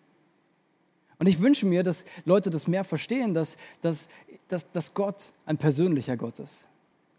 Und 1.20 1.28
ich 1.28 1.42
wünsche 1.42 1.66
mir, 1.66 1.84
dass 1.84 2.06
Leute 2.26 2.50
das 2.50 2.68
mehr 2.68 2.86
verstehen, 2.86 3.34
dass, 3.34 3.58
dass, 3.82 4.10
dass, 4.48 4.72
dass 4.72 4.94
Gott 4.94 5.34
ein 5.46 5.58
persönlicher 5.58 6.16
Gott 6.16 6.40
ist. 6.40 6.70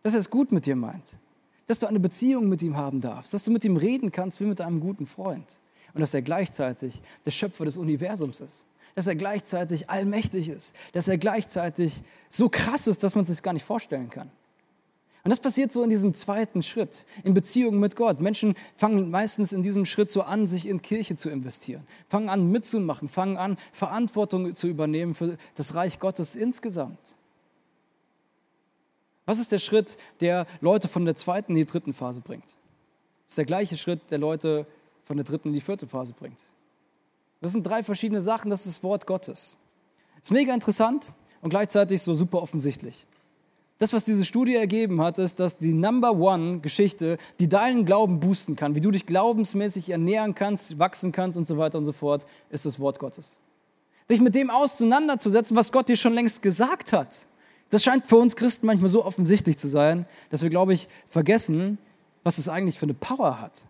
Dass 0.02 0.14
er 0.14 0.20
es 0.20 0.30
gut 0.30 0.52
mit 0.52 0.64
dir 0.64 0.76
meint. 0.76 1.18
Dass 1.66 1.80
du 1.80 1.86
eine 1.86 2.00
Beziehung 2.00 2.48
mit 2.48 2.62
ihm 2.62 2.76
haben 2.76 3.02
darfst. 3.02 3.34
Dass 3.34 3.44
du 3.44 3.50
mit 3.50 3.64
ihm 3.64 3.76
reden 3.76 4.10
kannst 4.10 4.40
wie 4.40 4.46
mit 4.46 4.60
einem 4.62 4.80
guten 4.80 5.06
Freund. 5.06 5.60
Und 5.92 6.00
dass 6.00 6.14
er 6.14 6.22
gleichzeitig 6.22 7.02
der 7.26 7.30
Schöpfer 7.30 7.66
des 7.66 7.76
Universums 7.76 8.40
ist. 8.40 8.66
Dass 8.94 9.06
er 9.06 9.16
gleichzeitig 9.16 9.90
allmächtig 9.90 10.48
ist. 10.48 10.74
Dass 10.92 11.06
er 11.06 11.18
gleichzeitig 11.18 12.02
so 12.30 12.48
krass 12.48 12.86
ist, 12.86 13.04
dass 13.04 13.14
man 13.14 13.24
es 13.24 13.30
sich 13.30 13.42
gar 13.42 13.52
nicht 13.52 13.66
vorstellen 13.66 14.08
kann. 14.08 14.30
Und 15.22 15.30
das 15.30 15.40
passiert 15.40 15.70
so 15.70 15.82
in 15.82 15.90
diesem 15.90 16.14
zweiten 16.14 16.62
Schritt, 16.62 17.04
in 17.24 17.34
Beziehungen 17.34 17.78
mit 17.78 17.94
Gott. 17.94 18.20
Menschen 18.20 18.54
fangen 18.74 19.10
meistens 19.10 19.52
in 19.52 19.62
diesem 19.62 19.84
Schritt 19.84 20.10
so 20.10 20.22
an, 20.22 20.46
sich 20.46 20.66
in 20.66 20.80
Kirche 20.80 21.14
zu 21.14 21.28
investieren, 21.28 21.86
fangen 22.08 22.30
an 22.30 22.50
mitzumachen, 22.50 23.08
fangen 23.08 23.36
an, 23.36 23.58
Verantwortung 23.72 24.54
zu 24.54 24.66
übernehmen 24.66 25.14
für 25.14 25.36
das 25.56 25.74
Reich 25.74 26.00
Gottes 26.00 26.34
insgesamt. 26.34 27.16
Was 29.26 29.38
ist 29.38 29.52
der 29.52 29.58
Schritt, 29.58 29.98
der 30.20 30.46
Leute 30.60 30.88
von 30.88 31.04
der 31.04 31.16
zweiten 31.16 31.52
in 31.52 31.58
die 31.58 31.66
dritten 31.66 31.92
Phase 31.92 32.22
bringt? 32.22 32.44
Das 32.44 33.32
ist 33.32 33.38
der 33.38 33.44
gleiche 33.44 33.76
Schritt, 33.76 34.10
der 34.10 34.18
Leute 34.18 34.66
von 35.04 35.18
der 35.18 35.24
dritten 35.24 35.48
in 35.48 35.54
die 35.54 35.60
vierte 35.60 35.86
Phase 35.86 36.14
bringt. 36.14 36.44
Das 37.42 37.52
sind 37.52 37.64
drei 37.64 37.82
verschiedene 37.82 38.22
Sachen, 38.22 38.50
das 38.50 38.66
ist 38.66 38.78
das 38.78 38.82
Wort 38.82 39.06
Gottes. 39.06 39.58
Ist 40.22 40.32
mega 40.32 40.52
interessant 40.54 41.12
und 41.42 41.50
gleichzeitig 41.50 42.02
so 42.02 42.14
super 42.14 42.42
offensichtlich. 42.42 43.06
Das, 43.80 43.94
was 43.94 44.04
diese 44.04 44.26
Studie 44.26 44.56
ergeben 44.56 45.00
hat, 45.00 45.18
ist, 45.18 45.40
dass 45.40 45.56
die 45.56 45.72
Number 45.72 46.12
One-Geschichte, 46.12 47.16
die 47.38 47.48
deinen 47.48 47.86
Glauben 47.86 48.20
boosten 48.20 48.54
kann, 48.54 48.74
wie 48.74 48.82
du 48.82 48.90
dich 48.90 49.06
glaubensmäßig 49.06 49.88
ernähren 49.88 50.34
kannst, 50.34 50.78
wachsen 50.78 51.12
kannst 51.12 51.38
und 51.38 51.48
so 51.48 51.56
weiter 51.56 51.78
und 51.78 51.86
so 51.86 51.92
fort, 51.92 52.26
ist 52.50 52.66
das 52.66 52.78
Wort 52.78 52.98
Gottes. 52.98 53.38
Dich 54.10 54.20
mit 54.20 54.34
dem 54.34 54.50
auseinanderzusetzen, 54.50 55.56
was 55.56 55.72
Gott 55.72 55.88
dir 55.88 55.96
schon 55.96 56.12
längst 56.12 56.42
gesagt 56.42 56.92
hat. 56.92 57.26
Das 57.70 57.82
scheint 57.82 58.04
für 58.04 58.16
uns 58.16 58.36
Christen 58.36 58.66
manchmal 58.66 58.90
so 58.90 59.02
offensichtlich 59.02 59.56
zu 59.56 59.66
sein, 59.66 60.04
dass 60.28 60.42
wir, 60.42 60.50
glaube 60.50 60.74
ich, 60.74 60.86
vergessen, 61.08 61.78
was 62.22 62.36
es 62.36 62.50
eigentlich 62.50 62.78
für 62.78 62.84
eine 62.84 62.92
Power 62.92 63.40
hat, 63.40 63.62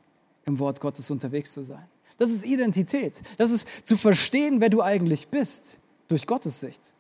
im 0.44 0.58
Wort 0.58 0.80
Gottes 0.80 1.08
unterwegs 1.12 1.54
zu 1.54 1.62
sein. 1.62 1.86
Das 2.18 2.32
ist 2.32 2.44
Identität. 2.44 3.22
Das 3.38 3.52
ist 3.52 3.86
zu 3.86 3.96
verstehen, 3.96 4.60
wer 4.60 4.70
du 4.70 4.82
eigentlich 4.82 5.28
bist, 5.28 5.78
durch 6.08 6.26
Gottes 6.26 6.58
Sicht. 6.58 6.94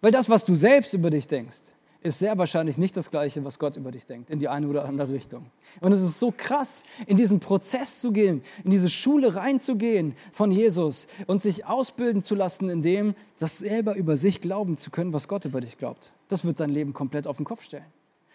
Weil 0.00 0.12
das, 0.12 0.30
was 0.30 0.46
du 0.46 0.54
selbst 0.54 0.94
über 0.94 1.10
dich 1.10 1.28
denkst, 1.28 1.74
ist 2.02 2.18
sehr 2.18 2.36
wahrscheinlich 2.38 2.78
nicht 2.78 2.96
das 2.96 3.10
Gleiche, 3.10 3.44
was 3.44 3.58
Gott 3.58 3.76
über 3.76 3.90
dich 3.90 4.06
denkt, 4.06 4.30
in 4.30 4.38
die 4.38 4.48
eine 4.48 4.66
oder 4.66 4.84
andere 4.84 5.12
Richtung. 5.12 5.46
Und 5.80 5.92
es 5.92 6.02
ist 6.02 6.18
so 6.18 6.32
krass, 6.36 6.84
in 7.06 7.16
diesen 7.16 7.40
Prozess 7.40 8.00
zu 8.00 8.12
gehen, 8.12 8.42
in 8.64 8.70
diese 8.70 8.90
Schule 8.90 9.36
reinzugehen 9.36 10.14
von 10.32 10.50
Jesus 10.50 11.06
und 11.26 11.42
sich 11.42 11.66
ausbilden 11.66 12.22
zu 12.22 12.34
lassen, 12.34 12.68
in 12.68 12.82
dem 12.82 13.14
das 13.38 13.58
selber 13.58 13.94
über 13.94 14.16
sich 14.16 14.40
glauben 14.40 14.76
zu 14.76 14.90
können, 14.90 15.12
was 15.12 15.28
Gott 15.28 15.44
über 15.44 15.60
dich 15.60 15.78
glaubt. 15.78 16.12
Das 16.28 16.44
wird 16.44 16.60
dein 16.60 16.70
Leben 16.70 16.92
komplett 16.92 17.26
auf 17.26 17.36
den 17.36 17.44
Kopf 17.44 17.62
stellen. 17.62 17.86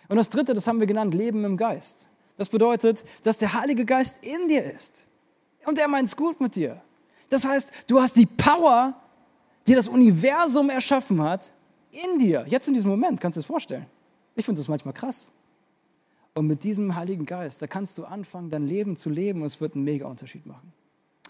Und 0.07 0.17
das 0.17 0.29
dritte, 0.29 0.53
das 0.53 0.67
haben 0.67 0.79
wir 0.79 0.87
genannt, 0.87 1.13
Leben 1.13 1.43
im 1.43 1.57
Geist. 1.57 2.07
Das 2.37 2.49
bedeutet, 2.49 3.03
dass 3.23 3.37
der 3.37 3.53
Heilige 3.53 3.83
Geist 3.83 4.23
in 4.23 4.47
dir 4.47 4.63
ist. 4.63 5.07
Und 5.65 5.79
er 5.79 5.87
meint 5.87 6.07
es 6.07 6.15
gut 6.15 6.39
mit 6.39 6.55
dir. 6.55 6.81
Das 7.29 7.45
heißt, 7.45 7.73
du 7.87 7.99
hast 7.99 8.15
die 8.15 8.25
Power, 8.25 8.95
die 9.67 9.73
das 9.73 9.89
Universum 9.89 10.69
erschaffen 10.69 11.21
hat, 11.21 11.51
in 12.03 12.19
dir. 12.19 12.45
Jetzt 12.47 12.67
in 12.67 12.73
diesem 12.73 12.89
Moment, 12.89 13.19
kannst 13.21 13.37
du 13.37 13.39
es 13.39 13.45
vorstellen. 13.45 13.85
Ich 14.35 14.45
finde 14.45 14.59
das 14.59 14.67
manchmal 14.67 14.93
krass. 14.93 15.33
Und 16.33 16.47
mit 16.47 16.63
diesem 16.63 16.95
Heiligen 16.95 17.25
Geist, 17.25 17.61
da 17.61 17.67
kannst 17.67 17.97
du 17.97 18.05
anfangen, 18.05 18.51
dein 18.51 18.63
Leben 18.63 18.95
zu 18.95 19.09
leben 19.09 19.41
und 19.41 19.47
es 19.47 19.59
wird 19.59 19.73
einen 19.75 19.83
mega 19.83 20.05
Unterschied 20.05 20.45
machen. 20.45 20.71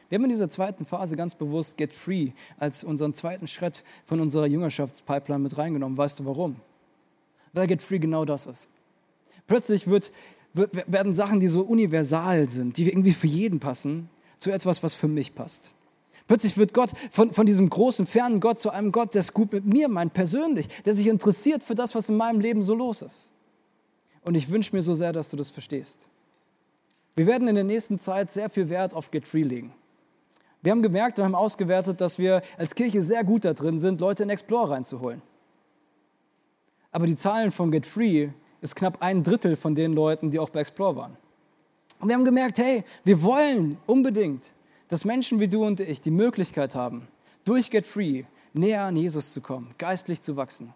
Wir 0.10 0.17
haben 0.17 0.23
in 0.25 0.30
dieser 0.30 0.49
zweiten 0.49 0.86
Phase 0.86 1.15
ganz 1.15 1.36
bewusst 1.36 1.77
Get 1.77 1.93
Free 1.93 2.32
als 2.58 2.84
unseren 2.84 3.13
zweiten 3.13 3.47
Schritt 3.47 3.84
von 4.06 4.19
unserer 4.19 4.45
Jüngerschaftspipeline 4.45 5.41
mit 5.41 5.58
reingenommen. 5.58 5.97
Weißt 5.97 6.19
du 6.19 6.25
warum? 6.25 6.58
Weil 7.53 7.67
Get 7.67 7.82
Free 7.82 7.99
genau 7.99 8.25
das 8.25 8.47
ist. 8.47 8.67
Plötzlich 9.47 9.88
wird, 9.88 10.12
wird, 10.53 10.91
werden 10.91 11.15
Sachen, 11.15 11.39
die 11.39 11.47
so 11.47 11.62
universal 11.62 12.49
sind, 12.49 12.77
die 12.77 12.88
irgendwie 12.88 13.13
für 13.13 13.27
jeden 13.27 13.60
passen, 13.60 14.10
zu 14.38 14.51
etwas, 14.51 14.84
was 14.84 14.93
für 14.93 15.08
mich 15.08 15.36
passt. 15.36 15.73
Plötzlich 16.27 16.57
wird 16.57 16.73
Gott 16.73 16.91
von, 17.09 17.33
von 17.33 17.45
diesem 17.45 17.69
großen, 17.69 18.05
fernen 18.05 18.41
Gott 18.41 18.59
zu 18.59 18.69
einem 18.69 18.91
Gott, 18.91 19.13
der 19.13 19.21
es 19.21 19.33
gut 19.33 19.53
mit 19.53 19.65
mir 19.65 19.87
meint, 19.87 20.13
persönlich, 20.13 20.67
der 20.83 20.93
sich 20.93 21.07
interessiert 21.07 21.63
für 21.63 21.75
das, 21.75 21.95
was 21.95 22.09
in 22.09 22.17
meinem 22.17 22.41
Leben 22.41 22.63
so 22.63 22.75
los 22.75 23.01
ist. 23.01 23.31
Und 24.23 24.35
ich 24.35 24.49
wünsche 24.49 24.75
mir 24.75 24.81
so 24.81 24.93
sehr, 24.93 25.13
dass 25.13 25.29
du 25.29 25.37
das 25.37 25.51
verstehst. 25.51 26.07
Wir 27.15 27.25
werden 27.25 27.47
in 27.47 27.55
der 27.55 27.63
nächsten 27.63 27.97
Zeit 27.97 28.29
sehr 28.29 28.49
viel 28.49 28.69
Wert 28.69 28.93
auf 28.93 29.09
Get 29.09 29.27
Free 29.27 29.43
legen. 29.43 29.73
Wir 30.61 30.71
haben 30.71 30.81
gemerkt 30.81 31.17
und 31.17 31.25
haben 31.25 31.35
ausgewertet, 31.35 32.01
dass 32.01 32.19
wir 32.19 32.41
als 32.57 32.75
Kirche 32.75 33.03
sehr 33.03 33.23
gut 33.23 33.45
da 33.45 33.53
drin 33.53 33.79
sind, 33.79 34.01
Leute 34.01 34.23
in 34.23 34.29
Explore 34.29 34.71
reinzuholen. 34.71 35.21
Aber 36.91 37.05
die 37.05 37.15
Zahlen 37.15 37.51
von 37.51 37.71
Get 37.71 37.87
Free 37.87 38.29
ist 38.61 38.75
knapp 38.75 39.01
ein 39.01 39.23
Drittel 39.23 39.55
von 39.55 39.75
den 39.75 39.93
Leuten, 39.93 40.29
die 40.29 40.39
auch 40.39 40.49
bei 40.49 40.59
Explore 40.59 40.95
waren. 40.97 41.17
Und 41.99 42.09
wir 42.09 42.15
haben 42.15 42.25
gemerkt, 42.25 42.57
hey, 42.57 42.83
wir 43.03 43.23
wollen 43.23 43.77
unbedingt, 43.85 44.51
dass 44.88 45.06
Menschen 45.06 45.39
wie 45.39 45.47
du 45.47 45.65
und 45.65 45.80
ich 45.80 46.02
die 46.02 46.12
Möglichkeit 46.12 46.76
haben, 46.76 47.08
durch 47.45 47.71
Get 47.71 47.86
Free 47.86 48.23
näher 48.54 48.84
an 48.84 48.95
Jesus 48.95 49.34
zu 49.34 49.41
kommen, 49.41 49.73
geistlich 49.78 50.21
zu 50.21 50.36
wachsen. 50.36 50.73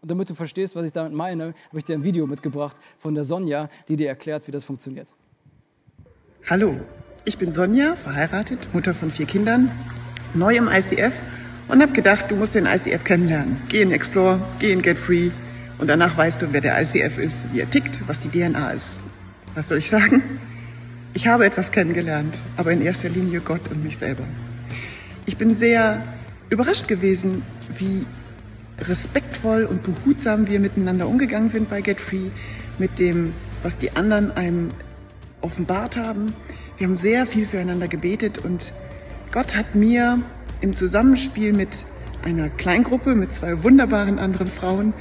Und 0.00 0.10
damit 0.10 0.28
du 0.28 0.34
verstehst, 0.34 0.74
was 0.74 0.84
ich 0.84 0.92
damit 0.92 1.12
meine, 1.12 1.54
habe 1.68 1.78
ich 1.78 1.84
dir 1.84 1.94
ein 1.94 2.04
Video 2.04 2.26
mitgebracht 2.26 2.76
von 2.98 3.14
der 3.14 3.24
Sonja, 3.24 3.68
die 3.88 3.96
dir 3.96 4.08
erklärt, 4.08 4.48
wie 4.48 4.52
das 4.52 4.64
funktioniert. 4.64 5.14
Hallo, 6.50 6.80
ich 7.24 7.38
bin 7.38 7.52
Sonja, 7.52 7.94
verheiratet, 7.94 8.74
Mutter 8.74 8.94
von 8.94 9.12
vier 9.12 9.26
Kindern, 9.26 9.70
neu 10.34 10.56
im 10.56 10.68
ICF 10.68 11.14
und 11.68 11.80
habe 11.80 11.92
gedacht, 11.92 12.30
du 12.30 12.36
musst 12.36 12.56
den 12.56 12.66
ICF 12.66 13.04
kennenlernen. 13.04 13.62
Geh 13.68 13.82
in 13.82 13.92
Explore, 13.92 14.40
geh 14.58 14.72
in 14.72 14.82
Get 14.82 14.98
Free 14.98 15.30
und 15.78 15.86
danach 15.86 16.16
weißt 16.16 16.42
du, 16.42 16.52
wer 16.52 16.60
der 16.60 16.80
ICF 16.82 17.18
ist, 17.18 17.54
wie 17.54 17.60
er 17.60 17.70
tickt, 17.70 18.00
was 18.08 18.18
die 18.18 18.28
DNA 18.28 18.72
ist. 18.72 18.98
Was 19.54 19.68
soll 19.68 19.78
ich 19.78 19.88
sagen? 19.88 20.40
Ich 21.14 21.26
habe 21.26 21.44
etwas 21.44 21.70
kennengelernt, 21.72 22.40
aber 22.56 22.72
in 22.72 22.80
erster 22.80 23.10
Linie 23.10 23.40
Gott 23.40 23.68
und 23.70 23.84
mich 23.84 23.98
selber. 23.98 24.24
Ich 25.26 25.36
bin 25.36 25.54
sehr 25.54 26.02
überrascht 26.48 26.88
gewesen, 26.88 27.42
wie 27.76 28.06
respektvoll 28.80 29.64
und 29.64 29.82
behutsam 29.82 30.48
wir 30.48 30.58
miteinander 30.58 31.06
umgegangen 31.06 31.50
sind 31.50 31.68
bei 31.68 31.82
Get 31.82 32.00
Free, 32.00 32.30
mit 32.78 32.98
dem, 32.98 33.34
was 33.62 33.76
die 33.76 33.94
anderen 33.94 34.30
einem 34.30 34.70
offenbart 35.42 35.98
haben. 35.98 36.32
Wir 36.78 36.86
haben 36.86 36.96
sehr 36.96 37.26
viel 37.26 37.44
füreinander 37.44 37.88
gebetet 37.88 38.38
und 38.38 38.72
Gott 39.32 39.54
hat 39.54 39.74
mir 39.74 40.18
im 40.62 40.74
Zusammenspiel 40.74 41.52
mit 41.52 41.84
einer 42.24 42.48
Kleingruppe, 42.48 43.14
mit 43.14 43.34
zwei 43.34 43.62
wunderbaren 43.62 44.18
anderen 44.18 44.50
Frauen, 44.50 44.94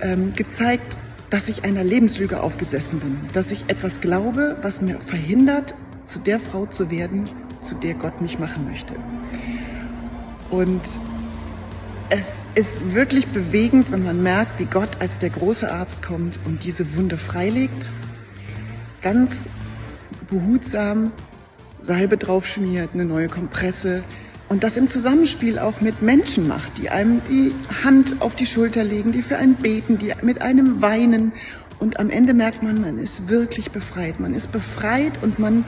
ähm, 0.00 0.32
gezeigt, 0.34 0.96
dass 1.30 1.48
ich 1.48 1.64
einer 1.64 1.84
Lebenslüge 1.84 2.42
aufgesessen 2.42 2.98
bin, 2.98 3.18
dass 3.32 3.50
ich 3.52 3.64
etwas 3.68 4.00
glaube, 4.00 4.56
was 4.62 4.82
mir 4.82 4.98
verhindert, 4.98 5.74
zu 6.04 6.18
der 6.18 6.40
Frau 6.40 6.66
zu 6.66 6.90
werden, 6.90 7.30
zu 7.60 7.76
der 7.76 7.94
Gott 7.94 8.20
mich 8.20 8.38
machen 8.38 8.66
möchte. 8.68 8.94
Und 10.50 10.82
es 12.08 12.42
ist 12.56 12.94
wirklich 12.94 13.28
bewegend, 13.28 13.92
wenn 13.92 14.02
man 14.02 14.20
merkt, 14.22 14.58
wie 14.58 14.64
Gott 14.64 14.88
als 14.98 15.18
der 15.18 15.30
große 15.30 15.70
Arzt 15.70 16.02
kommt 16.02 16.40
und 16.44 16.64
diese 16.64 16.96
Wunde 16.96 17.16
freilegt, 17.16 17.90
ganz 19.00 19.44
behutsam 20.28 21.12
Salbe 21.80 22.16
draufschmiert, 22.16 22.90
eine 22.94 23.04
neue 23.04 23.28
Kompresse 23.28 24.02
und 24.50 24.64
das 24.64 24.76
im 24.76 24.90
Zusammenspiel 24.90 25.60
auch 25.60 25.80
mit 25.80 26.02
Menschen 26.02 26.48
macht, 26.48 26.78
die 26.78 26.90
einem 26.90 27.22
die 27.30 27.54
Hand 27.84 28.20
auf 28.20 28.34
die 28.34 28.46
Schulter 28.46 28.82
legen, 28.82 29.12
die 29.12 29.22
für 29.22 29.38
einen 29.38 29.54
beten, 29.54 29.96
die 29.96 30.12
mit 30.22 30.42
einem 30.42 30.82
weinen 30.82 31.32
und 31.78 31.98
am 31.98 32.10
Ende 32.10 32.34
merkt 32.34 32.62
man, 32.62 32.80
man 32.80 32.98
ist 32.98 33.28
wirklich 33.28 33.70
befreit. 33.70 34.20
Man 34.20 34.34
ist 34.34 34.52
befreit 34.52 35.22
und 35.22 35.38
man 35.38 35.64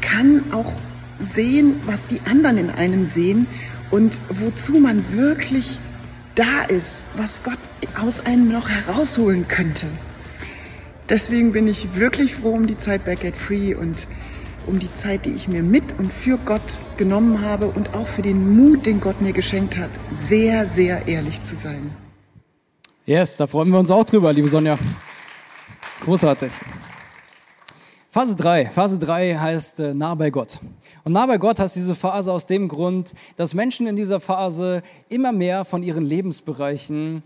kann 0.00 0.44
auch 0.52 0.72
sehen, 1.18 1.80
was 1.84 2.06
die 2.06 2.20
anderen 2.30 2.56
in 2.56 2.70
einem 2.70 3.04
sehen 3.04 3.46
und 3.90 4.18
wozu 4.30 4.78
man 4.78 5.04
wirklich 5.12 5.78
da 6.34 6.62
ist, 6.68 7.02
was 7.16 7.42
Gott 7.42 7.58
aus 8.00 8.24
einem 8.24 8.50
noch 8.50 8.70
herausholen 8.70 9.48
könnte. 9.48 9.86
Deswegen 11.08 11.50
bin 11.50 11.66
ich 11.66 11.96
wirklich 11.96 12.36
froh 12.36 12.52
um 12.52 12.68
die 12.68 12.78
Zeit 12.78 13.04
bei 13.04 13.16
Get 13.16 13.36
Free 13.36 13.74
und 13.74 14.06
um 14.66 14.78
die 14.78 14.92
Zeit, 14.94 15.26
die 15.26 15.30
ich 15.30 15.48
mir 15.48 15.62
mit 15.62 15.98
und 15.98 16.12
für 16.12 16.38
Gott 16.38 16.78
genommen 16.96 17.42
habe 17.42 17.66
und 17.66 17.94
auch 17.94 18.06
für 18.06 18.22
den 18.22 18.56
Mut, 18.56 18.86
den 18.86 19.00
Gott 19.00 19.20
mir 19.20 19.32
geschenkt 19.32 19.76
hat, 19.76 19.90
sehr, 20.12 20.66
sehr 20.66 21.06
ehrlich 21.08 21.42
zu 21.42 21.56
sein. 21.56 21.90
Yes, 23.06 23.36
da 23.36 23.46
freuen 23.46 23.70
wir 23.70 23.78
uns 23.78 23.90
auch 23.90 24.04
drüber, 24.04 24.32
liebe 24.32 24.48
Sonja. 24.48 24.78
Großartig. 26.02 26.52
Phase 28.10 28.34
3. 28.36 28.66
Phase 28.66 28.98
3 28.98 29.36
heißt 29.36 29.80
äh, 29.80 29.94
nah 29.94 30.14
bei 30.14 30.30
Gott. 30.30 30.58
Und 31.04 31.12
nah 31.12 31.26
bei 31.26 31.38
Gott 31.38 31.60
heißt 31.60 31.76
diese 31.76 31.94
Phase 31.94 32.32
aus 32.32 32.46
dem 32.46 32.68
Grund, 32.68 33.14
dass 33.36 33.54
Menschen 33.54 33.86
in 33.86 33.96
dieser 33.96 34.18
Phase 34.18 34.82
immer 35.08 35.32
mehr 35.32 35.64
von 35.64 35.82
ihren 35.82 36.04
Lebensbereichen 36.04 37.22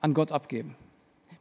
an 0.00 0.14
Gott 0.14 0.32
abgeben. 0.32 0.76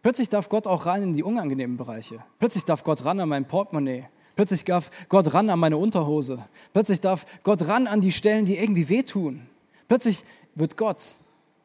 Plötzlich 0.02 0.30
darf 0.30 0.49
Gott 0.49 0.65
auch 0.65 0.86
rein 0.86 1.04
in 1.04 1.13
die 1.13 1.23
unangenehmen 1.23 1.78
Bereiche. 1.78 2.19
Plötzlich 2.39 2.65
darf 2.65 2.84
Gott 2.84 3.06
ran 3.06 3.19
an 3.19 3.30
mein 3.30 3.47
Portemonnaie. 3.47 4.06
Plötzlich 4.39 4.63
darf 4.63 4.89
Gott 5.10 5.34
ran 5.34 5.49
an 5.49 5.60
meine 5.60 5.75
Unterhose. 5.75 6.39
Plötzlich 6.71 7.02
darf 7.02 7.25
Gott 7.43 7.67
ran 7.67 7.88
an 7.88 7.99
die 7.99 8.13
Stellen, 8.13 8.45
die 8.45 8.58
irgendwie 8.58 8.88
wehtun. 8.88 9.41
Plötzlich 9.89 10.23
wird 10.56 10.78
Gott 10.78 11.02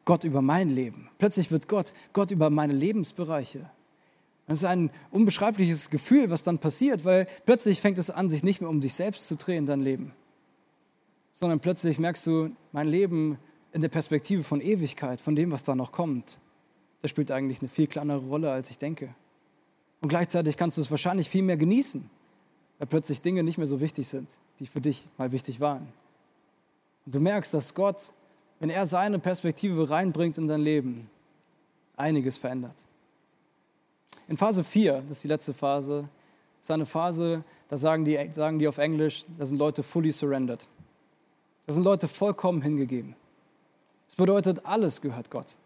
Gott 0.03 0.25
über 0.25 0.41
mein 0.41 0.67
Leben. 0.67 1.09
Plötzlich 1.17 1.51
wird 1.51 1.69
Gott 1.69 1.93
Gott 2.11 2.31
über 2.31 2.49
meine 2.49 2.73
Lebensbereiche. 2.73 3.69
Das 4.45 4.57
ist 4.57 4.65
ein 4.65 4.89
unbeschreibliches 5.11 5.89
Gefühl, 5.89 6.29
was 6.29 6.43
dann 6.43 6.59
passiert, 6.59 7.05
weil 7.05 7.27
plötzlich 7.45 7.79
fängt 7.79 7.97
es 7.97 8.11
an, 8.11 8.29
sich 8.29 8.43
nicht 8.43 8.59
mehr 8.59 8.69
um 8.69 8.81
dich 8.81 8.93
selbst 8.93 9.25
zu 9.25 9.37
drehen, 9.37 9.65
dein 9.65 9.79
Leben, 9.81 10.11
sondern 11.31 11.61
plötzlich 11.61 11.97
merkst 11.97 12.27
du, 12.27 12.49
mein 12.73 12.89
Leben 12.89 13.37
in 13.71 13.83
der 13.83 13.89
Perspektive 13.89 14.43
von 14.43 14.59
Ewigkeit, 14.59 15.21
von 15.21 15.37
dem, 15.37 15.53
was 15.53 15.63
da 15.63 15.75
noch 15.75 15.93
kommt, 15.93 16.39
das 17.01 17.09
spielt 17.09 17.31
eigentlich 17.31 17.59
eine 17.61 17.69
viel 17.69 17.87
kleinere 17.87 18.27
Rolle, 18.27 18.51
als 18.51 18.69
ich 18.69 18.79
denke. 18.79 19.15
Und 20.01 20.09
gleichzeitig 20.09 20.57
kannst 20.57 20.75
du 20.75 20.81
es 20.81 20.91
wahrscheinlich 20.91 21.29
viel 21.29 21.41
mehr 21.41 21.55
genießen, 21.55 22.09
weil 22.77 22.87
plötzlich 22.87 23.21
Dinge 23.21 23.43
nicht 23.43 23.57
mehr 23.57 23.67
so 23.67 23.79
wichtig 23.79 24.07
sind, 24.07 24.29
die 24.59 24.67
für 24.67 24.81
dich 24.81 25.07
mal 25.17 25.31
wichtig 25.31 25.59
waren. 25.59 25.87
Und 27.05 27.15
du 27.15 27.19
merkst, 27.19 27.53
dass 27.53 27.73
Gott, 27.73 28.13
wenn 28.59 28.69
er 28.69 28.85
seine 28.85 29.19
Perspektive 29.19 29.89
reinbringt 29.89 30.37
in 30.37 30.47
dein 30.47 30.61
Leben, 30.61 31.09
einiges 31.97 32.37
verändert. 32.37 32.75
In 34.27 34.37
Phase 34.37 34.63
4, 34.63 35.01
das 35.01 35.17
ist 35.17 35.23
die 35.23 35.27
letzte 35.27 35.53
Phase, 35.53 36.09
ist 36.61 36.71
eine 36.71 36.85
Phase, 36.85 37.43
da 37.67 37.77
sagen 37.77 38.05
die, 38.05 38.17
sagen 38.31 38.59
die 38.59 38.67
auf 38.67 38.77
Englisch, 38.77 39.25
da 39.37 39.45
sind 39.45 39.57
Leute 39.57 39.83
fully 39.83 40.11
surrendered. 40.11 40.67
Da 41.67 41.73
sind 41.73 41.83
Leute 41.83 42.07
vollkommen 42.07 42.61
hingegeben. 42.61 43.15
Das 44.07 44.15
bedeutet, 44.15 44.65
alles 44.65 45.01
gehört 45.01 45.29
Gott. 45.29 45.57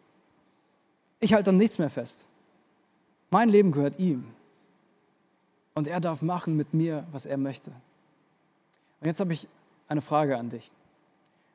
Ich 1.20 1.34
halte 1.34 1.46
dann 1.46 1.58
nichts 1.58 1.78
mehr 1.78 1.90
fest. 1.90 2.28
Mein 3.32 3.50
Leben 3.50 3.72
gehört 3.72 4.00
ihm. 4.00 4.26
Und 5.80 5.88
er 5.88 6.02
darf 6.02 6.22
machen 6.22 6.58
mit 6.58 6.74
mir, 6.74 7.08
was 7.14 7.26
er 7.26 7.38
möchte. 7.38 7.72
Und 9.00 9.08
jetzt 9.08 9.22
habe 9.22 9.32
ich 9.32 9.48
eine 9.88 10.02
Frage 10.02 10.38
an 10.38 10.50
dich. 10.50 10.72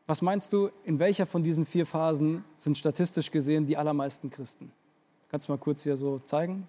Was 0.07 0.23
meinst 0.23 0.51
du, 0.55 0.71
in 0.83 0.99
welcher 0.99 1.27
von 1.27 1.43
diesen 1.43 1.67
vier 1.67 1.85
Phasen 1.85 2.43
sind 2.57 2.79
statistisch 2.79 3.31
gesehen 3.31 3.67
die 3.67 3.77
allermeisten 3.77 4.31
Christen? 4.31 4.73
Kannst 5.31 5.47
du 5.47 5.53
mal 5.53 5.59
kurz 5.59 5.83
hier 5.83 5.99
so 5.99 6.21
zeigen? 6.21 6.67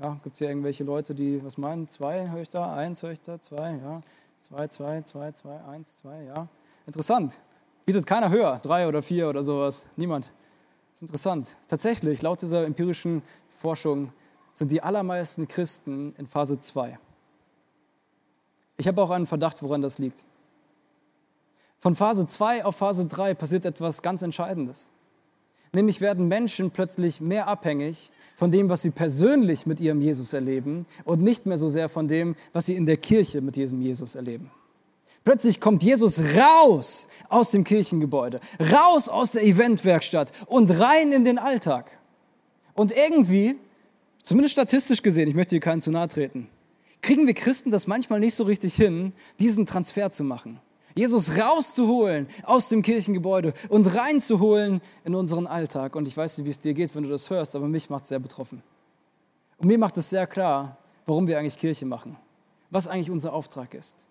Ja, 0.00 0.20
Gibt 0.22 0.34
es 0.34 0.38
hier 0.38 0.46
irgendwelche 0.46 0.84
Leute, 0.84 1.16
die 1.16 1.44
was 1.44 1.58
meinen? 1.58 1.88
Zwei 1.88 2.30
höre 2.30 2.42
ich 2.42 2.50
da, 2.50 2.72
eins 2.72 3.02
höre 3.02 3.10
ich 3.10 3.20
da, 3.20 3.40
zwei, 3.40 3.72
ja. 3.72 4.00
Zwei, 4.38 4.68
zwei, 4.68 5.02
zwei, 5.02 5.32
zwei, 5.32 5.64
eins, 5.64 5.96
zwei, 5.96 6.22
ja. 6.22 6.46
Interessant. 6.86 7.40
Bietet 7.86 8.06
keiner 8.06 8.30
höher, 8.30 8.60
drei 8.62 8.86
oder 8.86 9.02
vier 9.02 9.28
oder 9.28 9.42
sowas. 9.42 9.84
Niemand. 9.96 10.26
Das 10.92 10.98
ist 10.98 11.02
interessant. 11.02 11.56
Tatsächlich, 11.66 12.22
laut 12.22 12.40
dieser 12.40 12.64
empirischen 12.64 13.22
Forschung 13.58 14.12
sind 14.54 14.72
die 14.72 14.82
allermeisten 14.82 15.46
Christen 15.46 16.14
in 16.16 16.26
Phase 16.26 16.58
2. 16.58 16.98
Ich 18.78 18.88
habe 18.88 19.02
auch 19.02 19.10
einen 19.10 19.26
Verdacht, 19.26 19.62
woran 19.62 19.82
das 19.82 19.98
liegt. 19.98 20.24
Von 21.78 21.94
Phase 21.94 22.26
2 22.26 22.64
auf 22.64 22.76
Phase 22.76 23.06
3 23.06 23.34
passiert 23.34 23.66
etwas 23.66 24.00
ganz 24.00 24.22
Entscheidendes. 24.22 24.90
Nämlich 25.72 26.00
werden 26.00 26.28
Menschen 26.28 26.70
plötzlich 26.70 27.20
mehr 27.20 27.48
abhängig 27.48 28.10
von 28.36 28.50
dem, 28.50 28.68
was 28.68 28.82
sie 28.82 28.90
persönlich 28.90 29.66
mit 29.66 29.80
ihrem 29.80 30.00
Jesus 30.00 30.32
erleben 30.32 30.86
und 31.04 31.20
nicht 31.20 31.46
mehr 31.46 31.58
so 31.58 31.68
sehr 31.68 31.88
von 31.88 32.08
dem, 32.08 32.36
was 32.52 32.66
sie 32.66 32.74
in 32.74 32.86
der 32.86 32.96
Kirche 32.96 33.40
mit 33.40 33.56
diesem 33.56 33.82
Jesus 33.82 34.14
erleben. 34.14 34.50
Plötzlich 35.24 35.60
kommt 35.60 35.82
Jesus 35.82 36.20
raus 36.36 37.08
aus 37.28 37.50
dem 37.50 37.64
Kirchengebäude, 37.64 38.40
raus 38.72 39.08
aus 39.08 39.32
der 39.32 39.42
Eventwerkstatt 39.42 40.32
und 40.46 40.78
rein 40.78 41.12
in 41.12 41.24
den 41.24 41.38
Alltag. 41.38 41.90
Und 42.74 42.92
irgendwie, 42.96 43.56
zumindest 44.24 44.54
statistisch 44.54 45.02
gesehen, 45.02 45.28
ich 45.28 45.36
möchte 45.36 45.50
hier 45.50 45.60
keinen 45.60 45.80
zu 45.80 45.92
nahe 45.92 46.08
treten, 46.08 46.48
kriegen 47.00 47.28
wir 47.28 47.34
Christen 47.34 47.70
das 47.70 47.86
manchmal 47.86 48.18
nicht 48.18 48.34
so 48.34 48.42
richtig 48.42 48.74
hin, 48.74 49.12
diesen 49.38 49.66
Transfer 49.66 50.10
zu 50.10 50.24
machen. 50.24 50.58
Jesus 50.96 51.36
rauszuholen 51.36 52.28
aus 52.44 52.68
dem 52.68 52.82
Kirchengebäude 52.82 53.52
und 53.68 53.94
reinzuholen 53.94 54.80
in 55.04 55.14
unseren 55.14 55.46
Alltag. 55.46 55.96
Und 55.96 56.08
ich 56.08 56.16
weiß 56.16 56.38
nicht, 56.38 56.46
wie 56.46 56.50
es 56.50 56.60
dir 56.60 56.72
geht, 56.72 56.94
wenn 56.94 57.02
du 57.02 57.08
das 57.08 57.30
hörst, 57.30 57.56
aber 57.56 57.68
mich 57.68 57.90
macht 57.90 58.04
es 58.04 58.10
sehr 58.10 58.20
betroffen. 58.20 58.62
Und 59.58 59.68
mir 59.68 59.78
macht 59.78 59.96
es 59.98 60.10
sehr 60.10 60.26
klar, 60.26 60.78
warum 61.06 61.26
wir 61.26 61.38
eigentlich 61.38 61.58
Kirche 61.58 61.84
machen, 61.84 62.16
was 62.70 62.88
eigentlich 62.88 63.10
unser 63.10 63.32
Auftrag 63.32 63.74
ist. 63.74 64.04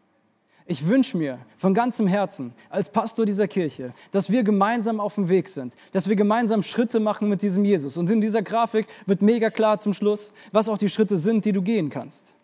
Ich 0.65 0.87
wünsche 0.87 1.17
mir 1.17 1.39
von 1.57 1.73
ganzem 1.73 2.07
Herzen 2.07 2.53
als 2.69 2.89
Pastor 2.89 3.25
dieser 3.25 3.47
Kirche, 3.49 3.93
dass 4.11 4.31
wir 4.31 4.43
gemeinsam 4.43 5.01
auf 5.01 5.15
dem 5.15 5.27
Weg 5.27 5.49
sind, 5.49 5.75
dass 5.91 6.07
wir 6.07 6.15
gemeinsam 6.15 6.63
Schritte 6.63 7.01
machen 7.01 7.27
mit 7.27 7.41
diesem 7.41 7.65
Jesus. 7.65 7.97
Und 7.97 8.09
in 8.09 8.21
dieser 8.21 8.41
Grafik 8.41 8.87
wird 9.05 9.21
mega 9.21 9.49
klar 9.49 9.79
zum 9.79 9.93
Schluss, 9.93 10.33
was 10.53 10.69
auch 10.69 10.77
die 10.77 10.89
Schritte 10.89 11.17
sind, 11.17 11.43
die 11.43 11.51
du 11.51 11.61
gehen 11.61 11.89
kannst. 11.89 12.35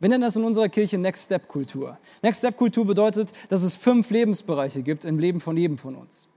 Wir 0.00 0.08
nennen 0.08 0.22
das 0.22 0.36
in 0.36 0.44
unserer 0.44 0.68
Kirche 0.68 0.96
Next 0.96 1.24
Step 1.24 1.48
Kultur. 1.48 1.98
Next 2.22 2.38
Step 2.38 2.56
Kultur 2.56 2.86
bedeutet, 2.86 3.32
dass 3.50 3.62
es 3.62 3.76
fünf 3.76 4.10
Lebensbereiche 4.10 4.82
gibt 4.82 5.04
im 5.04 5.18
Leben 5.18 5.40
von 5.40 5.56
jedem 5.56 5.76
von 5.76 5.96
uns. 5.96 6.28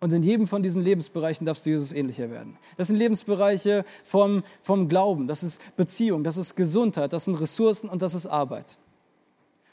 Und 0.00 0.12
in 0.12 0.22
jedem 0.22 0.46
von 0.48 0.62
diesen 0.62 0.82
Lebensbereichen 0.82 1.46
darfst 1.46 1.64
du 1.64 1.70
Jesus 1.70 1.92
ähnlicher 1.92 2.30
werden. 2.30 2.58
Das 2.76 2.88
sind 2.88 2.96
Lebensbereiche 2.96 3.84
vom, 4.04 4.42
vom 4.60 4.88
Glauben, 4.88 5.26
das 5.26 5.42
ist 5.42 5.76
Beziehung, 5.76 6.24
das 6.24 6.38
ist 6.38 6.56
Gesundheit, 6.56 7.12
das 7.12 7.26
sind 7.26 7.40
Ressourcen 7.40 7.88
und 7.88 8.02
das 8.02 8.14
ist 8.14 8.26
Arbeit. 8.26 8.78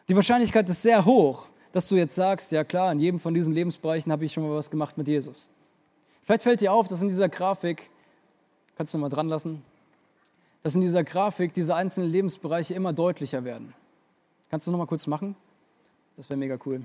Die 0.09 0.15
Wahrscheinlichkeit 0.15 0.67
ist 0.67 0.81
sehr 0.81 1.05
hoch, 1.05 1.47
dass 1.71 1.87
du 1.87 1.95
jetzt 1.95 2.15
sagst, 2.15 2.51
ja 2.51 2.63
klar, 2.63 2.91
in 2.91 2.99
jedem 2.99 3.19
von 3.19 3.33
diesen 3.35 3.53
Lebensbereichen 3.53 4.11
habe 4.11 4.25
ich 4.25 4.33
schon 4.33 4.43
mal 4.43 4.55
was 4.55 4.71
gemacht 4.71 4.97
mit 4.97 5.07
Jesus. 5.07 5.51
Vielleicht 6.23 6.41
fällt 6.41 6.61
dir 6.61 6.73
auf, 6.73 6.87
dass 6.87 7.03
in 7.03 7.09
dieser 7.09 7.29
Grafik, 7.29 7.91
kannst 8.75 8.91
du 8.93 8.97
mal 8.97 9.09
dran 9.09 9.29
lassen, 9.29 9.63
dass 10.63 10.73
in 10.73 10.81
dieser 10.81 11.03
Grafik 11.03 11.53
diese 11.53 11.75
einzelnen 11.75 12.11
Lebensbereiche 12.11 12.73
immer 12.73 12.91
deutlicher 12.91 13.43
werden. 13.43 13.73
Kannst 14.49 14.65
du 14.65 14.71
noch 14.71 14.79
mal 14.79 14.87
kurz 14.87 15.05
machen? 15.05 15.35
Das 16.17 16.27
wäre 16.27 16.39
mega 16.39 16.57
cool. 16.65 16.81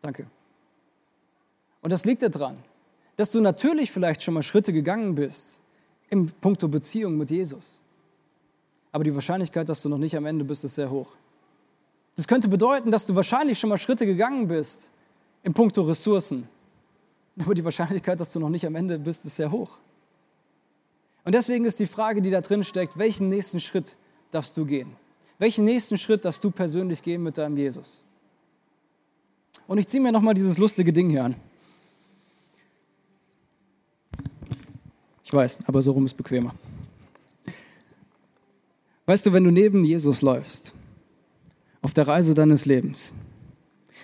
Danke. 0.00 0.26
Und 1.82 1.92
das 1.92 2.04
liegt 2.04 2.22
daran, 2.22 2.56
dass 3.16 3.32
du 3.32 3.40
natürlich 3.40 3.90
vielleicht 3.90 4.22
schon 4.22 4.34
mal 4.34 4.44
Schritte 4.44 4.72
gegangen 4.72 5.16
bist 5.16 5.60
im 6.08 6.26
Punkto 6.26 6.68
Beziehung 6.68 7.18
mit 7.18 7.32
Jesus. 7.32 7.82
Aber 8.92 9.02
die 9.02 9.14
Wahrscheinlichkeit, 9.14 9.68
dass 9.68 9.82
du 9.82 9.88
noch 9.88 9.98
nicht 9.98 10.16
am 10.16 10.24
Ende 10.24 10.44
bist, 10.44 10.64
ist 10.64 10.76
sehr 10.76 10.88
hoch. 10.88 11.08
Das 12.18 12.26
könnte 12.26 12.48
bedeuten, 12.48 12.90
dass 12.90 13.06
du 13.06 13.14
wahrscheinlich 13.14 13.60
schon 13.60 13.70
mal 13.70 13.78
Schritte 13.78 14.04
gegangen 14.04 14.48
bist 14.48 14.90
im 15.44 15.54
Punkto 15.54 15.82
Ressourcen. 15.82 16.48
Aber 17.38 17.54
die 17.54 17.64
Wahrscheinlichkeit, 17.64 18.18
dass 18.18 18.30
du 18.30 18.40
noch 18.40 18.48
nicht 18.48 18.66
am 18.66 18.74
Ende 18.74 18.98
bist, 18.98 19.24
ist 19.24 19.36
sehr 19.36 19.52
hoch. 19.52 19.78
Und 21.24 21.36
deswegen 21.36 21.64
ist 21.64 21.78
die 21.78 21.86
Frage, 21.86 22.20
die 22.20 22.30
da 22.30 22.40
drin 22.40 22.64
steckt, 22.64 22.98
welchen 22.98 23.28
nächsten 23.28 23.60
Schritt 23.60 23.94
darfst 24.32 24.56
du 24.56 24.64
gehen? 24.64 24.96
Welchen 25.38 25.64
nächsten 25.64 25.96
Schritt 25.96 26.24
darfst 26.24 26.42
du 26.42 26.50
persönlich 26.50 27.04
gehen 27.04 27.22
mit 27.22 27.38
deinem 27.38 27.56
Jesus? 27.56 28.02
Und 29.68 29.78
ich 29.78 29.86
ziehe 29.86 30.02
mir 30.02 30.10
nochmal 30.10 30.34
dieses 30.34 30.58
lustige 30.58 30.92
Ding 30.92 31.10
hier 31.10 31.22
an. 31.22 31.36
Ich 35.22 35.32
weiß, 35.32 35.58
aber 35.68 35.80
so 35.82 35.92
rum 35.92 36.04
ist 36.04 36.14
bequemer. 36.14 36.52
Weißt 39.06 39.24
du, 39.24 39.32
wenn 39.32 39.44
du 39.44 39.52
neben 39.52 39.84
Jesus 39.84 40.20
läufst, 40.20 40.74
auf 41.82 41.94
der 41.94 42.08
Reise 42.08 42.34
deines 42.34 42.66
Lebens, 42.66 43.14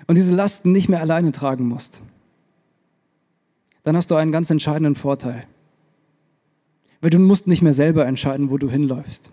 und 0.07 0.17
diese 0.17 0.35
Lasten 0.35 0.73
nicht 0.73 0.89
mehr 0.89 1.01
alleine 1.01 1.33
tragen 1.33 1.67
musst, 1.67 2.03
dann 3.83 3.97
hast 3.97 4.11
du 4.11 4.17
einen 4.17 4.33
ganz 4.33 4.51
entscheidenden 4.51 4.95
Vorteil. 4.95 5.45
Weil 7.01 7.11
du 7.11 7.19
musst 7.19 7.47
nicht 7.47 7.63
mehr 7.63 7.75
selber 7.75 8.07
entscheiden, 8.07 8.51
wo 8.51 8.59
du 8.59 8.71
hinläufst, 8.71 9.31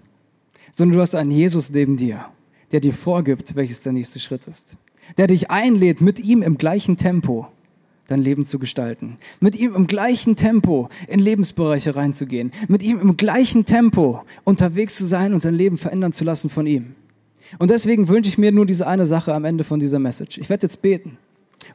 sondern 0.71 0.97
du 0.97 1.01
hast 1.01 1.15
einen 1.15 1.31
Jesus 1.31 1.69
neben 1.69 1.97
dir, 1.97 2.25
der 2.71 2.79
dir 2.79 2.93
vorgibt, 2.93 3.55
welches 3.55 3.79
der 3.79 3.93
nächste 3.93 4.19
Schritt 4.19 4.47
ist. 4.47 4.77
Der 5.17 5.27
dich 5.27 5.49
einlädt, 5.49 6.01
mit 6.01 6.19
ihm 6.19 6.41
im 6.41 6.57
gleichen 6.57 6.97
Tempo 6.97 7.47
dein 8.07 8.21
Leben 8.21 8.45
zu 8.45 8.59
gestalten. 8.59 9.17
Mit 9.39 9.57
ihm 9.57 9.73
im 9.73 9.87
gleichen 9.87 10.35
Tempo 10.35 10.89
in 11.07 11.19
Lebensbereiche 11.19 11.95
reinzugehen. 11.95 12.51
Mit 12.67 12.83
ihm 12.83 12.99
im 12.99 13.15
gleichen 13.15 13.65
Tempo 13.65 14.23
unterwegs 14.43 14.97
zu 14.97 15.05
sein 15.05 15.33
und 15.33 15.45
dein 15.45 15.55
Leben 15.55 15.77
verändern 15.77 16.11
zu 16.11 16.25
lassen 16.25 16.49
von 16.49 16.67
ihm. 16.67 16.95
Und 17.59 17.69
deswegen 17.71 18.07
wünsche 18.07 18.29
ich 18.29 18.37
mir 18.37 18.51
nur 18.51 18.65
diese 18.65 18.87
eine 18.87 19.05
Sache 19.05 19.33
am 19.33 19.45
Ende 19.45 19.63
von 19.63 19.79
dieser 19.79 19.99
Message. 19.99 20.37
Ich 20.37 20.49
werde 20.49 20.65
jetzt 20.65 20.81
beten. 20.81 21.17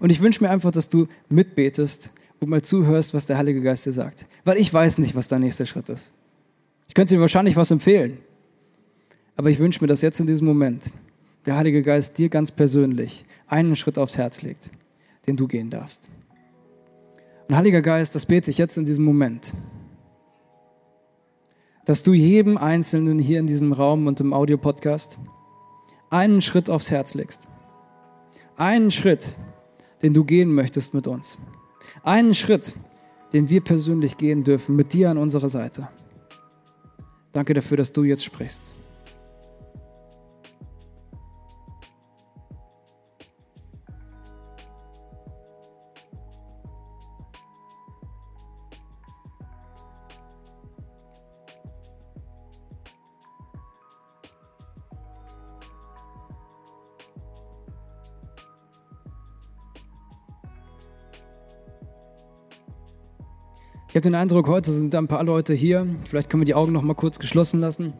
Und 0.01 0.11
ich 0.11 0.21
wünsche 0.21 0.43
mir 0.43 0.51
einfach, 0.51 0.71
dass 0.71 0.89
du 0.89 1.07
mitbetest 1.29 2.11
und 2.41 2.49
mal 2.49 2.63
zuhörst, 2.63 3.15
was 3.15 3.27
der 3.27 3.39
Heilige 3.39 3.63
Geist 3.63 3.87
dir 3.87 3.93
sagt. 3.93 4.27
Weil 4.45 4.59
ich 4.59 4.73
weiß 4.73 4.99
nicht, 4.99 5.15
was 5.15 5.29
der 5.29 5.39
nächste 5.39 5.67
Schritt 5.67 5.89
ist. 5.89 6.15
Ich 6.89 6.95
könnte 6.95 7.15
dir 7.15 7.21
wahrscheinlich 7.21 7.57
was 7.57 7.71
empfehlen. 7.71 8.19
Aber 9.37 9.51
ich 9.51 9.59
wünsche 9.59 9.83
mir, 9.83 9.89
dass 9.89 10.03
jetzt 10.03 10.21
in 10.21 10.27
diesem 10.27 10.47
Moment 10.47 10.93
der 11.45 11.57
Heilige 11.57 11.83
Geist 11.83 12.19
dir 12.19 12.29
ganz 12.29 12.51
persönlich 12.51 13.25
einen 13.47 13.77
Schritt 13.77 13.99
aufs 13.99 14.19
Herz 14.19 14.43
legt, 14.43 14.71
den 15.27 15.37
du 15.37 15.47
gehen 15.47 15.71
darfst. 15.71 16.11
Und 17.49 17.57
Heiliger 17.57 17.83
Geist, 17.83 18.15
das 18.15 18.27
bete 18.27 18.51
ich 18.51 18.59
jetzt 18.59 18.77
in 18.77 18.85
diesem 18.85 19.05
Moment, 19.05 19.55
dass 21.85 22.03
du 22.03 22.13
jedem 22.13 22.57
Einzelnen 22.57 23.21
hier 23.21 23.39
in 23.39 23.47
diesem 23.47 23.73
Raum 23.73 24.09
und 24.09 24.21
im 24.21 24.33
Audiopodcast 24.33 25.19
einen 26.11 26.43
Schritt 26.43 26.71
aufs 26.71 26.91
Herz 26.91 27.15
legst. 27.15 27.49
Einen 28.57 28.91
Schritt, 28.91 29.37
den 30.03 30.15
du 30.15 30.25
gehen 30.25 30.55
möchtest 30.55 30.95
mit 30.95 31.07
uns. 31.07 31.39
Einen 32.03 32.35
Schritt, 32.35 32.77
den 33.33 33.49
wir 33.49 33.61
persönlich 33.61 34.17
gehen 34.17 34.45
dürfen, 34.45 34.77
mit 34.77 34.93
dir 34.93 35.11
an 35.11 35.19
unserer 35.19 35.49
Seite. 35.49 35.89
Danke 37.33 37.55
dafür, 37.55 37.77
dass 37.77 37.93
du 37.93 38.05
jetzt 38.05 38.25
sprichst. 38.25 38.76
Ich 63.97 63.99
habe 63.99 64.11
den 64.11 64.15
Eindruck, 64.15 64.47
heute 64.47 64.71
sind 64.73 64.95
ein 64.95 65.09
paar 65.09 65.25
Leute 65.25 65.55
hier, 65.55 65.87
vielleicht 66.05 66.29
können 66.29 66.43
wir 66.43 66.45
die 66.45 66.55
Augen 66.55 66.71
noch 66.71 66.83
mal 66.83 66.93
kurz 66.93 67.19
geschlossen 67.19 67.61
lassen, 67.61 67.95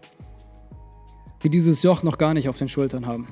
die 1.43 1.49
dieses 1.49 1.83
Joch 1.83 2.03
noch 2.03 2.19
gar 2.19 2.35
nicht 2.35 2.51
auf 2.51 2.59
den 2.59 2.69
Schultern 2.69 3.07
haben. 3.07 3.27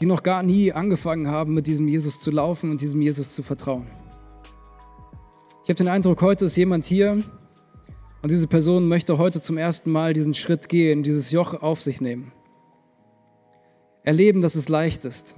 Die 0.00 0.06
noch 0.06 0.22
gar 0.22 0.42
nie 0.42 0.72
angefangen 0.72 1.28
haben, 1.28 1.52
mit 1.52 1.66
diesem 1.66 1.88
Jesus 1.88 2.22
zu 2.22 2.30
laufen 2.30 2.70
und 2.70 2.80
diesem 2.80 3.02
Jesus 3.02 3.34
zu 3.34 3.42
vertrauen. 3.42 3.86
Ich 5.62 5.68
habe 5.68 5.74
den 5.74 5.88
Eindruck, 5.88 6.22
heute 6.22 6.46
ist 6.46 6.56
jemand 6.56 6.86
hier 6.86 7.22
und 8.22 8.30
diese 8.30 8.46
Person 8.46 8.88
möchte 8.88 9.18
heute 9.18 9.42
zum 9.42 9.58
ersten 9.58 9.92
Mal 9.92 10.14
diesen 10.14 10.32
Schritt 10.32 10.70
gehen, 10.70 11.02
dieses 11.02 11.32
Joch 11.32 11.60
auf 11.60 11.82
sich 11.82 12.00
nehmen. 12.00 12.32
Erleben, 14.04 14.40
dass 14.40 14.54
es 14.54 14.70
leicht 14.70 15.04
ist 15.04 15.36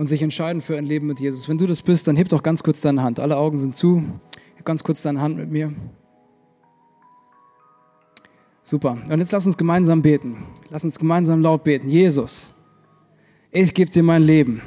und 0.00 0.08
sich 0.08 0.22
entscheiden 0.22 0.62
für 0.62 0.78
ein 0.78 0.86
Leben 0.86 1.06
mit 1.06 1.20
Jesus. 1.20 1.46
Wenn 1.46 1.58
du 1.58 1.66
das 1.66 1.82
bist, 1.82 2.08
dann 2.08 2.16
heb 2.16 2.30
doch 2.30 2.42
ganz 2.42 2.62
kurz 2.62 2.80
deine 2.80 3.02
Hand. 3.02 3.20
Alle 3.20 3.36
Augen 3.36 3.58
sind 3.58 3.76
zu. 3.76 4.02
Heb 4.56 4.64
ganz 4.64 4.82
kurz 4.82 5.02
deine 5.02 5.20
Hand 5.20 5.36
mit 5.36 5.50
mir. 5.50 5.74
Super. 8.62 8.96
Und 9.10 9.18
jetzt 9.18 9.30
lass 9.32 9.44
uns 9.44 9.58
gemeinsam 9.58 10.00
beten. 10.00 10.46
Lass 10.70 10.84
uns 10.84 10.98
gemeinsam 10.98 11.42
laut 11.42 11.64
beten. 11.64 11.86
Jesus, 11.86 12.54
ich 13.50 13.74
gebe 13.74 13.90
dir 13.90 14.02
mein 14.02 14.22
Leben. 14.22 14.62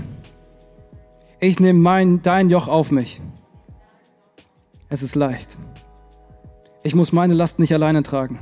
Ich 1.39 1.59
nehme 1.59 1.79
mein, 1.79 2.21
dein 2.21 2.51
Joch 2.51 2.67
auf 2.67 2.91
mich. 2.91 3.19
Es 4.89 5.01
ist 5.01 5.15
leicht. 5.15 5.57
Ich 6.84 6.93
muss 6.93 7.11
meine 7.11 7.34
Last 7.34 7.57
nicht 7.57 7.73
alleine 7.73 8.03
tragen. 8.03 8.38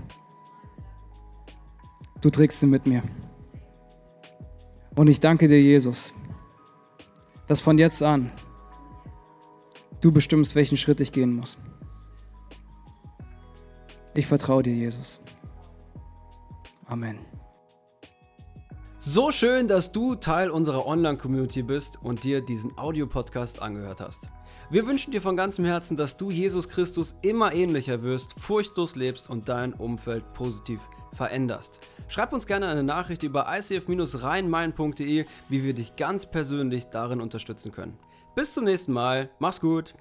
Du 2.19 2.29
trägst 2.29 2.59
sie 2.59 2.67
mit 2.67 2.85
mir. 2.85 3.01
Und 4.95 5.07
ich 5.07 5.21
danke 5.21 5.47
dir, 5.47 5.61
Jesus, 5.61 6.13
dass 7.51 7.59
von 7.59 7.77
jetzt 7.77 8.01
an 8.01 8.31
du 9.99 10.13
bestimmst, 10.13 10.55
welchen 10.55 10.77
Schritt 10.77 11.01
ich 11.01 11.11
gehen 11.11 11.35
muss. 11.35 11.57
Ich 14.13 14.25
vertraue 14.25 14.63
dir, 14.63 14.73
Jesus. 14.73 15.19
Amen. 16.85 17.19
So 18.99 19.33
schön, 19.33 19.67
dass 19.67 19.91
du 19.91 20.15
Teil 20.15 20.49
unserer 20.49 20.85
Online-Community 20.85 21.63
bist 21.63 21.99
und 22.01 22.23
dir 22.23 22.39
diesen 22.39 22.77
Audiopodcast 22.77 23.61
angehört 23.61 23.99
hast. 23.99 24.29
Wir 24.69 24.87
wünschen 24.87 25.11
dir 25.11 25.21
von 25.21 25.35
ganzem 25.35 25.65
Herzen, 25.65 25.97
dass 25.97 26.15
du 26.15 26.31
Jesus 26.31 26.69
Christus 26.69 27.17
immer 27.21 27.53
ähnlicher 27.53 28.01
wirst, 28.01 28.39
furchtlos 28.39 28.95
lebst 28.95 29.29
und 29.29 29.49
dein 29.49 29.73
Umfeld 29.73 30.23
positiv 30.31 30.79
veränderst. 31.11 31.81
Schreib 32.11 32.33
uns 32.33 32.45
gerne 32.45 32.67
eine 32.67 32.83
Nachricht 32.83 33.23
über 33.23 33.47
icf-rheinmain.de, 33.47 35.25
wie 35.47 35.63
wir 35.63 35.73
dich 35.73 35.95
ganz 35.95 36.25
persönlich 36.25 36.87
darin 36.87 37.21
unterstützen 37.21 37.71
können. 37.71 37.97
Bis 38.35 38.53
zum 38.53 38.65
nächsten 38.65 38.91
Mal, 38.91 39.29
mach's 39.39 39.61
gut! 39.61 39.93